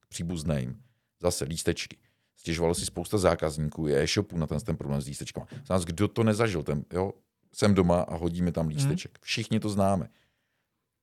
k 0.00 0.06
příbuzným, 0.06 0.82
zase 1.20 1.44
lístečky. 1.44 1.96
Stěžovalo 2.38 2.74
si 2.74 2.86
spousta 2.86 3.18
zákazníků, 3.18 3.86
je 3.86 4.02
e-shopů 4.02 4.38
na 4.38 4.46
ten, 4.46 4.60
ten 4.60 4.76
problém 4.76 5.00
s 5.00 5.06
lístečkama. 5.06 5.46
Znám, 5.66 5.80
kdo 5.80 6.08
to 6.08 6.24
nezažil, 6.24 6.62
ten, 6.62 6.84
jo, 6.92 7.12
jsem 7.52 7.74
doma 7.74 8.00
a 8.00 8.16
hodí 8.16 8.42
mi 8.42 8.52
tam 8.52 8.66
mhm. 8.66 8.76
lísteček. 8.76 9.18
Všichni 9.22 9.60
to 9.60 9.68
známe. 9.68 10.10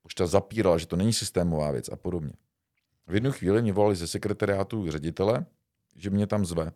Pošta 0.02 0.28
zapírala, 0.28 0.78
že 0.78 0.88
to 0.88 0.96
není 0.96 1.14
systémová 1.14 1.72
věc 1.72 1.90
a 1.90 1.96
podobně. 1.96 2.34
V 3.08 3.14
jednu 3.14 3.32
chvíli 3.32 3.62
mě 3.62 3.74
volali 3.74 3.96
ze 3.96 4.08
sekretariátu 4.08 4.92
ředitele, 4.92 5.46
že 5.96 6.10
mě 6.10 6.28
tam 6.28 6.46
zve. 6.46 6.72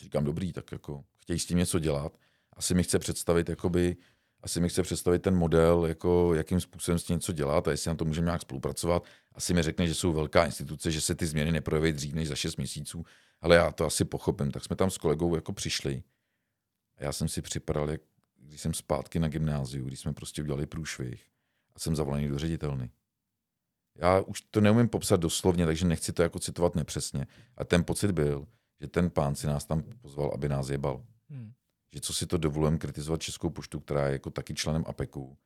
Říkám, 0.00 0.24
dobrý, 0.24 0.52
tak 0.52 0.72
jako 0.72 1.04
chtějí 1.16 1.38
s 1.38 1.46
tím 1.46 1.58
něco 1.58 1.78
dělat. 1.78 2.18
Asi 2.52 2.74
mi 2.74 2.82
chce 2.82 2.98
představit, 2.98 3.48
jakoby, 3.48 3.96
asi 4.44 4.60
mi 4.60 4.68
chce 4.68 4.82
představit 4.82 5.18
ten 5.22 5.36
model, 5.36 5.86
jako 5.86 6.34
jakým 6.34 6.60
způsobem 6.60 6.98
s 6.98 7.04
tím 7.04 7.16
něco 7.16 7.32
dělat 7.32 7.68
a 7.68 7.70
jestli 7.70 7.88
na 7.88 7.94
to 7.94 8.04
můžeme 8.04 8.24
nějak 8.24 8.42
spolupracovat. 8.42 9.04
Asi 9.32 9.54
mi 9.54 9.62
řekne, 9.62 9.86
že 9.86 9.94
jsou 9.94 10.12
velká 10.12 10.44
instituce, 10.44 10.90
že 10.90 11.00
se 11.00 11.14
ty 11.14 11.26
změny 11.26 11.52
neprojeví 11.52 11.92
dřív 11.92 12.14
než 12.14 12.28
za 12.28 12.34
6 12.34 12.56
měsíců, 12.56 13.04
ale 13.40 13.56
já 13.56 13.72
to 13.72 13.86
asi 13.86 14.04
pochopím. 14.04 14.50
Tak 14.50 14.64
jsme 14.64 14.76
tam 14.76 14.90
s 14.90 14.98
kolegou 14.98 15.34
jako 15.34 15.52
přišli. 15.52 16.02
A 16.96 17.04
já 17.04 17.12
jsem 17.12 17.28
si 17.28 17.42
připadal, 17.42 17.90
jak 17.90 18.00
když 18.36 18.60
jsem 18.60 18.74
zpátky 18.74 19.18
na 19.18 19.28
gymnáziu, 19.28 19.84
když 19.84 20.00
jsme 20.00 20.12
prostě 20.12 20.42
udělali 20.42 20.66
průšvih 20.66 21.26
a 21.74 21.78
jsem 21.78 21.96
zavolaný 21.96 22.28
do 22.28 22.38
ředitelny. 22.38 22.90
Já 23.98 24.20
už 24.20 24.40
to 24.40 24.60
neumím 24.60 24.88
popsat 24.88 25.20
doslovně, 25.20 25.66
takže 25.66 25.86
nechci 25.86 26.12
to 26.12 26.22
jako 26.22 26.38
citovat 26.38 26.74
nepřesně. 26.74 27.26
A 27.56 27.64
ten 27.64 27.84
pocit 27.84 28.10
byl, 28.10 28.46
že 28.80 28.88
ten 28.88 29.10
pán 29.10 29.34
si 29.34 29.46
nás 29.46 29.64
tam 29.64 29.82
pozval, 29.82 30.30
aby 30.34 30.48
nás 30.48 30.68
jebal. 30.68 31.04
Hmm. 31.30 31.52
Že 31.94 32.00
co 32.00 32.14
si 32.14 32.26
to 32.26 32.38
dovolujeme 32.38 32.78
kritizovat 32.78 33.22
Českou 33.22 33.50
poštu, 33.50 33.80
která 33.80 34.06
je 34.06 34.12
jako 34.12 34.30
taky 34.30 34.54
členem 34.54 34.84
APEKu. 34.86 35.36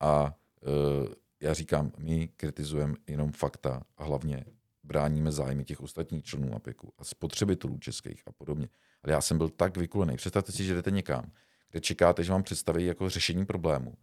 A 0.00 0.24
uh, 0.24 1.08
já 1.40 1.54
říkám, 1.54 1.92
my 1.98 2.28
kritizujeme 2.28 2.94
jenom 3.06 3.32
fakta 3.32 3.82
a 3.96 4.04
hlavně 4.04 4.44
bráníme 4.82 5.32
zájmy 5.32 5.64
těch 5.64 5.80
ostatních 5.80 6.24
členů 6.24 6.54
APEKu 6.54 6.92
a 6.98 7.04
spotřebitelů 7.04 7.78
českých 7.78 8.22
a 8.26 8.32
podobně. 8.32 8.68
Ale 9.02 9.12
já 9.12 9.20
jsem 9.20 9.38
byl 9.38 9.48
tak 9.48 9.76
vykulený. 9.76 10.16
Představte 10.16 10.52
si, 10.52 10.64
že 10.64 10.74
jdete 10.74 10.90
někam, 10.90 11.32
kde 11.70 11.80
čekáte, 11.80 12.24
že 12.24 12.32
vám 12.32 12.42
představí 12.42 12.86
jako 12.86 13.10
řešení 13.10 13.46
problému 13.46 13.94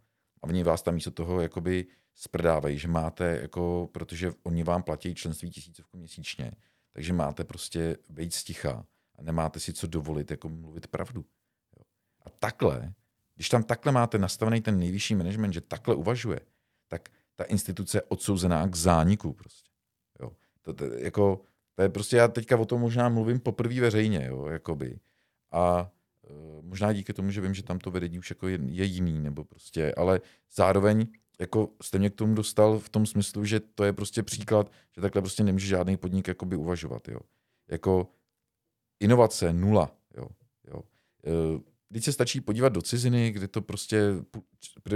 a 0.42 0.46
oni 0.46 0.62
vás 0.62 0.82
tam 0.82 0.94
místo 0.94 1.10
toho 1.10 1.40
jakoby 1.40 1.86
sprdávají, 2.14 2.78
že 2.78 2.88
máte, 2.88 3.38
jako, 3.42 3.88
protože 3.92 4.32
oni 4.42 4.64
vám 4.64 4.82
platí 4.82 5.14
členství 5.14 5.50
tisícovku 5.50 5.96
měsíčně, 5.96 6.52
takže 6.92 7.12
máte 7.12 7.44
prostě 7.44 7.96
být 8.10 8.34
sticha 8.34 8.86
a 9.18 9.22
nemáte 9.22 9.60
si 9.60 9.72
co 9.72 9.86
dovolit 9.86 10.30
jako 10.30 10.48
mluvit 10.48 10.86
pravdu. 10.86 11.24
A 12.24 12.30
takhle, 12.30 12.94
když 13.34 13.48
tam 13.48 13.62
takhle 13.62 13.92
máte 13.92 14.18
nastavený 14.18 14.60
ten 14.60 14.78
nejvyšší 14.78 15.14
management, 15.14 15.52
že 15.52 15.60
takhle 15.60 15.94
uvažuje, 15.94 16.40
tak 16.88 17.08
ta 17.34 17.44
instituce 17.44 17.98
je 17.98 18.02
odsouzená 18.02 18.68
k 18.68 18.74
zániku 18.74 19.32
prostě. 19.32 19.70
Jo. 20.20 20.32
To, 20.62 20.74
to, 20.74 20.84
jako, 20.84 21.40
to 21.74 21.82
je 21.82 21.88
prostě, 21.88 22.16
já 22.16 22.28
teďka 22.28 22.56
o 22.56 22.64
tom 22.64 22.80
možná 22.80 23.08
mluvím 23.08 23.40
poprvé 23.40 23.80
veřejně, 23.80 24.26
jo, 24.26 24.46
jakoby. 24.46 24.98
A 25.52 25.90
Eh, 26.30 26.62
možná 26.62 26.92
díky 26.92 27.12
tomu, 27.12 27.30
že 27.30 27.40
vím, 27.40 27.54
že 27.54 27.62
tam 27.62 27.78
to 27.78 27.90
vedení 27.90 28.18
už 28.18 28.30
jako 28.30 28.48
je, 28.48 28.58
je 28.66 28.84
jiný, 28.84 29.20
nebo 29.20 29.44
prostě, 29.44 29.94
ale 29.94 30.20
zároveň 30.54 31.06
jako 31.40 31.70
jste 31.82 31.98
mě 31.98 32.10
k 32.10 32.14
tomu 32.14 32.34
dostal 32.34 32.78
v 32.78 32.88
tom 32.88 33.06
smyslu, 33.06 33.44
že 33.44 33.60
to 33.60 33.84
je 33.84 33.92
prostě 33.92 34.22
příklad, 34.22 34.70
že 34.94 35.00
takhle 35.00 35.22
prostě 35.22 35.44
nemůže 35.44 35.66
žádný 35.66 35.96
podnik 35.96 36.28
jakoby 36.28 36.56
uvažovat, 36.56 37.08
jo. 37.08 37.20
Jako 37.70 38.08
inovace 39.00 39.52
nula, 39.52 39.90
jo. 40.16 40.28
jo. 40.66 40.82
Když 41.22 41.73
eh, 41.94 42.00
se 42.00 42.12
stačí 42.12 42.40
podívat 42.40 42.68
do 42.68 42.82
ciziny, 42.82 43.30
kde 43.30 43.48
to 43.48 43.62
prostě 43.62 44.00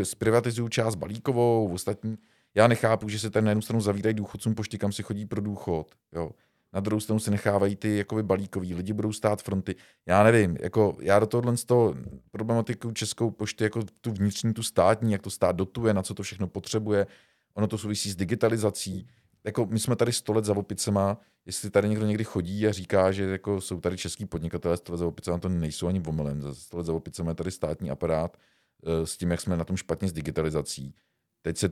zprivatizují 0.03 0.71
část 0.71 0.95
balíkovou, 0.95 1.73
ostatní. 1.73 2.19
Já 2.55 2.69
nechápu, 2.69 3.09
že 3.09 3.19
se 3.19 3.31
tady 3.31 3.45
na 3.45 3.51
jednu 3.51 3.63
stranu 3.63 3.81
zavírají 3.81 4.15
důchodcům 4.15 4.55
pošty, 4.55 4.79
kam 4.79 4.93
si 4.93 5.03
chodí 5.03 5.27
pro 5.27 5.41
důchod. 5.41 5.95
Jo 6.13 6.31
na 6.73 6.81
druhou 6.81 7.01
stranu 7.01 7.21
si 7.21 7.31
nechávají 7.31 7.77
ty 7.77 7.97
jakoby 7.97 8.23
balíkový, 8.23 8.75
lidi 8.75 8.93
budou 8.93 9.13
stát 9.13 9.43
fronty. 9.43 9.75
Já 10.07 10.23
nevím, 10.23 10.57
jako 10.61 10.97
já 11.01 11.19
do 11.19 11.27
tohohle 11.27 11.57
z 11.57 11.65
toho 11.65 11.95
problematiku 12.31 12.93
Českou 12.93 13.31
pošty, 13.31 13.65
jako 13.65 13.81
tu 14.01 14.13
vnitřní, 14.13 14.55
tu 14.55 14.63
státní, 14.63 15.13
jak 15.13 15.23
to 15.23 15.31
stát 15.31 15.57
dotuje, 15.57 15.95
na 15.95 16.03
co 16.03 16.15
to 16.15 16.23
všechno 16.23 16.47
potřebuje, 16.47 17.07
ono 17.55 17.67
to 17.67 17.79
souvisí 17.79 18.11
s 18.11 18.17
digitalizací. 18.17 19.07
Jako 19.45 19.67
my 19.67 19.79
jsme 19.79 19.97
tady 19.97 20.13
sto 20.13 20.33
let 20.33 20.45
za 20.45 20.57
opicema, 20.57 21.19
jestli 21.47 21.71
tady 21.71 21.89
někdo 21.89 22.07
někdy 22.07 22.25
chodí 22.25 22.67
a 22.67 22.73
říká, 22.73 23.13
že 23.13 23.25
jako 23.25 23.61
jsou 23.61 23.81
tady 23.81 23.97
český 23.97 24.27
podnikatelé 24.27 24.77
sto 24.77 24.93
let 24.93 24.99
za 24.99 25.07
opicema, 25.07 25.39
to 25.39 25.49
nejsou 25.49 25.87
ani 25.87 26.03
omylem. 26.09 26.43
Za 26.43 26.55
sto 26.55 26.77
let 26.77 26.87
za 26.87 26.93
opicema 26.93 27.31
je 27.31 27.35
tady 27.35 27.51
státní 27.51 27.91
aparát 27.91 28.37
eh, 28.85 29.07
s 29.07 29.17
tím, 29.17 29.31
jak 29.31 29.41
jsme 29.41 29.57
na 29.57 29.65
tom 29.65 29.77
špatně 29.77 30.09
s 30.09 30.13
digitalizací. 30.13 30.95
Teď 31.43 31.57
se 31.57 31.71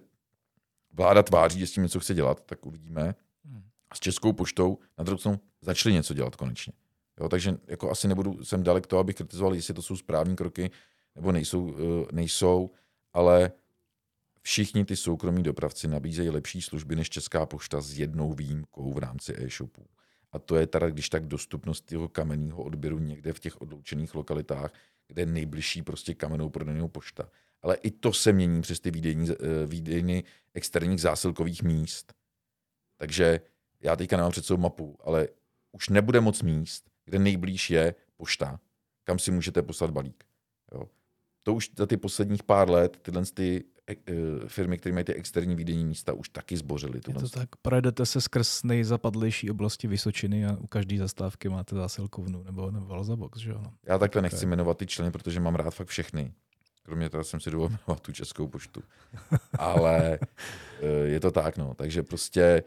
vláda 0.93 1.23
tváří, 1.23 1.59
že 1.61 1.67
s 1.67 1.73
tím 1.73 1.83
něco 1.83 2.01
chce 2.01 2.15
dělat, 2.15 2.45
tak 2.47 2.67
uvidíme 2.67 3.15
s 3.95 4.01
Českou 4.01 4.33
poštou 4.33 4.79
na 4.99 5.05
druhou 5.05 5.19
stranu 5.19 5.41
začali 5.61 5.95
něco 5.95 6.15
dělat 6.15 6.37
konečně. 6.37 6.73
Jo, 7.21 7.29
takže 7.29 7.59
jako 7.67 7.91
asi 7.91 8.09
nebudu, 8.09 8.45
jsem 8.45 8.63
dalek 8.63 8.87
to, 8.87 8.99
abych 8.99 9.17
kritizoval, 9.17 9.55
jestli 9.55 9.75
to 9.75 9.83
jsou 9.83 9.97
správní 9.97 10.37
kroky, 10.37 10.71
nebo 11.15 11.33
nejsou, 11.33 11.65
uh, 11.65 11.73
nejsou, 12.13 12.71
ale 13.13 13.53
všichni 14.47 14.85
ty 14.85 14.97
soukromí 14.97 15.43
dopravci 15.43 15.89
nabízejí 15.89 16.31
lepší 16.31 16.63
služby 16.63 16.97
než 16.97 17.11
Česká 17.11 17.47
pošta 17.47 17.81
s 17.81 17.99
jednou 17.99 18.33
výjimkou 18.33 18.93
v 18.93 18.99
rámci 18.99 19.35
e-shopů. 19.45 19.87
A 20.33 20.39
to 20.39 20.57
je 20.57 20.67
teda, 20.67 20.91
když 20.91 21.09
tak 21.09 21.27
dostupnost 21.27 21.81
toho 21.81 22.09
kamenného 22.09 22.63
odběru 22.63 22.99
někde 22.99 23.33
v 23.33 23.41
těch 23.41 23.61
odloučených 23.61 24.15
lokalitách, 24.15 24.73
kde 25.07 25.23
je 25.23 25.27
nejbližší 25.27 25.83
prostě 25.83 26.15
kamenou 26.15 26.49
prodaného 26.49 26.89
pošta. 26.89 27.29
Ale 27.63 27.75
i 27.75 27.91
to 27.91 28.13
se 28.13 28.33
mění 28.33 28.63
přes 28.63 28.81
ty 28.81 28.91
výdejny, 28.91 29.31
eh, 29.31 29.67
výdejny 29.67 30.25
externích 30.55 31.01
zásilkových 31.01 31.63
míst. 31.63 32.15
Takže 32.97 33.41
já 33.81 33.97
teďka 33.97 34.17
nemám 34.17 34.33
před 34.33 34.45
sebou 34.47 34.61
mapu, 34.61 34.97
ale 35.05 35.29
už 35.73 35.89
nebude 35.89 36.21
moc 36.21 36.43
míst, 36.43 36.91
kde 37.05 37.19
nejblíž 37.19 37.71
je 37.71 37.95
pošta, 38.17 38.61
kam 39.05 39.19
si 39.19 39.31
můžete 39.31 39.63
poslat 39.63 39.91
balík. 39.91 40.25
Jo. 40.73 40.89
To 41.43 41.55
už 41.55 41.71
za 41.77 41.87
ty 41.87 41.97
posledních 41.97 42.43
pár 42.43 42.71
let 42.71 42.99
tyhle 43.03 43.25
ty 43.35 43.65
firmy, 44.47 44.79
které 44.79 44.93
mají 44.93 45.05
ty 45.05 45.15
externí 45.15 45.57
výdejní 45.57 45.85
místa, 45.85 46.13
už 46.13 46.29
taky 46.29 46.57
zbořily. 46.57 47.01
Je 47.09 47.15
to 47.15 47.29
tak, 47.29 47.49
projedete 47.63 48.07
se 48.07 48.21
skrz 48.21 48.63
nejzapadlejší 48.63 49.51
oblasti 49.51 49.89
Vysočiny 49.89 50.47
a 50.47 50.57
u 50.61 50.67
každé 50.67 50.99
zastávky 50.99 51.49
máte 51.49 51.77
zásilkovnu 51.77 52.43
nebo, 52.43 52.71
nebo 52.71 52.95
Alzabox, 52.95 53.39
že 53.39 53.51
jo? 53.51 53.61
No. 53.65 53.73
Já 53.87 53.99
takhle 53.99 54.23
nechci 54.23 54.45
je. 54.45 54.49
jmenovat 54.49 54.79
ty 54.79 54.87
členy, 54.87 55.11
protože 55.11 55.41
mám 55.41 55.55
rád 55.55 55.71
fakt 55.71 55.89
všechny. 55.89 56.33
Kromě 56.83 57.11
toho 57.11 57.25
jsem 57.25 57.41
si 57.41 57.51
dovolil 57.51 57.71
jmenovat 57.71 58.01
tu 58.01 58.13
českou 58.13 58.49
poštu. 58.49 58.83
Ale 59.59 60.19
e, 60.81 60.87
je 60.89 61.21
to 61.21 61.31
tak, 61.31 61.57
no. 61.59 61.75
Takže 61.75 62.03
prostě 62.03 62.63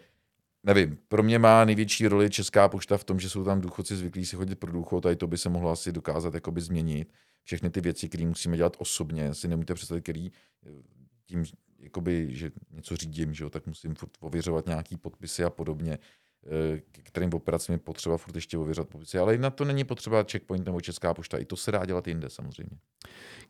nevím, 0.63 0.97
pro 1.07 1.24
mě 1.24 1.39
má 1.39 1.65
největší 1.65 2.07
roli 2.07 2.30
Česká 2.30 2.70
pošta 2.70 2.97
v 2.97 3.03
tom, 3.03 3.20
že 3.20 3.30
jsou 3.30 3.43
tam 3.43 3.61
důchodci 3.61 3.95
zvyklí 3.95 4.26
si 4.26 4.36
chodit 4.36 4.55
pro 4.55 4.72
důchod 4.72 5.05
a 5.05 5.11
i 5.11 5.15
to 5.15 5.28
by 5.28 5.38
se 5.38 5.49
mohlo 5.49 5.72
asi 5.72 5.91
dokázat 5.91 6.34
jakoby 6.34 6.61
změnit. 6.61 7.13
Všechny 7.43 7.70
ty 7.70 7.82
věci, 7.82 8.09
které 8.09 8.26
musíme 8.26 8.57
dělat 8.57 8.76
osobně, 8.80 9.34
si 9.34 9.47
nemůžete 9.47 9.74
představit, 9.74 10.01
který 10.01 10.32
eh, 10.65 10.99
tím, 11.30 11.43
jakoby, 11.80 12.27
že 12.32 12.51
něco 12.71 12.95
řídím, 12.95 13.34
že 13.34 13.43
jo, 13.43 13.49
tak 13.49 13.67
musím 13.67 13.95
furt 13.95 14.11
ověřovat 14.19 14.65
nějaký 14.65 14.97
podpisy 14.97 15.43
a 15.43 15.49
podobně, 15.49 15.99
eh, 16.45 16.80
k 16.91 17.03
kterým 17.03 17.34
operacím 17.34 17.73
je 17.73 17.80
potřeba 17.80 18.17
furt 18.17 18.36
ještě 18.36 18.57
ověřovat 18.57 18.89
podpisy. 18.89 19.19
Ale 19.19 19.38
na 19.38 19.49
to 19.49 19.65
není 19.65 19.84
potřeba 19.84 20.23
checkpoint 20.32 20.65
nebo 20.65 20.82
Česká 20.82 21.13
pošta. 21.13 21.38
I 21.38 21.45
to 21.45 21.55
se 21.55 21.71
dá 21.71 21.86
dělat 21.86 22.07
jinde 22.07 22.30
samozřejmě. 22.30 22.77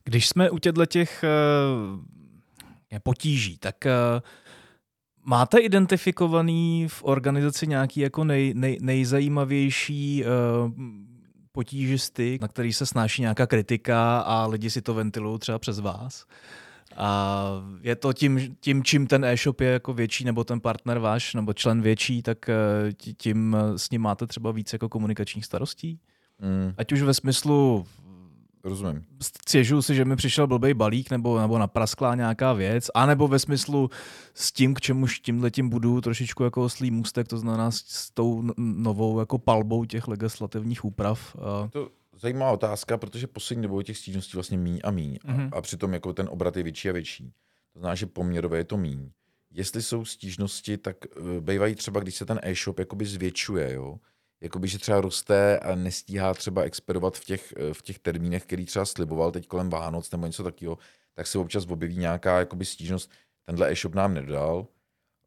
Když 0.03 0.27
jsme 0.27 0.49
u 0.49 0.57
těchto 0.57 0.85
těch 0.85 1.23
uh, 1.23 2.99
potíží, 3.03 3.57
tak 3.57 3.75
uh, 3.85 4.21
Máte 5.25 5.59
identifikovaný 5.59 6.87
v 6.87 7.03
organizaci 7.03 7.67
nějaký 7.67 7.99
jako 7.99 8.23
nej, 8.23 8.53
nej, 8.55 8.77
nejzajímavější 8.81 10.23
uh, 10.23 10.71
potížisty, 11.51 12.37
na 12.41 12.47
který 12.47 12.73
se 12.73 12.85
snáší 12.85 13.21
nějaká 13.21 13.47
kritika 13.47 14.19
a 14.19 14.45
lidi 14.45 14.69
si 14.69 14.81
to 14.81 14.93
ventilují 14.93 15.39
třeba 15.39 15.59
přes 15.59 15.79
vás. 15.79 16.25
A 16.99 17.45
je 17.81 17.95
to 17.95 18.13
tím, 18.13 18.55
tím, 18.59 18.83
čím 18.83 19.07
ten 19.07 19.25
e-shop 19.25 19.61
je 19.61 19.69
jako 19.69 19.93
větší, 19.93 20.23
nebo 20.23 20.43
ten 20.43 20.59
partner 20.59 20.99
váš, 20.99 21.33
nebo 21.33 21.53
člen 21.53 21.81
větší, 21.81 22.21
tak 22.21 22.49
eh, 22.49 22.55
tím 23.17 23.57
s 23.75 23.89
ním 23.89 24.01
máte 24.01 24.27
třeba 24.27 24.51
víc 24.51 24.73
jako 24.73 24.89
komunikačních 24.89 25.45
starostí? 25.45 25.99
Mm. 26.41 26.73
Ať 26.77 26.91
už 26.91 27.01
ve 27.01 27.13
smyslu 27.13 27.85
Rozumím. 28.63 29.05
Stěžuju 29.21 29.81
si, 29.81 29.95
že 29.95 30.05
mi 30.05 30.15
přišel 30.15 30.47
blbý 30.47 30.73
balík 30.73 31.11
nebo, 31.11 31.39
nebo 31.39 31.57
naprasklá 31.57 32.15
nějaká 32.15 32.53
věc, 32.53 32.87
anebo 32.95 33.27
ve 33.27 33.39
smyslu 33.39 33.89
s 34.33 34.51
tím, 34.51 34.73
k 34.73 34.81
čemu 34.81 35.07
tímhle 35.21 35.51
tím 35.51 35.69
budu 35.69 36.01
trošičku 36.01 36.43
jako 36.43 36.63
oslý 36.63 36.91
můstek, 36.91 37.27
to 37.27 37.37
znamená 37.37 37.71
s 37.71 38.11
tou 38.13 38.43
novou 38.57 39.19
jako 39.19 39.37
palbou 39.37 39.85
těch 39.85 40.07
legislativních 40.07 40.85
úprav. 40.85 41.35
To 41.71 41.89
zajímavá 42.19 42.51
otázka, 42.51 42.97
protože 42.97 43.27
poslední 43.27 43.63
dobou 43.63 43.81
těch 43.81 43.97
stížností 43.97 44.31
vlastně 44.33 44.57
míň 44.57 44.79
a 44.83 44.91
míň 44.91 45.17
mm-hmm. 45.25 45.49
a, 45.53 45.57
a 45.57 45.61
přitom 45.61 45.93
jako 45.93 46.13
ten 46.13 46.29
obrat 46.31 46.57
je 46.57 46.63
větší 46.63 46.89
a 46.89 46.93
větší. 46.93 47.33
To 47.73 47.79
znamená, 47.79 47.95
že 47.95 48.05
poměrově 48.05 48.59
je 48.59 48.63
to 48.63 48.77
míň. 48.77 49.09
Jestli 49.51 49.81
jsou 49.81 50.05
stížnosti, 50.05 50.77
tak 50.77 50.97
uh, 51.17 51.27
bývají 51.39 51.75
třeba, 51.75 51.99
když 51.99 52.15
se 52.15 52.25
ten 52.25 52.39
e-shop 52.43 52.79
jakoby 52.79 53.05
zvětšuje, 53.05 53.73
jo, 53.73 53.99
jakoby, 54.41 54.67
že 54.67 54.77
třeba 54.77 55.01
roste 55.01 55.59
a 55.59 55.75
nestíhá 55.75 56.33
třeba 56.33 56.61
expedovat 56.61 57.17
v 57.17 57.25
těch, 57.25 57.53
eh, 57.57 57.73
v 57.73 57.81
těch 57.81 57.99
termínech, 57.99 58.43
který 58.43 58.65
třeba 58.65 58.85
sliboval 58.85 59.31
teď 59.31 59.47
kolem 59.47 59.69
Vánoc 59.69 60.11
nebo 60.11 60.25
něco 60.25 60.43
takového, 60.43 60.77
tak 61.13 61.27
se 61.27 61.37
občas 61.37 61.65
objeví 61.65 61.97
nějaká 61.97 62.39
jakoby 62.39 62.65
stížnost, 62.65 63.11
tenhle 63.45 63.71
e-shop 63.71 63.95
nám 63.95 64.13
nedal. 64.13 64.67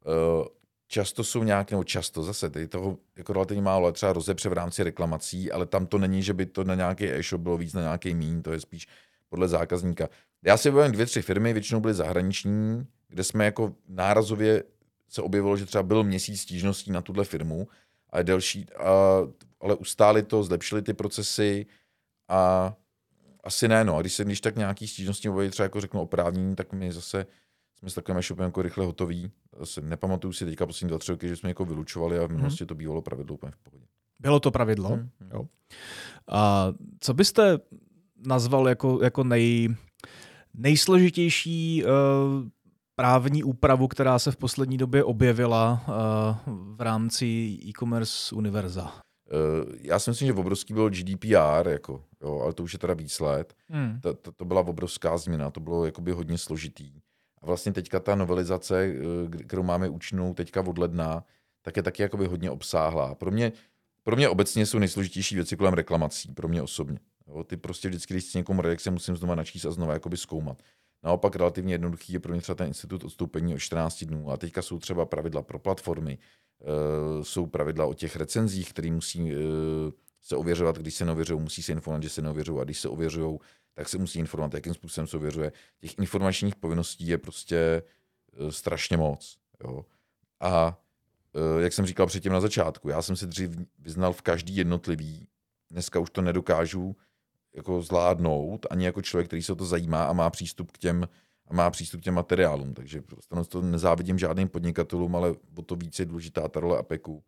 Eh, 0.05 0.47
často 0.93 1.23
jsou 1.23 1.43
nějaké, 1.43 1.75
nebo 1.75 1.83
často 1.83 2.23
zase, 2.23 2.49
tady 2.49 2.67
toho 2.67 2.97
jako 3.15 3.33
relativně 3.33 3.61
málo, 3.61 3.83
ale 3.85 3.93
třeba 3.93 4.13
rozepře 4.13 4.49
v 4.49 4.53
rámci 4.53 4.83
reklamací, 4.83 5.51
ale 5.51 5.65
tam 5.65 5.85
to 5.85 5.97
není, 5.97 6.23
že 6.23 6.33
by 6.33 6.45
to 6.45 6.63
na 6.63 6.75
nějaký 6.75 7.05
e-shop 7.05 7.41
bylo 7.41 7.57
víc, 7.57 7.73
na 7.73 7.81
nějaký 7.81 8.13
mín, 8.13 8.41
to 8.41 8.51
je 8.51 8.59
spíš 8.59 8.87
podle 9.29 9.47
zákazníka. 9.47 10.09
Já 10.45 10.57
si 10.57 10.69
vybavím 10.69 10.91
dvě, 10.91 11.05
tři 11.05 11.21
firmy, 11.21 11.53
většinou 11.53 11.79
byly 11.79 11.93
zahraniční, 11.93 12.87
kde 13.07 13.23
jsme 13.23 13.45
jako 13.45 13.73
nárazově 13.87 14.63
se 15.09 15.21
objevilo, 15.21 15.57
že 15.57 15.65
třeba 15.65 15.83
byl 15.83 16.03
měsíc 16.03 16.41
stížností 16.41 16.91
na 16.91 17.01
tuhle 17.01 17.23
firmu 17.23 17.67
a 18.09 18.21
delší, 18.21 18.65
a, 18.73 18.83
ale 19.61 19.75
ustáli 19.75 20.23
to, 20.23 20.43
zlepšili 20.43 20.81
ty 20.81 20.93
procesy 20.93 21.65
a 22.29 22.73
asi 23.43 23.67
ne, 23.67 23.83
no. 23.83 23.97
A 23.97 24.01
když 24.01 24.13
se 24.13 24.23
když 24.23 24.41
tak 24.41 24.55
nějaký 24.55 24.87
stížnosti 24.87 25.29
objeví 25.29 25.51
třeba 25.51 25.65
jako 25.65 25.81
řeknu 25.81 26.01
oprávnění, 26.01 26.55
tak 26.55 26.73
my 26.73 26.91
zase 26.91 27.25
jsme 27.83 27.89
s 27.89 27.93
takovým 27.93 28.19
e-shopem 28.19 28.45
jako 28.45 28.61
rychle 28.61 28.85
hotoví. 28.85 29.31
Zase 29.59 29.81
nepamatuju 29.81 30.33
si 30.33 30.45
teďka 30.45 30.65
poslední 30.65 30.89
dva, 30.89 30.97
tři 30.97 31.11
roky, 31.11 31.27
že 31.27 31.35
jsme 31.35 31.49
jako 31.49 31.65
vylučovali 31.65 32.19
a 32.19 32.27
v 32.27 32.31
minulosti 32.31 32.63
hmm. 32.63 32.67
to 32.67 32.75
bývalo 32.75 33.01
pravidlo 33.01 33.33
úplně 33.33 33.51
v 33.51 33.57
pohodě. 33.57 33.85
Bylo 34.19 34.39
to 34.39 34.51
pravidlo? 34.51 34.89
Hmm. 34.89 35.09
Jo. 35.33 35.47
A 36.31 36.73
co 36.99 37.13
byste 37.13 37.59
nazval 38.27 38.69
jako, 38.69 38.99
jako 39.03 39.23
nej, 39.23 39.75
nejsložitější 40.53 41.83
uh, 41.83 41.89
právní 42.95 43.43
úpravu, 43.43 43.87
která 43.87 44.19
se 44.19 44.31
v 44.31 44.37
poslední 44.37 44.77
době 44.77 45.03
objevila 45.03 45.83
uh, 45.87 46.55
v 46.75 46.81
rámci 46.81 47.25
e-commerce 47.65 48.35
univerza? 48.35 48.83
Uh, 48.83 49.75
já 49.81 49.99
si 49.99 50.09
myslím, 50.09 50.25
že 50.25 50.33
obrovský 50.33 50.73
byl 50.73 50.89
GDPR, 50.89 51.67
jako, 51.67 52.03
jo, 52.21 52.39
ale 52.43 52.53
to 52.53 52.63
už 52.63 52.73
je 52.73 52.79
teda 52.79 52.93
víc 52.93 53.19
let. 53.19 53.53
Hmm. 53.69 53.99
To, 54.01 54.13
to, 54.13 54.31
to 54.31 54.45
byla 54.45 54.61
obrovská 54.61 55.17
změna, 55.17 55.51
to 55.51 55.59
bylo 55.59 55.85
jakoby 55.85 56.11
hodně 56.11 56.37
složitý. 56.37 56.91
A 57.43 57.45
vlastně 57.45 57.73
teďka 57.73 57.99
ta 57.99 58.15
novelizace, 58.15 58.85
eh, 58.85 59.43
kterou 59.43 59.63
máme 59.63 59.89
účinnou 59.89 60.33
teďka 60.33 60.61
od 60.61 60.77
ledna, 60.77 61.23
tak 61.61 61.77
je 61.77 61.83
taky 61.83 62.01
jakoby 62.01 62.25
hodně 62.25 62.51
obsáhlá. 62.51 63.15
Pro 63.15 63.31
mě, 63.31 63.51
pro 64.03 64.15
mě 64.15 64.29
obecně 64.29 64.65
jsou 64.65 64.79
nejsložitější 64.79 65.35
věci 65.35 65.57
kolem 65.57 65.73
reklamací, 65.73 66.31
pro 66.33 66.47
mě 66.47 66.61
osobně. 66.61 66.99
Jo, 67.27 67.43
ty 67.43 67.57
prostě 67.57 67.89
vždycky, 67.89 68.13
když 68.13 68.23
si 68.23 68.37
někomu 68.37 68.61
redakce 68.61 68.91
musím 68.91 69.17
znova 69.17 69.35
načíst 69.35 69.65
a 69.65 69.71
znova 69.71 69.93
jakoby 69.93 70.17
zkoumat. 70.17 70.63
Naopak 71.03 71.35
relativně 71.35 71.73
jednoduchý 71.73 72.13
je 72.13 72.19
pro 72.19 72.31
mě 72.31 72.41
třeba 72.41 72.55
ten 72.55 72.67
institut 72.67 73.03
odstoupení 73.03 73.55
o 73.55 73.59
14 73.59 74.03
dnů. 74.03 74.31
A 74.31 74.37
teďka 74.37 74.61
jsou 74.61 74.79
třeba 74.79 75.05
pravidla 75.05 75.41
pro 75.41 75.59
platformy, 75.59 76.17
uh, 76.59 77.23
jsou 77.23 77.45
pravidla 77.45 77.85
o 77.85 77.93
těch 77.93 78.15
recenzích, 78.15 78.69
které 78.69 78.91
musí 78.91 79.21
uh, 79.21 79.39
se 80.23 80.35
ověřovat, 80.35 80.77
když 80.77 80.95
se 80.95 81.05
neověřují, 81.05 81.41
musí 81.41 81.63
se 81.63 81.71
informovat, 81.71 82.03
že 82.03 82.09
se 82.09 82.21
neověřují 82.21 82.61
a 82.61 82.63
když 82.63 82.79
se 82.79 82.89
ověřují, 82.89 83.39
tak 83.73 83.89
se 83.89 83.97
musí 83.97 84.19
informovat, 84.19 84.53
jakým 84.53 84.73
způsobem 84.73 85.07
se 85.07 85.17
ověřuje. 85.17 85.51
Těch 85.79 85.99
informačních 85.99 86.55
povinností 86.55 87.07
je 87.07 87.17
prostě 87.17 87.83
uh, 88.39 88.49
strašně 88.49 88.97
moc. 88.97 89.37
Jo. 89.63 89.85
A 90.39 90.79
uh, 91.33 91.61
jak 91.61 91.73
jsem 91.73 91.85
říkal 91.85 92.07
předtím 92.07 92.31
na 92.31 92.39
začátku, 92.39 92.89
já 92.89 93.01
jsem 93.01 93.15
si 93.15 93.27
dřív 93.27 93.57
vyznal 93.79 94.13
v 94.13 94.21
každý 94.21 94.55
jednotlivý, 94.55 95.27
dneska 95.71 95.99
už 95.99 96.09
to 96.09 96.21
nedokážu 96.21 96.95
jako 97.55 97.81
zvládnout, 97.81 98.65
ani 98.69 98.85
jako 98.85 99.01
člověk, 99.01 99.27
který 99.27 99.43
se 99.43 99.51
o 99.51 99.55
to 99.55 99.65
zajímá 99.65 100.05
a 100.05 100.13
má 100.13 100.29
přístup 100.29 100.71
k 100.71 100.77
těm, 100.77 101.07
a 101.47 101.53
má 101.53 101.71
přístup 101.71 102.01
k 102.01 102.03
těm 102.03 102.13
materiálům. 102.13 102.73
Takže 102.73 103.01
prostě 103.01 103.35
to 103.49 103.61
nezávidím 103.61 104.19
žádným 104.19 104.49
podnikatelům, 104.49 105.15
ale 105.15 105.35
o 105.55 105.61
to 105.61 105.75
víc 105.75 105.99
je 105.99 106.05
důležitá 106.05 106.47
ta 106.47 106.59
role 106.59 106.77
APEKu. 106.77 107.23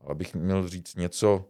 Ale 0.00 0.14
bych 0.14 0.34
měl 0.34 0.68
říct 0.68 0.94
něco, 0.94 1.44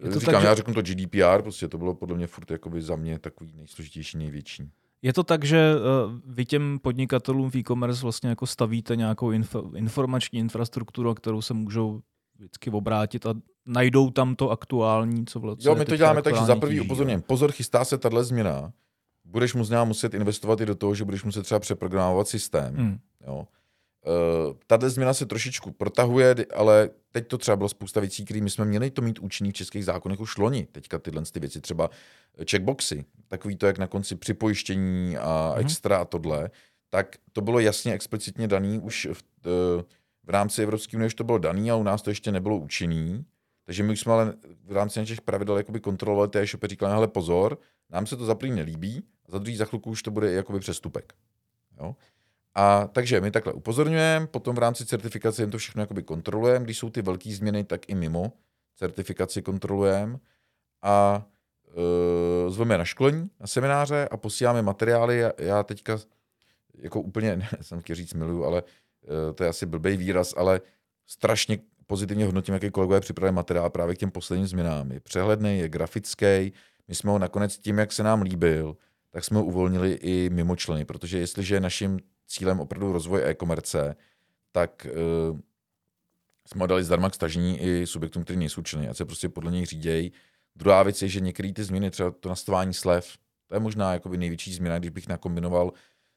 je 0.00 0.10
to 0.10 0.20
Říkám, 0.20 0.34
tak, 0.34 0.44
já 0.44 0.54
řeknu 0.54 0.74
to 0.74 0.82
GDPR, 0.82 1.42
prostě 1.42 1.68
to 1.68 1.78
bylo 1.78 1.94
podle 1.94 2.16
mě 2.16 2.26
furt 2.26 2.50
jakoby 2.50 2.82
za 2.82 2.96
mě 2.96 3.18
takový 3.18 3.52
nejsložitější, 3.56 4.18
největší. 4.18 4.70
Je 5.02 5.12
to 5.12 5.24
tak, 5.24 5.44
že 5.44 5.58
eh, 5.58 6.20
vy 6.26 6.44
těm 6.44 6.78
podnikatelům 6.82 7.50
v 7.50 7.56
e-commerce 7.56 8.02
vlastně 8.02 8.28
jako 8.28 8.46
stavíte 8.46 8.96
nějakou 8.96 9.30
info, 9.30 9.70
informační 9.76 10.38
infrastrukturu, 10.38 11.14
kterou 11.14 11.42
se 11.42 11.54
můžou 11.54 12.00
vždycky 12.38 12.70
obrátit 12.70 13.26
a 13.26 13.34
najdou 13.66 14.10
tam 14.10 14.36
to 14.36 14.50
aktuální, 14.50 15.26
co 15.26 15.40
vlastně. 15.40 15.68
Jo, 15.68 15.74
my 15.74 15.84
to 15.84 15.96
děláme 15.96 16.22
tak, 16.22 16.36
že 16.36 16.44
za 16.44 16.56
prvý 16.56 16.80
upozorněm, 16.80 17.22
pozor, 17.22 17.52
chystá 17.52 17.84
se 17.84 17.98
tahle 17.98 18.24
změna, 18.24 18.72
budeš 19.24 19.54
možná 19.54 19.84
muset 19.84 20.14
investovat 20.14 20.60
i 20.60 20.66
do 20.66 20.74
toho, 20.74 20.94
že 20.94 21.04
budeš 21.04 21.24
muset 21.24 21.42
třeba 21.42 21.60
přeprogramovat 21.60 22.28
systém. 22.28 22.74
Hmm. 22.76 22.98
Jo. 23.26 23.46
Uh, 24.06 24.56
tahle 24.66 24.90
změna 24.90 25.14
se 25.14 25.26
trošičku 25.26 25.70
protahuje, 25.72 26.34
ale 26.54 26.90
teď 27.12 27.28
to 27.28 27.38
třeba 27.38 27.56
bylo 27.56 27.68
spousta 27.68 28.00
věcí, 28.00 28.24
které 28.24 28.40
my 28.40 28.50
jsme 28.50 28.64
měli 28.64 28.90
to 28.90 29.02
mít 29.02 29.18
účinný 29.18 29.50
v 29.50 29.54
českých 29.54 29.84
zákonech 29.84 30.20
už 30.20 30.38
loni. 30.38 30.66
Teďka 30.72 30.98
tyhle 30.98 31.22
ty 31.32 31.40
věci, 31.40 31.60
třeba 31.60 31.90
checkboxy, 32.50 33.04
takový 33.28 33.56
to, 33.56 33.66
jak 33.66 33.78
na 33.78 33.86
konci 33.86 34.16
připojištění 34.16 35.16
a 35.16 35.52
hmm. 35.54 35.66
extra 35.66 35.96
a 35.96 36.04
tohle, 36.04 36.50
tak 36.90 37.16
to 37.32 37.40
bylo 37.40 37.60
jasně 37.60 37.92
explicitně 37.92 38.48
daný 38.48 38.78
už 38.78 39.08
v, 39.12 39.22
uh, 39.46 39.82
v 40.24 40.30
rámci 40.30 40.62
Evropské 40.62 40.96
unie, 40.96 41.06
už 41.06 41.14
to 41.14 41.24
bylo 41.24 41.38
daný 41.38 41.70
a 41.70 41.76
u 41.76 41.82
nás 41.82 42.02
to 42.02 42.10
ještě 42.10 42.32
nebylo 42.32 42.56
účinný. 42.56 43.24
Takže 43.64 43.82
my 43.82 43.92
už 43.92 44.00
jsme 44.00 44.12
ale 44.12 44.34
v 44.64 44.72
rámci 44.72 44.98
našich 44.98 45.20
pravidel 45.20 45.56
jakoby 45.56 45.80
kontrolovali 45.80 46.28
té 46.28 46.42
e-shopy, 46.42 46.66
říkali, 46.66 46.92
hele 46.92 47.08
pozor, 47.08 47.58
nám 47.90 48.06
se 48.06 48.16
to 48.16 48.24
za 48.24 48.34
první 48.34 48.56
nelíbí, 48.56 49.02
a 49.28 49.32
za 49.32 49.38
druhý 49.38 49.56
za 49.56 49.64
chvilku 49.64 49.90
už 49.90 50.02
to 50.02 50.10
bude 50.10 50.32
jakoby 50.32 50.60
přestupek. 50.60 51.14
Jo? 51.80 51.96
A 52.56 52.88
takže 52.92 53.20
my 53.20 53.30
takhle 53.30 53.52
upozorňujeme, 53.52 54.26
potom 54.26 54.56
v 54.56 54.58
rámci 54.58 54.86
certifikace 54.86 55.42
jen 55.42 55.50
to 55.50 55.58
všechno 55.58 55.82
jakoby 55.82 56.02
kontrolujeme, 56.02 56.64
když 56.64 56.78
jsou 56.78 56.90
ty 56.90 57.02
velké 57.02 57.30
změny, 57.30 57.64
tak 57.64 57.88
i 57.88 57.94
mimo 57.94 58.32
certifikaci 58.76 59.42
kontrolujeme 59.42 60.18
a 60.82 61.26
e, 62.46 62.50
zveme 62.50 62.78
na 62.78 62.84
školení, 62.84 63.30
na 63.40 63.46
semináře 63.46 64.08
a 64.10 64.16
posíláme 64.16 64.62
materiály. 64.62 65.18
Já, 65.18 65.32
já 65.38 65.62
teďka 65.62 65.98
jako 66.74 67.00
úplně, 67.00 67.36
ne, 67.36 67.48
jsem 67.60 67.80
chtěl 67.80 67.96
říct 67.96 68.14
miluju, 68.14 68.44
ale 68.44 68.62
e, 69.28 69.32
to 69.32 69.42
je 69.42 69.48
asi 69.48 69.66
blbý 69.66 69.96
výraz, 69.96 70.34
ale 70.36 70.60
strašně 71.06 71.58
pozitivně 71.86 72.24
hodnotím, 72.24 72.54
jaký 72.54 72.70
kolegové 72.70 73.00
připravili 73.00 73.34
materiál 73.34 73.70
právě 73.70 73.94
k 73.94 73.98
těm 73.98 74.10
posledním 74.10 74.46
změnám. 74.46 74.92
Je 74.92 75.00
přehledný, 75.00 75.58
je 75.58 75.68
grafický. 75.68 76.52
My 76.88 76.94
jsme 76.94 77.10
ho 77.10 77.18
nakonec 77.18 77.58
tím, 77.58 77.78
jak 77.78 77.92
se 77.92 78.02
nám 78.02 78.22
líbil, 78.22 78.76
tak 79.10 79.24
jsme 79.24 79.38
ho 79.38 79.44
uvolnili 79.44 79.92
i 79.92 80.30
mimo 80.30 80.56
členy, 80.56 80.84
protože 80.84 81.18
jestliže 81.18 81.54
je 81.54 81.60
naším 81.60 82.00
cílem 82.26 82.60
opravdu 82.60 82.92
rozvoj 82.92 83.22
e-komerce, 83.24 83.96
tak 84.52 84.86
uh, 85.30 85.40
jsme 86.46 86.66
dali 86.66 86.84
zdarma 86.84 87.10
k 87.10 87.14
stažení 87.14 87.60
i 87.60 87.86
subjektům, 87.86 88.24
kteří 88.24 88.38
nejsou 88.38 88.62
členy, 88.62 88.88
a 88.88 88.94
se 88.94 89.04
prostě 89.04 89.28
podle 89.28 89.52
něj 89.52 89.66
řídějí. 89.66 90.12
Druhá 90.56 90.82
věc 90.82 91.02
je, 91.02 91.08
že 91.08 91.20
některé 91.20 91.52
ty 91.52 91.64
změny, 91.64 91.90
třeba 91.90 92.10
to 92.10 92.28
nastavování 92.28 92.74
slev, 92.74 93.16
to 93.46 93.54
je 93.54 93.60
možná 93.60 93.92
jakoby 93.92 94.16
největší 94.16 94.54
změna, 94.54 94.78
když 94.78 94.90
bych 94.90 95.08
nakombinoval 95.08 95.72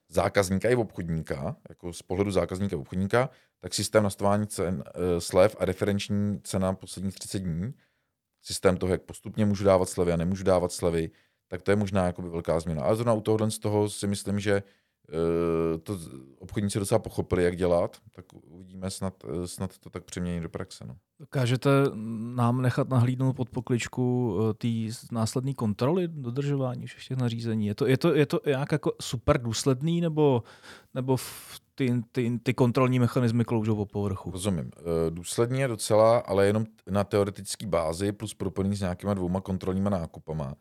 zákazníka 0.10 0.70
i 0.70 0.76
obchodníka, 0.76 1.56
jako 1.70 1.94
z 1.94 2.02
pohledu 2.02 2.32
zákazníka 2.32 2.76
a 2.76 2.80
obchodníka, 2.80 3.30
tak 3.60 3.74
systém 3.74 4.04
nastavování 4.04 4.48
cen, 4.48 4.76
uh, 4.76 5.20
slev 5.20 5.56
a 5.60 5.66
referenční 5.66 6.40
cena 6.44 6.74
posledních 6.74 7.16
30 7.16 7.40
dní, 7.40 7.74
systém 8.42 8.78
toho, 8.78 8.92
jak 8.92 9.02
postupně 9.02 9.46
můžu 9.46 9.64
dávat 9.64 9.90
slevy 9.90 10.12
a 10.12 10.18
nemůžu 10.18 10.44
dávat 10.44 10.72
slevy, 10.72 11.12
tak 11.48 11.62
to 11.62 11.72
je 11.72 11.76
možná 11.76 12.06
jakoby 12.06 12.30
velká 12.30 12.60
změna. 12.60 12.84
Ale 12.84 12.96
zrovna 12.96 13.14
u 13.14 13.22
tohohle 13.22 13.52
z 13.52 13.60
toho 13.60 13.90
si 13.90 14.08
myslím, 14.08 14.40
že 14.40 14.64
to 15.84 16.00
obchodníci 16.40 16.80
docela 16.80 17.00
pochopili, 17.00 17.44
jak 17.44 17.56
dělat, 17.56 17.98
tak 18.12 18.26
uvidíme, 18.34 18.90
snad, 18.90 19.24
uh, 19.24 19.44
snad 19.44 19.78
to 19.78 19.90
tak 19.90 20.04
přemění 20.04 20.42
do 20.42 20.50
praxe. 20.50 20.86
No. 20.88 20.96
Dokážete 21.20 21.70
nám 22.36 22.62
nechat 22.62 22.90
nahlídnout 22.90 23.36
pod 23.36 23.50
pokličku 23.50 24.38
té 24.58 24.68
následné 25.12 25.54
kontroly 25.54 26.08
dodržování 26.08 26.86
všech 26.86 27.08
těch 27.08 27.18
nařízení? 27.18 27.68
Je 27.68 27.76
to, 27.76 27.88
je 27.88 27.98
to, 27.98 28.16
je 28.16 28.26
to 28.26 28.40
nějak 28.46 28.72
jako 28.72 28.92
super 29.02 29.42
důsledný, 29.42 30.02
nebo, 30.02 30.44
nebo 30.94 31.18
v 31.18 31.60
ty, 31.80 32.02
ty, 32.12 32.40
ty 32.44 32.54
kontrolní 32.54 33.00
mechanismy 33.00 33.46
kloužou 33.46 33.76
po 33.76 33.86
povrchu. 33.86 34.32
Rozumím. 34.32 34.72
Eh, 34.78 35.12
důsledně 35.12 35.68
docela, 35.68 36.18
ale 36.18 36.46
jenom 36.46 36.66
na 36.90 37.04
teoretické 37.04 37.68
bázi 37.68 38.12
plus 38.12 38.34
propojený 38.34 38.76
s 38.76 38.82
nějakýma 38.82 39.14
dvouma 39.14 39.42
kontrolníma 39.42 39.90
nákupama. 39.90 40.56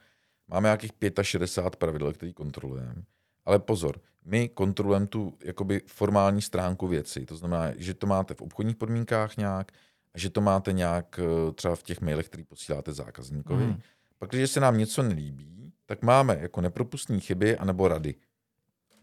Máme 0.49 0.67
nějakých 0.67 0.93
65 1.23 1.77
pravidel, 1.77 2.13
který 2.13 2.33
kontrolujeme. 2.33 3.03
Ale 3.45 3.59
pozor, 3.59 4.01
my 4.29 4.49
kontrolujeme 4.49 5.07
tu 5.07 5.35
jakoby 5.45 5.83
formální 5.87 6.43
stránku 6.43 6.87
věci. 6.87 7.27
To 7.27 7.37
znamená, 7.37 7.73
že 7.77 7.95
to 7.95 8.07
máte 8.07 8.35
v 8.35 8.43
obchodních 8.43 8.77
podmínkách 8.77 9.37
nějak, 9.37 9.73
že 10.15 10.31
to 10.31 10.41
máte 10.41 10.73
nějak 10.73 11.21
eh, 11.23 11.53
třeba 11.53 11.77
v 11.77 11.83
těch 11.83 12.01
mailech, 12.01 12.27
který 12.27 12.45
posíláte 12.45 12.93
zákazníkovi. 12.93 13.65
Hmm. 13.65 13.81
Pak, 14.19 14.31
když 14.31 14.51
se 14.51 14.61
nám 14.61 14.79
něco 14.79 15.03
nelíbí, 15.03 15.73
tak 15.87 16.03
máme 16.03 16.39
jako 16.41 16.61
nepropustní 16.61 17.21
chyby 17.21 17.57
anebo 17.57 17.89
rady. 17.89 18.15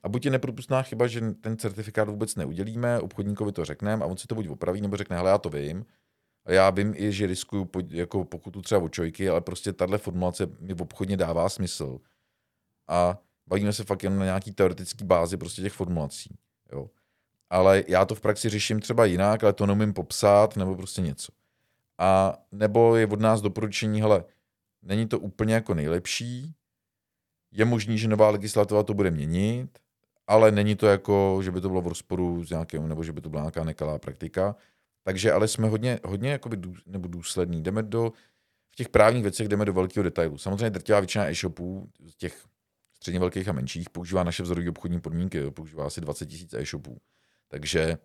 A 0.03 0.09
buď 0.09 0.25
je 0.25 0.31
nepropustná 0.31 0.81
chyba, 0.81 1.07
že 1.07 1.21
ten 1.31 1.57
certifikát 1.57 2.09
vůbec 2.09 2.35
neudělíme, 2.35 2.99
obchodníkovi 2.99 3.51
to 3.51 3.65
řekneme 3.65 4.03
a 4.03 4.07
on 4.07 4.17
si 4.17 4.27
to 4.27 4.35
buď 4.35 4.47
opraví, 4.47 4.81
nebo 4.81 4.97
řekne, 4.97 5.15
hele, 5.15 5.29
já 5.29 5.37
to 5.37 5.49
vím. 5.49 5.85
A 6.45 6.51
já 6.51 6.69
vím 6.69 6.93
i, 6.97 7.11
že 7.11 7.27
riskuju 7.27 7.69
jako 7.89 8.25
pokutu 8.25 8.61
třeba 8.61 8.81
o 8.81 8.89
čojky, 8.89 9.29
ale 9.29 9.41
prostě 9.41 9.73
tahle 9.73 9.97
formulace 9.97 10.47
mi 10.59 10.73
v 10.73 10.81
obchodně 10.81 11.17
dává 11.17 11.49
smysl. 11.49 11.99
A 12.87 13.17
bavíme 13.47 13.73
se 13.73 13.83
fakt 13.83 14.03
jen 14.03 14.19
na 14.19 14.25
nějaký 14.25 14.51
teoretický 14.51 15.05
bázi 15.05 15.37
prostě 15.37 15.61
těch 15.61 15.73
formulací. 15.73 16.35
Jo. 16.71 16.89
Ale 17.49 17.83
já 17.87 18.05
to 18.05 18.15
v 18.15 18.21
praxi 18.21 18.49
řeším 18.49 18.79
třeba 18.79 19.05
jinak, 19.05 19.43
ale 19.43 19.53
to 19.53 19.65
neumím 19.65 19.93
popsat, 19.93 20.55
nebo 20.55 20.75
prostě 20.75 21.01
něco. 21.01 21.31
A 21.97 22.37
nebo 22.51 22.95
je 22.95 23.07
od 23.07 23.19
nás 23.19 23.41
doporučení, 23.41 24.01
hele, 24.01 24.25
není 24.81 25.07
to 25.07 25.19
úplně 25.19 25.53
jako 25.53 25.73
nejlepší, 25.73 26.55
je 27.51 27.65
možný, 27.65 27.97
že 27.97 28.07
nová 28.07 28.29
legislativa 28.29 28.83
to 28.83 28.93
bude 28.93 29.11
měnit, 29.11 29.79
ale 30.27 30.51
není 30.51 30.75
to 30.75 30.87
jako, 30.87 31.39
že 31.43 31.51
by 31.51 31.61
to 31.61 31.69
bylo 31.69 31.81
v 31.81 31.87
rozporu 31.87 32.43
s 32.43 32.49
nějakým, 32.49 32.87
nebo 32.87 33.03
že 33.03 33.11
by 33.11 33.21
to 33.21 33.29
byla 33.29 33.41
nějaká 33.41 33.63
nekalá 33.63 33.99
praktika. 33.99 34.55
Takže 35.03 35.31
ale 35.31 35.47
jsme 35.47 35.69
hodně, 35.69 35.99
hodně 36.05 36.31
jakoby 36.31 36.57
dů, 36.57 36.73
nebo 36.85 37.07
důslední. 37.07 37.63
Jdeme 37.63 37.83
do, 37.83 38.13
v 38.71 38.75
těch 38.75 38.89
právních 38.89 39.23
věcech 39.23 39.47
jdeme 39.47 39.65
do 39.65 39.73
velkého 39.73 40.03
detailu. 40.03 40.37
Samozřejmě 40.37 40.69
drtivá 40.69 40.99
většina 40.99 41.29
e-shopů, 41.29 41.89
těch 42.17 42.45
středně 43.05 43.19
velkých 43.19 43.47
a 43.47 43.51
menších, 43.51 43.89
používá 43.89 44.23
naše 44.23 44.43
vzorové 44.43 44.69
obchodní 44.69 45.01
podmínky, 45.01 45.37
jo, 45.37 45.51
používá 45.51 45.85
asi 45.85 46.01
20 46.01 46.31
000 46.31 46.45
e-shopů. 46.53 47.01
Takže 47.47 47.97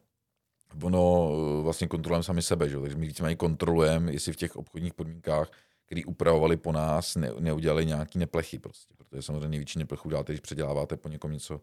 ono 0.83 1.31
eh, 1.33 1.63
vlastně 1.63 1.89
kontrolujeme 1.89 2.23
sami 2.23 2.43
sebe, 2.43 2.69
že? 2.69 2.81
takže 2.81 2.97
my 2.97 3.07
víceméně 3.07 3.37
kontrolujeme, 3.37 4.13
jestli 4.13 4.33
v 4.33 4.37
těch 4.37 4.57
obchodních 4.57 4.95
podmínkách, 4.95 5.51
který 5.87 6.05
upravovali 6.05 6.57
po 6.57 6.73
nás, 6.73 7.17
ne, 7.17 7.31
neudělali 7.39 7.87
nějaký 7.87 8.19
neplechy 8.19 8.59
prostě, 8.59 8.95
protože 8.97 9.23
samozřejmě 9.23 9.49
největší 9.49 9.79
neplechu 9.79 10.09
dáte, 10.09 10.33
když 10.33 10.41
předěláváte 10.41 10.97
po 10.97 11.09
někom 11.09 11.33
něco 11.33 11.61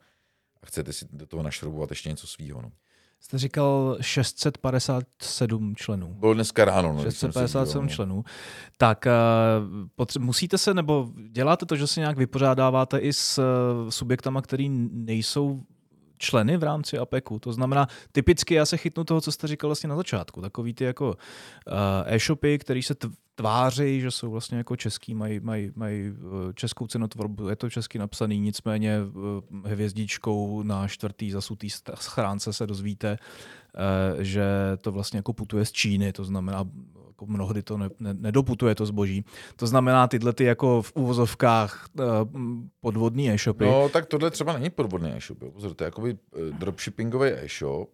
a 0.62 0.66
chcete 0.66 0.94
si 0.94 1.06
do 1.12 1.26
toho 1.26 1.44
našroubovat 1.44 1.90
ještě 1.90 2.10
něco 2.10 2.28
svýho. 2.28 2.62
No. 2.62 2.72
Jste 3.20 3.38
říkal 3.38 3.98
657 4.02 5.76
členů. 5.76 6.14
Bylo 6.20 6.34
dneska 6.34 6.66
ráno. 6.66 6.94
No, 6.94 7.04
657 7.04 7.86
no. 7.86 7.90
členů. 7.90 8.24
Tak 8.78 9.06
uh, 9.06 9.88
potře- 9.98 10.20
musíte 10.20 10.58
se, 10.58 10.74
nebo 10.74 11.10
děláte 11.32 11.66
to, 11.66 11.76
že 11.76 11.88
se 11.88 12.00
nějak 12.00 12.18
vypořádáváte 12.18 12.98
i 12.98 13.14
s 13.14 13.38
uh, 13.38 13.90
subjektama, 13.90 14.42
který 14.42 14.70
nejsou 14.92 15.64
členy 16.18 16.58
v 16.58 16.64
rámci 16.64 16.98
APECu. 16.98 17.40
To 17.40 17.54
znamená, 17.54 17.88
typicky 18.12 18.54
já 18.54 18.66
se 18.66 18.78
chytnu 18.78 19.04
toho, 19.04 19.22
co 19.22 19.32
jste 19.32 19.48
říkal 19.48 19.68
vlastně 19.68 19.90
na 19.90 19.96
začátku. 19.96 20.42
Takový 20.42 20.74
ty 20.74 20.84
jako 20.84 21.08
uh, 21.08 21.14
e-shopy, 22.06 22.60
který 22.60 22.84
se 22.84 22.96
tváří, 23.38 24.02
že 24.02 24.12
jsou 24.12 24.32
vlastně 24.32 24.58
jako 24.58 24.76
český, 24.76 25.14
mají, 25.14 25.40
mají, 25.40 25.72
mají 25.76 26.14
českou 26.54 26.88
cenotvorbu, 26.88 27.50
je 27.50 27.56
to 27.56 27.70
česky 27.70 28.00
napsaný, 28.00 28.40
nicméně 28.40 29.00
hvězdičkou 29.66 30.64
na 30.64 30.88
čtvrtý 30.88 31.32
zasutý 31.32 31.70
schránce 31.96 32.54
se 32.54 32.68
dozvíte, 32.68 33.18
že 34.20 34.46
to 34.82 34.92
vlastně 34.92 35.20
jako 35.20 35.34
putuje 35.34 35.66
z 35.66 35.72
Číny, 35.72 36.14
to 36.14 36.24
znamená 36.24 36.66
jako 37.08 37.26
mnohdy 37.26 37.64
to 37.64 37.78
ne, 37.78 37.90
ne, 38.00 38.14
nedoputuje 38.14 38.76
to 38.76 38.86
zboží. 38.86 39.26
To 39.56 39.68
znamená 39.68 40.08
tyhle 40.08 40.34
ty 40.34 40.44
jako 40.44 40.82
v 40.82 40.92
úvozovkách 40.96 41.90
podvodní 42.82 43.32
e-shopy. 43.32 43.66
No 43.66 43.90
tak 43.90 44.06
tohle 44.06 44.32
třeba 44.32 44.54
není 44.54 44.70
podvodný 44.70 45.12
e-shop. 45.12 45.38
Pozor, 45.54 45.74
to 45.74 45.84
je 45.84 45.86
jakoby 45.86 46.18
eh, 46.18 46.40
dropshippingový 46.58 47.30
e-shop, 47.30 47.90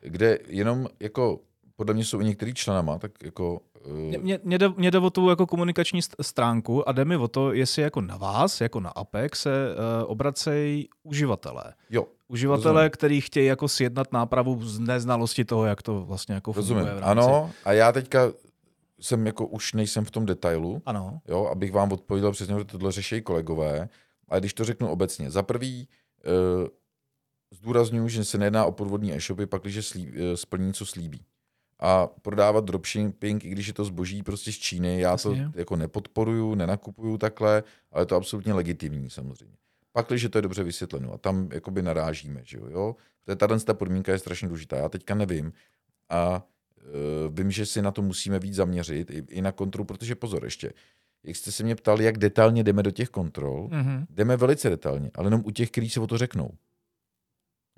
kde 0.00 0.38
jenom 0.48 0.86
jako 1.00 1.40
podle 1.76 1.94
mě 1.94 2.04
jsou 2.04 2.20
i 2.20 2.24
některý 2.24 2.54
členama, 2.54 2.98
tak 2.98 3.12
jako 3.22 3.60
mě, 3.86 4.18
mě, 4.18 4.40
mě, 4.44 4.58
jde, 4.58 4.68
mě 4.68 4.90
jde 4.90 4.98
o 4.98 5.10
tu 5.10 5.28
jako 5.28 5.46
komunikační 5.46 6.00
stránku 6.20 6.88
a 6.88 6.92
jde 6.92 7.04
mi 7.04 7.16
o 7.16 7.28
to, 7.28 7.52
jestli 7.52 7.82
jako 7.82 8.00
na 8.00 8.16
vás, 8.16 8.60
jako 8.60 8.80
na 8.80 8.90
APEC, 8.90 9.34
se 9.34 9.50
uh, 9.50 10.10
obracejí 10.10 10.88
uživatelé. 11.02 11.74
Jo. 11.90 12.06
Uživatelé, 12.28 12.74
rozumím. 12.74 12.90
který 12.90 13.20
chtějí 13.20 13.46
jako 13.46 13.68
sjednat 13.68 14.12
nápravu 14.12 14.64
z 14.64 14.78
neznalosti 14.78 15.44
toho, 15.44 15.64
jak 15.64 15.82
to 15.82 16.04
vlastně 16.04 16.34
jako 16.34 16.52
funguje 16.52 16.78
rozumím. 16.78 16.96
v 16.96 17.00
rámci. 17.00 17.10
Ano, 17.10 17.50
a 17.64 17.72
já 17.72 17.92
teďka 17.92 18.32
jsem 19.00 19.26
jako 19.26 19.46
už 19.46 19.72
nejsem 19.72 20.04
v 20.04 20.10
tom 20.10 20.26
detailu, 20.26 20.82
ano. 20.86 21.20
Jo, 21.28 21.46
abych 21.52 21.72
vám 21.72 21.92
odpověděl 21.92 22.32
přesně, 22.32 22.58
že 22.58 22.64
tohle 22.64 22.92
řeší 22.92 23.22
kolegové, 23.22 23.88
ale 24.28 24.40
když 24.40 24.54
to 24.54 24.64
řeknu 24.64 24.88
obecně, 24.88 25.30
za 25.30 25.42
prvý 25.42 25.88
uh, 26.26 26.66
zdůraznuju, 27.50 28.08
že 28.08 28.24
se 28.24 28.38
nejedná 28.38 28.64
o 28.64 28.72
podvodní 28.72 29.14
e-shopy, 29.14 29.46
pak 29.46 29.62
když 29.62 29.86
slíb, 29.86 30.14
uh, 30.14 30.20
splní, 30.34 30.72
co 30.72 30.86
slíbí. 30.86 31.20
A 31.84 32.06
prodávat 32.06 32.64
dropshipping, 32.64 33.44
i 33.44 33.48
když 33.48 33.66
je 33.66 33.72
to 33.72 33.84
zboží 33.84 34.22
prostě 34.22 34.52
z 34.52 34.58
Číny, 34.58 35.00
já 35.00 35.16
to 35.16 35.30
Jasně. 35.30 35.52
jako 35.54 35.76
nepodporuju, 35.76 36.54
nenakupuju 36.54 37.18
takhle, 37.18 37.62
ale 37.92 38.02
je 38.02 38.06
to 38.06 38.16
absolutně 38.16 38.54
legitimní 38.54 39.10
samozřejmě. 39.10 39.56
Pak, 39.92 40.08
když 40.08 40.28
to 40.30 40.38
je 40.38 40.42
dobře 40.42 40.62
vysvětleno 40.62 41.12
a 41.12 41.18
tam 41.18 41.48
jakoby 41.52 41.82
narážíme, 41.82 42.40
že 42.44 42.58
jo, 42.58 42.66
jo? 42.70 42.96
Tato 43.36 43.58
ta 43.58 43.74
podmínka 43.74 44.12
je 44.12 44.18
strašně 44.18 44.48
důležitá. 44.48 44.76
Já 44.76 44.88
teďka 44.88 45.14
nevím 45.14 45.52
a 46.08 46.46
uh, 46.84 47.34
vím, 47.34 47.50
že 47.50 47.66
si 47.66 47.82
na 47.82 47.90
to 47.90 48.02
musíme 48.02 48.38
víc 48.38 48.54
zaměřit, 48.54 49.10
i, 49.10 49.24
i 49.28 49.42
na 49.42 49.52
kontrolu, 49.52 49.84
protože 49.84 50.14
pozor 50.14 50.44
ještě, 50.44 50.72
jak 51.24 51.36
jste 51.36 51.52
se 51.52 51.64
mě 51.64 51.74
ptali, 51.74 52.04
jak 52.04 52.18
detailně 52.18 52.64
jdeme 52.64 52.82
do 52.82 52.90
těch 52.90 53.08
kontrol, 53.08 53.68
mm-hmm. 53.68 54.06
jdeme 54.10 54.36
velice 54.36 54.70
detailně, 54.70 55.10
ale 55.14 55.26
jenom 55.26 55.42
u 55.44 55.50
těch, 55.50 55.70
kteří 55.70 55.90
se 55.90 56.00
o 56.00 56.06
to 56.06 56.18
řeknou. 56.18 56.50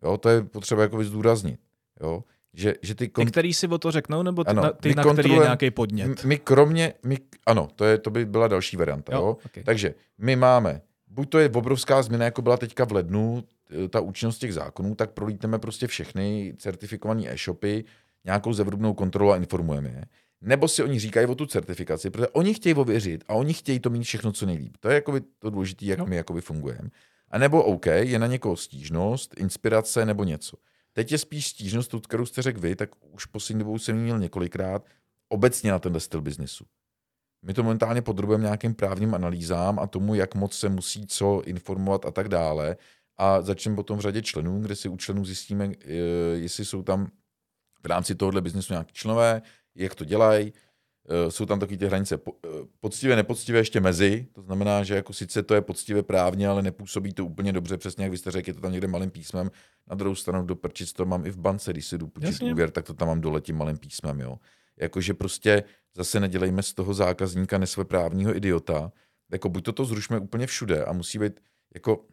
Jo, 0.02 0.18
to 0.18 0.28
je 0.28 0.42
potřeba 0.42 0.82
jako 0.82 1.04
zdůraznit. 1.04 1.60
Jo? 2.00 2.24
Že, 2.54 2.74
že 2.82 2.94
ty, 2.94 3.08
kon... 3.08 3.24
ty, 3.24 3.30
který 3.30 3.54
si 3.54 3.68
o 3.68 3.78
to 3.78 3.90
řeknou, 3.90 4.22
nebo 4.22 4.44
ty, 4.44 4.50
ano, 4.50 4.62
na, 4.62 4.72
ty 4.72 4.94
na 4.94 5.12
který 5.12 5.30
je 5.30 5.38
nějaký 5.38 5.70
podnět? 5.70 6.24
My 6.24 6.38
kromě, 6.38 6.94
my, 7.02 7.18
ano, 7.46 7.68
to, 7.76 7.84
je, 7.84 7.98
to 7.98 8.10
by 8.10 8.26
byla 8.26 8.48
další 8.48 8.76
varianta. 8.76 9.14
Jo, 9.14 9.20
jo? 9.20 9.36
Okay. 9.46 9.64
Takže 9.64 9.94
my 10.18 10.36
máme, 10.36 10.80
buď 11.08 11.28
to 11.28 11.38
je 11.38 11.48
obrovská 11.48 12.02
změna, 12.02 12.24
jako 12.24 12.42
byla 12.42 12.56
teďka 12.56 12.84
v 12.84 12.92
lednu, 12.92 13.44
ta 13.90 14.00
účinnost 14.00 14.38
těch 14.38 14.54
zákonů, 14.54 14.94
tak 14.94 15.10
prolítneme 15.10 15.58
prostě 15.58 15.86
všechny 15.86 16.54
certifikované 16.58 17.32
e-shopy, 17.32 17.84
nějakou 18.24 18.52
zevrubnou 18.52 18.94
kontrolu 18.94 19.32
a 19.32 19.36
informujeme 19.36 19.88
je. 19.88 20.04
Nebo 20.40 20.68
si 20.68 20.82
oni 20.82 20.98
říkají 20.98 21.26
o 21.26 21.34
tu 21.34 21.46
certifikaci, 21.46 22.10
protože 22.10 22.28
oni 22.28 22.54
chtějí 22.54 22.74
ověřit 22.74 23.24
a 23.28 23.34
oni 23.34 23.52
chtějí 23.54 23.80
to 23.80 23.90
mít 23.90 24.02
všechno 24.02 24.32
co 24.32 24.46
nejlíp. 24.46 24.76
To 24.80 24.88
je 24.88 24.94
jakoby 24.94 25.20
to 25.38 25.50
důležité, 25.50 25.84
jak 25.84 25.98
no. 25.98 26.06
my 26.06 26.16
jakoby 26.16 26.40
fungujeme. 26.40 26.88
A 27.30 27.38
nebo 27.38 27.62
OK, 27.62 27.86
je 27.86 28.18
na 28.18 28.26
někoho 28.26 28.56
stížnost, 28.56 29.34
inspirace 29.38 30.06
nebo 30.06 30.24
něco. 30.24 30.56
Teď 30.96 31.12
je 31.12 31.18
spíš 31.18 31.48
stížnost, 31.48 31.90
tu, 31.90 32.00
kterou 32.00 32.26
jste 32.26 32.42
řekl 32.42 32.60
vy, 32.60 32.76
tak 32.76 32.90
už 33.00 33.26
poslední 33.26 33.58
dobou 33.58 33.78
jsem 33.78 33.96
měl 33.96 34.18
několikrát, 34.18 34.86
obecně 35.28 35.70
na 35.70 35.78
tenhle 35.78 36.00
styl 36.00 36.20
biznesu. 36.20 36.64
My 37.42 37.54
to 37.54 37.62
momentálně 37.62 38.02
podrobujeme 38.02 38.44
nějakým 38.44 38.74
právním 38.74 39.14
analýzám 39.14 39.78
a 39.78 39.86
tomu, 39.86 40.14
jak 40.14 40.34
moc 40.34 40.58
se 40.58 40.68
musí 40.68 41.06
co 41.06 41.42
informovat 41.44 42.06
a 42.06 42.10
tak 42.10 42.28
dále. 42.28 42.76
A 43.16 43.42
začneme 43.42 43.76
potom 43.76 43.98
v 43.98 44.00
řadě 44.00 44.22
členů, 44.22 44.60
kde 44.60 44.76
si 44.76 44.88
u 44.88 44.96
členů 44.96 45.24
zjistíme, 45.24 45.72
eh, 45.84 45.92
jestli 46.34 46.64
jsou 46.64 46.82
tam 46.82 47.10
v 47.82 47.86
rámci 47.86 48.14
tohohle 48.14 48.40
biznesu 48.40 48.72
nějaký 48.72 48.92
členové, 48.92 49.42
jak 49.74 49.94
to 49.94 50.04
dělají, 50.04 50.52
jsou 51.28 51.46
tam 51.46 51.60
takové 51.60 51.78
ty 51.78 51.86
hranice 51.86 52.18
eh, 52.28 52.48
poctivé, 52.80 53.16
nepoctivé 53.16 53.58
ještě 53.58 53.80
mezi, 53.80 54.26
to 54.32 54.42
znamená, 54.42 54.84
že 54.84 54.94
jako 54.94 55.12
sice 55.12 55.42
to 55.42 55.54
je 55.54 55.60
poctivé 55.60 56.02
právně, 56.02 56.48
ale 56.48 56.62
nepůsobí 56.62 57.12
to 57.12 57.26
úplně 57.26 57.52
dobře, 57.52 57.76
přesně 57.76 58.04
jak 58.04 58.10
vy 58.10 58.18
jste 58.18 58.30
řekl, 58.30 58.50
je 58.50 58.54
to 58.54 58.60
tam 58.60 58.72
někde 58.72 58.88
malým 58.88 59.10
písmem, 59.10 59.50
na 59.86 59.94
druhou 59.94 60.14
stranu 60.14 60.46
do 60.46 60.56
prčic 60.56 60.92
to 60.92 61.04
mám 61.04 61.26
i 61.26 61.30
v 61.30 61.38
bance, 61.38 61.72
když 61.72 61.86
si 61.86 61.98
jdu 61.98 62.06
počít 62.06 62.42
úvěr, 62.42 62.70
tak 62.70 62.84
to 62.84 62.94
tam 62.94 63.08
mám 63.08 63.20
dole 63.20 63.40
tím 63.40 63.56
malým 63.56 63.78
písmem, 63.78 64.20
jo. 64.20 64.38
Jakože 64.76 65.14
prostě 65.14 65.64
zase 65.96 66.20
nedělejme 66.20 66.62
z 66.62 66.74
toho 66.74 66.94
zákazníka 66.94 67.58
nesvéprávního 67.58 68.36
idiota, 68.36 68.92
jako 69.32 69.48
buď 69.48 69.64
to 69.64 69.72
to 69.72 69.84
zrušme 69.84 70.18
úplně 70.18 70.46
všude 70.46 70.84
a 70.84 70.92
musí 70.92 71.18
být, 71.18 71.40
jako 71.74 72.04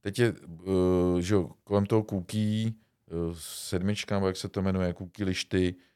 teď 0.00 0.18
je, 0.18 0.32
uh, 0.32 1.18
že 1.20 1.34
jo, 1.34 1.50
kolem 1.64 1.86
toho 1.86 2.02
kůký, 2.02 2.76
uh, 3.10 3.34
sedmička, 3.38 4.14
nebo 4.14 4.26
jak 4.26 4.36
se 4.36 4.48
to 4.48 4.62
jmenuje, 4.62 4.92
kůký 4.92 5.24
lišty, 5.24 5.74
Eh, 5.74 5.91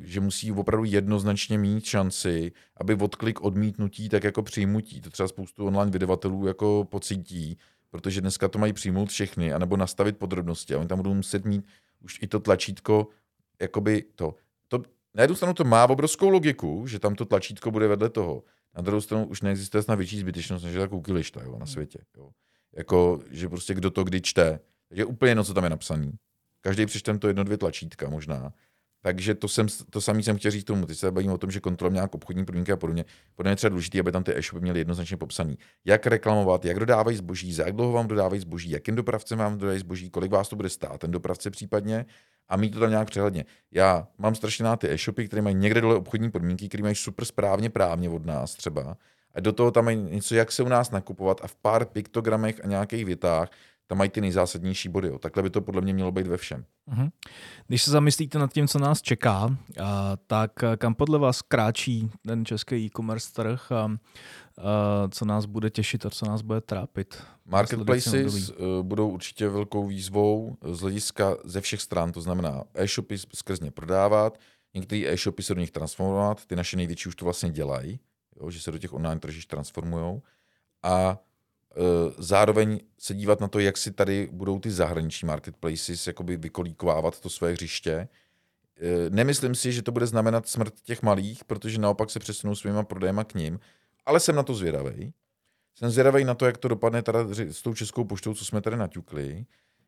že 0.00 0.20
musí 0.20 0.52
opravdu 0.52 0.84
jednoznačně 0.84 1.58
mít 1.58 1.84
šanci, 1.84 2.52
aby 2.76 2.94
odklik 2.94 3.40
odmítnutí 3.40 4.08
tak 4.08 4.24
jako 4.24 4.42
přijmutí. 4.42 5.00
To 5.00 5.10
třeba 5.10 5.28
spoustu 5.28 5.66
online 5.66 5.90
vydavatelů 5.90 6.46
jako 6.46 6.86
pocítí, 6.90 7.58
protože 7.90 8.20
dneska 8.20 8.48
to 8.48 8.58
mají 8.58 8.72
přijmout 8.72 9.08
všechny, 9.08 9.52
anebo 9.52 9.76
nastavit 9.76 10.18
podrobnosti. 10.18 10.74
A 10.74 10.78
oni 10.78 10.88
tam 10.88 10.98
budou 10.98 11.14
muset 11.14 11.44
mít 11.44 11.64
už 12.00 12.18
i 12.22 12.26
to 12.26 12.40
tlačítko, 12.40 13.08
jakoby 13.60 14.04
to. 14.14 14.34
to 14.68 14.82
na 15.14 15.22
jednu 15.22 15.36
stranu 15.36 15.54
to 15.54 15.64
má 15.64 15.84
obrovskou 15.84 16.28
logiku, 16.28 16.86
že 16.86 16.98
tam 16.98 17.14
to 17.14 17.24
tlačítko 17.24 17.70
bude 17.70 17.88
vedle 17.88 18.10
toho. 18.10 18.42
Na 18.76 18.82
druhou 18.82 19.00
stranu 19.00 19.26
už 19.26 19.42
neexistuje 19.42 19.82
snad 19.82 19.94
větší 19.94 20.18
zbytečnost, 20.18 20.64
než 20.64 20.74
ta 20.74 21.12
lišta 21.12 21.42
jo, 21.42 21.58
na 21.58 21.66
světě. 21.66 21.98
Jo. 22.16 22.30
Jako, 22.76 23.20
že 23.30 23.48
prostě 23.48 23.74
kdo 23.74 23.90
to 23.90 24.04
kdy 24.04 24.20
čte. 24.20 24.60
Takže 24.88 25.04
úplně 25.04 25.30
jedno, 25.30 25.44
co 25.44 25.54
tam 25.54 25.64
je 25.64 25.70
napsané. 25.70 26.12
Každý 26.60 26.86
přečtem 26.86 27.18
to 27.18 27.28
jedno, 27.28 27.44
dvě 27.44 27.58
tlačítka 27.58 28.08
možná. 28.08 28.52
Takže 29.02 29.34
to, 29.34 29.48
jsem, 29.48 29.66
to 29.90 30.00
samý 30.00 30.22
jsem 30.22 30.38
chtěl 30.38 30.50
říct 30.50 30.64
tomu. 30.64 30.86
Teď 30.86 30.98
se 30.98 31.10
bavím 31.10 31.32
o 31.32 31.38
tom, 31.38 31.50
že 31.50 31.60
kontrolujeme 31.60 31.94
nějak 31.94 32.14
obchodní 32.14 32.44
podmínky 32.44 32.72
a 32.72 32.76
podobně. 32.76 33.04
Podle 33.34 33.50
mě 33.50 33.56
třeba 33.56 33.68
důležité, 33.68 34.00
aby 34.00 34.12
tam 34.12 34.24
ty 34.24 34.38
e-shopy 34.38 34.60
měly 34.60 34.80
jednoznačně 34.80 35.16
popsaný. 35.16 35.58
Jak 35.84 36.06
reklamovat, 36.06 36.64
jak 36.64 36.78
dodávají 36.78 37.16
zboží, 37.16 37.52
za 37.52 37.66
jak 37.66 37.76
dlouho 37.76 37.92
vám 37.92 38.08
dodávají 38.08 38.40
zboží, 38.40 38.70
jakým 38.70 38.94
dopravcem 38.96 39.38
vám 39.38 39.58
dodají 39.58 39.78
zboží, 39.78 40.10
kolik 40.10 40.32
vás 40.32 40.48
to 40.48 40.56
bude 40.56 40.68
stát, 40.68 41.00
ten 41.00 41.10
dopravce 41.10 41.50
případně, 41.50 42.06
a 42.48 42.56
mít 42.56 42.70
to 42.70 42.80
tam 42.80 42.90
nějak 42.90 43.10
přehledně. 43.10 43.44
Já 43.72 44.08
mám 44.18 44.34
strašně 44.34 44.64
na 44.64 44.76
ty 44.76 44.90
e-shopy, 44.90 45.26
které 45.26 45.42
mají 45.42 45.54
někde 45.54 45.80
dole 45.80 45.94
obchodní 45.94 46.30
podmínky, 46.30 46.68
které 46.68 46.82
mají 46.82 46.94
super 46.94 47.24
správně 47.24 47.70
právně 47.70 48.10
od 48.10 48.26
nás 48.26 48.54
třeba. 48.54 48.96
A 49.34 49.40
do 49.40 49.52
toho 49.52 49.70
tam 49.70 49.84
mají 49.84 49.96
něco, 49.96 50.34
jak 50.34 50.52
se 50.52 50.62
u 50.62 50.68
nás 50.68 50.90
nakupovat 50.90 51.40
a 51.42 51.46
v 51.46 51.54
pár 51.54 51.84
piktogramech 51.84 52.64
a 52.64 52.66
nějakých 52.66 53.04
větách 53.04 53.50
tam 53.90 53.98
mají 53.98 54.10
ty 54.10 54.20
nejzásadnější 54.20 54.88
body. 54.88 55.08
Jo. 55.08 55.18
Takhle 55.18 55.42
by 55.42 55.50
to 55.50 55.60
podle 55.60 55.80
mě 55.80 55.94
mělo 55.94 56.12
být 56.12 56.26
ve 56.26 56.36
všem. 56.36 56.64
Mm-hmm. 56.88 57.10
Když 57.66 57.82
se 57.82 57.90
zamyslíte 57.90 58.38
nad 58.38 58.52
tím, 58.52 58.68
co 58.68 58.78
nás 58.78 59.02
čeká, 59.02 59.56
tak 60.26 60.52
kam 60.76 60.94
podle 60.94 61.18
vás 61.18 61.42
kráčí 61.42 62.10
ten 62.26 62.44
český 62.44 62.74
e-commerce 62.74 63.32
trh 63.32 63.72
a, 63.72 63.98
co 65.10 65.24
nás 65.24 65.46
bude 65.46 65.70
těšit 65.70 66.06
a 66.06 66.10
co 66.10 66.26
nás 66.26 66.42
bude 66.42 66.60
trápit? 66.60 67.22
Marketplaces 67.44 68.50
eh, 68.50 68.54
budou 68.82 69.08
určitě 69.08 69.48
velkou 69.48 69.86
výzvou 69.86 70.56
z 70.72 70.80
hlediska 70.80 71.36
ze 71.44 71.60
všech 71.60 71.80
stran, 71.80 72.12
to 72.12 72.20
znamená 72.20 72.62
e-shopy 72.74 73.18
skrz 73.18 73.60
ně 73.60 73.70
prodávat, 73.70 74.38
některé 74.74 75.12
e-shopy 75.12 75.42
se 75.42 75.54
do 75.54 75.60
nich 75.60 75.70
transformovat, 75.70 76.46
ty 76.46 76.56
naše 76.56 76.76
největší 76.76 77.08
už 77.08 77.16
to 77.16 77.24
vlastně 77.24 77.50
dělají, 77.50 78.00
jo, 78.40 78.50
že 78.50 78.60
se 78.60 78.72
do 78.72 78.78
těch 78.78 78.92
online 78.92 79.20
tržišť 79.20 79.48
transformují 79.48 80.22
a 80.82 81.18
zároveň 82.18 82.80
se 82.98 83.14
dívat 83.14 83.40
na 83.40 83.48
to, 83.48 83.58
jak 83.58 83.76
si 83.76 83.90
tady 83.90 84.28
budou 84.32 84.58
ty 84.58 84.70
zahraniční 84.70 85.26
marketplaces 85.26 86.06
jakoby 86.06 86.36
vykolíkovávat 86.36 87.20
to 87.20 87.30
své 87.30 87.52
hřiště. 87.52 88.08
Eh, 88.80 89.10
nemyslím 89.10 89.54
si, 89.54 89.72
že 89.72 89.82
to 89.82 89.92
bude 89.92 90.06
znamenat 90.06 90.48
smrt 90.48 90.80
těch 90.80 91.02
malých, 91.02 91.44
protože 91.44 91.78
naopak 91.78 92.10
se 92.10 92.18
přesunou 92.18 92.54
svýma 92.54 92.82
prodejema 92.82 93.24
k 93.24 93.34
ním, 93.34 93.60
ale 94.06 94.20
jsem 94.20 94.36
na 94.36 94.42
to 94.42 94.54
zvědavý. 94.54 95.12
Jsem 95.74 95.90
zvědavý 95.90 96.24
na 96.24 96.34
to, 96.34 96.46
jak 96.46 96.58
to 96.58 96.68
dopadne 96.68 97.02
teda 97.02 97.20
s 97.34 97.62
tou 97.62 97.74
českou 97.74 98.04
poštou, 98.04 98.34
co 98.34 98.44
jsme 98.44 98.60
tady 98.60 98.76
naťukli. 98.76 99.46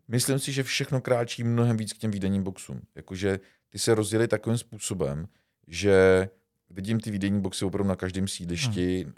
Myslím 0.09 0.39
si, 0.39 0.53
že 0.53 0.63
všechno 0.63 1.01
kráčí 1.01 1.45
mnohem 1.45 1.77
víc 1.77 1.93
k 1.93 1.99
těm 1.99 2.11
výdenním 2.11 2.43
boxům. 2.43 2.81
Jakože 2.95 3.41
ty 3.69 3.79
se 3.79 3.95
rozdělí 3.95 4.29
takovým 4.29 4.59
způsobem, 4.59 5.29
že 5.67 6.29
vidím 6.71 7.01
ty 7.01 7.11
výdenní 7.11 7.41
boxy 7.41 7.65
opravdu 7.65 7.89
na 7.89 7.97
každém 7.97 8.29
sídlišti, 8.29 9.05
hmm. 9.05 9.13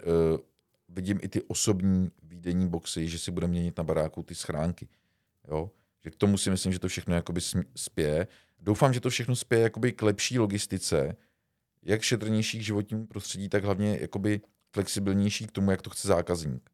Vidím 0.87 1.19
i 1.21 1.27
ty 1.27 1.43
osobní 1.43 2.11
výdenní 2.23 2.69
boxy, 2.69 3.07
že 3.07 3.19
si 3.19 3.31
budeme 3.31 3.51
měnit 3.51 3.77
na 3.77 3.83
baráku 3.83 4.23
ty 4.23 4.35
schránky. 4.35 4.87
Jo? 5.47 5.71
Že 6.03 6.11
k 6.11 6.15
tomu 6.15 6.37
si 6.37 6.49
myslím, 6.49 6.73
že 6.73 6.79
to 6.79 6.87
všechno 6.87 7.15
jakoby 7.15 7.41
spěje. 7.75 8.27
Doufám, 8.59 8.93
že 8.93 8.99
to 8.99 9.09
všechno 9.09 9.35
spěje 9.35 9.63
jakoby 9.63 9.93
k 9.93 10.01
lepší 10.01 10.39
logistice, 10.39 11.15
jak 11.83 12.01
šetrnější 12.01 12.59
k 12.59 12.63
životnímu 12.63 13.07
prostředí, 13.07 13.49
tak 13.49 13.63
hlavně 13.63 13.97
jakoby 14.01 14.41
flexibilnější 14.71 15.47
k 15.47 15.51
tomu, 15.51 15.71
jak 15.71 15.81
to 15.81 15.89
chce 15.89 16.07
zákazník. 16.07 16.69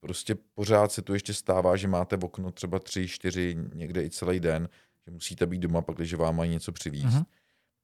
Prostě 0.00 0.34
pořád 0.54 0.92
se 0.92 1.02
tu 1.02 1.14
ještě 1.14 1.34
stává, 1.34 1.76
že 1.76 1.88
máte 1.88 2.16
v 2.16 2.24
okno 2.24 2.52
třeba 2.52 2.78
tři, 2.78 3.08
čtyři, 3.08 3.56
někde 3.74 4.04
i 4.04 4.10
celý 4.10 4.40
den, 4.40 4.68
že 5.04 5.10
musíte 5.10 5.46
být 5.46 5.58
doma, 5.58 5.82
pak, 5.82 5.96
když 5.96 6.14
vám 6.14 6.36
mají 6.36 6.50
něco 6.50 6.72
přivízt. 6.72 7.06
Mm-hmm. 7.06 7.24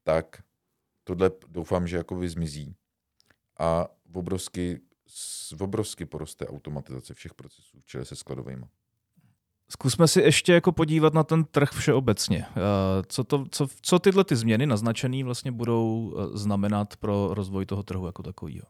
Tak 0.03 0.43
tohle 1.05 1.31
doufám, 1.49 1.89
že 1.89 1.97
jakoby 1.97 2.29
zmizí. 2.29 2.75
A 3.59 3.89
obrovsky, 4.13 4.81
obrovsky 5.61 6.07
poroste 6.07 6.47
automatizace 6.47 7.15
všech 7.15 7.35
procesů, 7.35 7.79
čili 7.85 8.05
se 8.05 8.17
skladovými. 8.17 8.67
Zkusme 9.69 10.09
si 10.09 10.21
ještě 10.21 10.53
jako 10.53 10.73
podívat 10.73 11.15
na 11.15 11.25
ten 11.25 11.45
trh 11.45 11.71
všeobecně. 11.71 12.47
Eh, 12.49 12.53
co, 13.09 13.25
to, 13.25 13.45
co, 13.51 13.67
co 13.83 13.99
tyhle 13.99 14.25
ty 14.25 14.37
změny 14.37 14.67
naznačené 14.67 15.25
vlastně 15.25 15.53
budou 15.53 16.15
eh, 16.17 16.39
znamenat 16.39 16.97
pro 16.97 17.35
rozvoj 17.35 17.67
toho 17.67 17.83
trhu 17.83 18.07
jako 18.07 18.23
takového? 18.23 18.67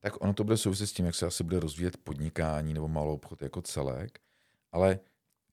Tak 0.00 0.22
ono 0.22 0.34
to 0.34 0.44
bude 0.44 0.56
souviset 0.56 0.88
s 0.88 0.92
tím, 0.92 1.06
jak 1.06 1.14
se 1.14 1.26
asi 1.26 1.44
bude 1.44 1.60
rozvíjet 1.60 1.96
podnikání 1.96 2.74
nebo 2.74 2.88
malou 2.88 3.14
obchod 3.14 3.42
jako 3.42 3.62
celek, 3.62 4.20
ale 4.72 4.98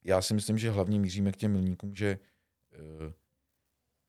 já 0.04 0.22
si 0.22 0.34
myslím, 0.34 0.58
že 0.58 0.72
hlavně 0.72 1.00
míříme 1.00 1.32
k 1.32 1.38
těm 1.38 1.52
milníkům, 1.52 1.96
že 1.96 2.20
uh, 2.80 3.12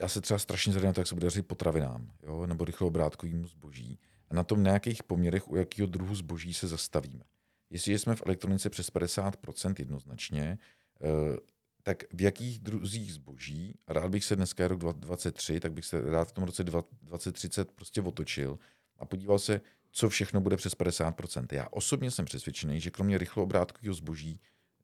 já 0.02 0.08
se 0.08 0.20
třeba 0.20 0.38
strašně 0.38 0.72
zvedám 0.72 0.88
na 0.88 0.92
to, 0.92 1.00
jak 1.00 1.08
se 1.08 1.14
bude 1.14 1.26
dařit 1.26 1.46
potravinám, 1.46 2.10
jo? 2.22 2.46
nebo 2.46 2.64
rychlou 2.64 2.86
obrátkovým 2.86 3.46
zboží 3.46 3.98
a 4.34 4.36
na 4.36 4.44
tom 4.44 4.62
nějakých 4.62 5.02
poměrech, 5.02 5.48
u 5.48 5.56
jakého 5.56 5.86
druhu 5.86 6.14
zboží 6.14 6.54
se 6.54 6.68
zastavíme. 6.68 7.24
Jestliže 7.70 7.98
jsme 7.98 8.16
v 8.16 8.22
elektronice 8.26 8.70
přes 8.70 8.90
50% 8.90 9.74
jednoznačně, 9.78 10.58
eh, 11.02 11.36
tak 11.82 12.04
v 12.12 12.22
jakých 12.22 12.58
druzích 12.58 13.12
zboží, 13.14 13.74
a 13.86 13.92
rád 13.92 14.10
bych 14.10 14.24
se 14.24 14.36
dneska 14.36 14.68
rok 14.68 14.78
2023, 14.78 15.60
tak 15.60 15.72
bych 15.72 15.84
se 15.84 16.00
rád 16.00 16.28
v 16.28 16.32
tom 16.32 16.44
roce 16.44 16.64
2030 16.64 17.72
prostě 17.72 18.02
otočil 18.02 18.58
a 18.98 19.04
podíval 19.04 19.38
se, 19.38 19.60
co 19.90 20.08
všechno 20.08 20.40
bude 20.40 20.56
přes 20.56 20.74
50%. 20.74 21.46
Já 21.52 21.68
osobně 21.70 22.10
jsem 22.10 22.24
přesvědčený, 22.24 22.80
že 22.80 22.90
kromě 22.90 23.18
rychloobrátkového 23.18 23.94
zboží, 23.94 24.40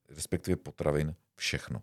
respektive 0.08 0.56
potravin, 0.56 1.14
všechno. 1.36 1.82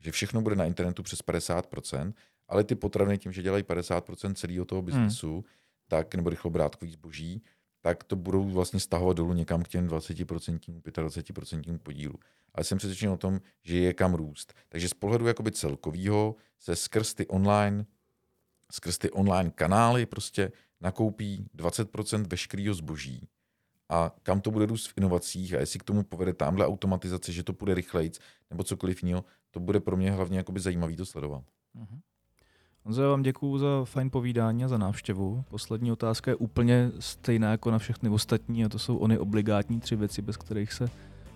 Že 0.00 0.12
všechno 0.12 0.42
bude 0.42 0.56
na 0.56 0.64
internetu 0.64 1.02
přes 1.02 1.22
50%, 1.24 2.14
ale 2.48 2.64
ty 2.64 2.74
potraviny 2.74 3.18
tím, 3.18 3.32
že 3.32 3.42
dělají 3.42 3.64
50% 3.64 4.34
celého 4.34 4.64
toho 4.64 4.80
hmm. 4.80 4.86
biznesu, 4.86 5.32
hmm 5.32 5.44
tak, 5.88 6.14
nebo 6.14 6.30
rychlobrátkový 6.30 6.92
zboží, 6.92 7.42
tak 7.80 8.04
to 8.04 8.16
budou 8.16 8.44
vlastně 8.44 8.80
stahovat 8.80 9.16
dolů 9.16 9.32
někam 9.32 9.62
k 9.62 9.68
těm 9.68 9.88
20%, 9.88 10.82
25% 10.82 11.78
podílu. 11.78 12.14
Ale 12.54 12.64
jsem 12.64 12.78
přesvědčen 12.78 13.10
o 13.10 13.16
tom, 13.16 13.40
že 13.62 13.78
je 13.78 13.94
kam 13.94 14.14
růst. 14.14 14.54
Takže 14.68 14.88
z 14.88 14.94
pohledu 14.94 15.26
jakoby 15.26 15.52
celkovýho 15.52 16.36
se 16.58 16.76
skrz 16.76 17.14
ty 17.14 17.26
online, 17.26 17.86
skrz 18.72 18.98
ty 18.98 19.10
online 19.10 19.50
kanály 19.50 20.06
prostě 20.06 20.52
nakoupí 20.80 21.46
20% 21.56 22.26
veškerého 22.26 22.74
zboží. 22.74 23.28
A 23.88 24.14
kam 24.22 24.40
to 24.40 24.50
bude 24.50 24.66
růst 24.66 24.86
v 24.86 24.92
inovacích 24.96 25.54
a 25.54 25.60
jestli 25.60 25.78
k 25.78 25.84
tomu 25.84 26.02
povede 26.02 26.32
tamhle 26.32 26.66
automatizace, 26.66 27.32
že 27.32 27.42
to 27.42 27.52
půjde 27.52 27.74
rychleji, 27.74 28.10
nebo 28.50 28.64
cokoliv 28.64 29.02
jiného, 29.02 29.24
to 29.50 29.60
bude 29.60 29.80
pro 29.80 29.96
mě 29.96 30.10
hlavně 30.10 30.38
jakoby 30.38 30.60
zajímavý 30.60 30.96
to 30.96 31.06
sledovat. 31.06 31.44
Uh-huh. 31.76 32.00
Honzo, 32.88 33.02
já 33.02 33.08
vám 33.08 33.22
děkuju 33.22 33.58
za 33.58 33.84
fajn 33.84 34.10
povídání 34.10 34.64
a 34.64 34.68
za 34.68 34.78
návštěvu. 34.78 35.44
Poslední 35.50 35.92
otázka 35.92 36.30
je 36.30 36.34
úplně 36.34 36.90
stejná 37.00 37.50
jako 37.50 37.70
na 37.70 37.78
všechny 37.78 38.08
ostatní 38.08 38.64
a 38.64 38.68
to 38.68 38.78
jsou 38.78 38.96
ony 38.96 39.18
obligátní 39.18 39.80
tři 39.80 39.96
věci, 39.96 40.22
bez 40.22 40.36
kterých 40.36 40.72
se 40.72 40.88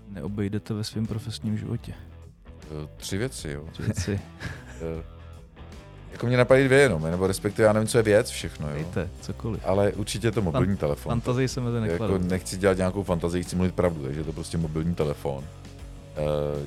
neobejdete 0.09 0.75
ve 0.75 0.85
svém 0.85 1.07
profesním 1.07 1.59
životě. 1.59 1.95
Eh, 2.61 2.89
tři 2.97 3.19
věci, 3.19 3.51
jo. 3.51 3.65
Tři 3.73 3.83
věci. 3.83 4.21
Eh, 4.81 5.03
jako 6.13 6.27
mě 6.27 6.37
napadají 6.37 6.65
dvě 6.67 6.79
jenom, 6.79 7.03
nebo 7.03 7.27
respektive 7.27 7.67
já 7.67 7.73
nevím, 7.73 7.89
co 7.89 7.99
je 7.99 8.03
věc 8.03 8.31
všechno. 8.31 8.69
Jo. 8.69 8.75
Dejte, 8.75 9.11
cokoliv. 9.21 9.61
Ale 9.65 9.93
určitě 9.93 10.31
to 10.31 10.43
mobilní 10.43 10.75
Fan- 10.75 10.77
telefon. 10.77 11.11
Fantazii 11.11 11.49
se 11.49 11.61
mezi 11.61 11.89
jako 11.89 12.19
nechci 12.19 12.57
dělat 12.57 12.77
nějakou 12.77 13.03
fantazii, 13.03 13.45
chci 13.45 13.57
mluvit 13.57 13.75
pravdu, 13.75 14.03
takže 14.03 14.21
je 14.21 14.25
to 14.25 14.33
prostě 14.33 14.59
mobilní 14.59 14.95
telefon. 14.95 15.45
Eh, 15.45 16.21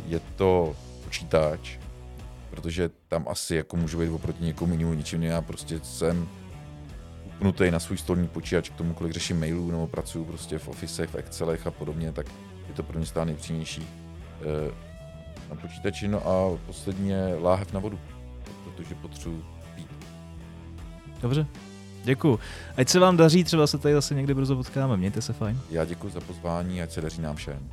je 0.08 0.20
to 0.36 0.76
počítač, 1.04 1.78
protože 2.56 2.90
tam 3.08 3.26
asi 3.28 3.56
jako 3.56 3.78
můžu 3.78 4.00
být 4.00 4.10
oproti 4.10 4.44
někomu 4.44 4.74
jinému 4.74 4.94
ničím, 4.94 5.24
já 5.24 5.42
prostě 5.42 5.80
jsem 5.84 6.30
upnutý 7.36 7.72
na 7.72 7.80
svůj 7.80 7.98
stolní 7.98 8.28
počítač 8.28 8.70
k 8.70 8.76
tomu, 8.76 8.94
kolik 8.94 9.14
řeším 9.14 9.40
mailů 9.40 9.72
nebo 9.72 9.88
pracuju 9.88 10.26
prostě 10.26 10.60
v 10.60 10.68
ofisech, 10.68 11.10
v 11.10 11.16
Excelech 11.16 11.68
a 11.68 11.72
podobně, 11.72 12.12
tak 12.12 12.26
je 12.68 12.74
to 12.74 12.84
pro 12.84 12.98
mě 12.98 13.06
stále 13.06 13.26
nejpříjemnější 13.26 13.88
eh, 14.42 14.72
na 15.50 15.56
počítači. 15.56 16.08
No 16.08 16.28
a 16.28 16.58
poslední 16.66 17.10
je 17.10 17.38
láhev 17.42 17.74
na 17.74 17.80
vodu, 17.80 18.00
protože 18.64 18.96
potřebuji 18.96 19.44
pít. 19.76 19.88
Dobře, 21.22 21.48
děkuji. 22.04 22.40
Ať 22.78 22.90
se 22.90 23.00
vám 23.00 23.18
daří, 23.18 23.44
třeba 23.44 23.68
se 23.68 23.78
tady 23.78 23.94
zase 23.94 24.16
někdy 24.16 24.34
brzo 24.34 24.56
potkáme. 24.56 24.98
Mějte 24.98 25.22
se 25.22 25.34
fajn. 25.34 25.60
Já 25.70 25.86
děkuji 25.86 26.10
za 26.10 26.22
pozvání, 26.22 26.82
ať 26.82 26.92
se 26.92 27.02
daří 27.02 27.22
nám 27.22 27.36
všem. 27.36 27.70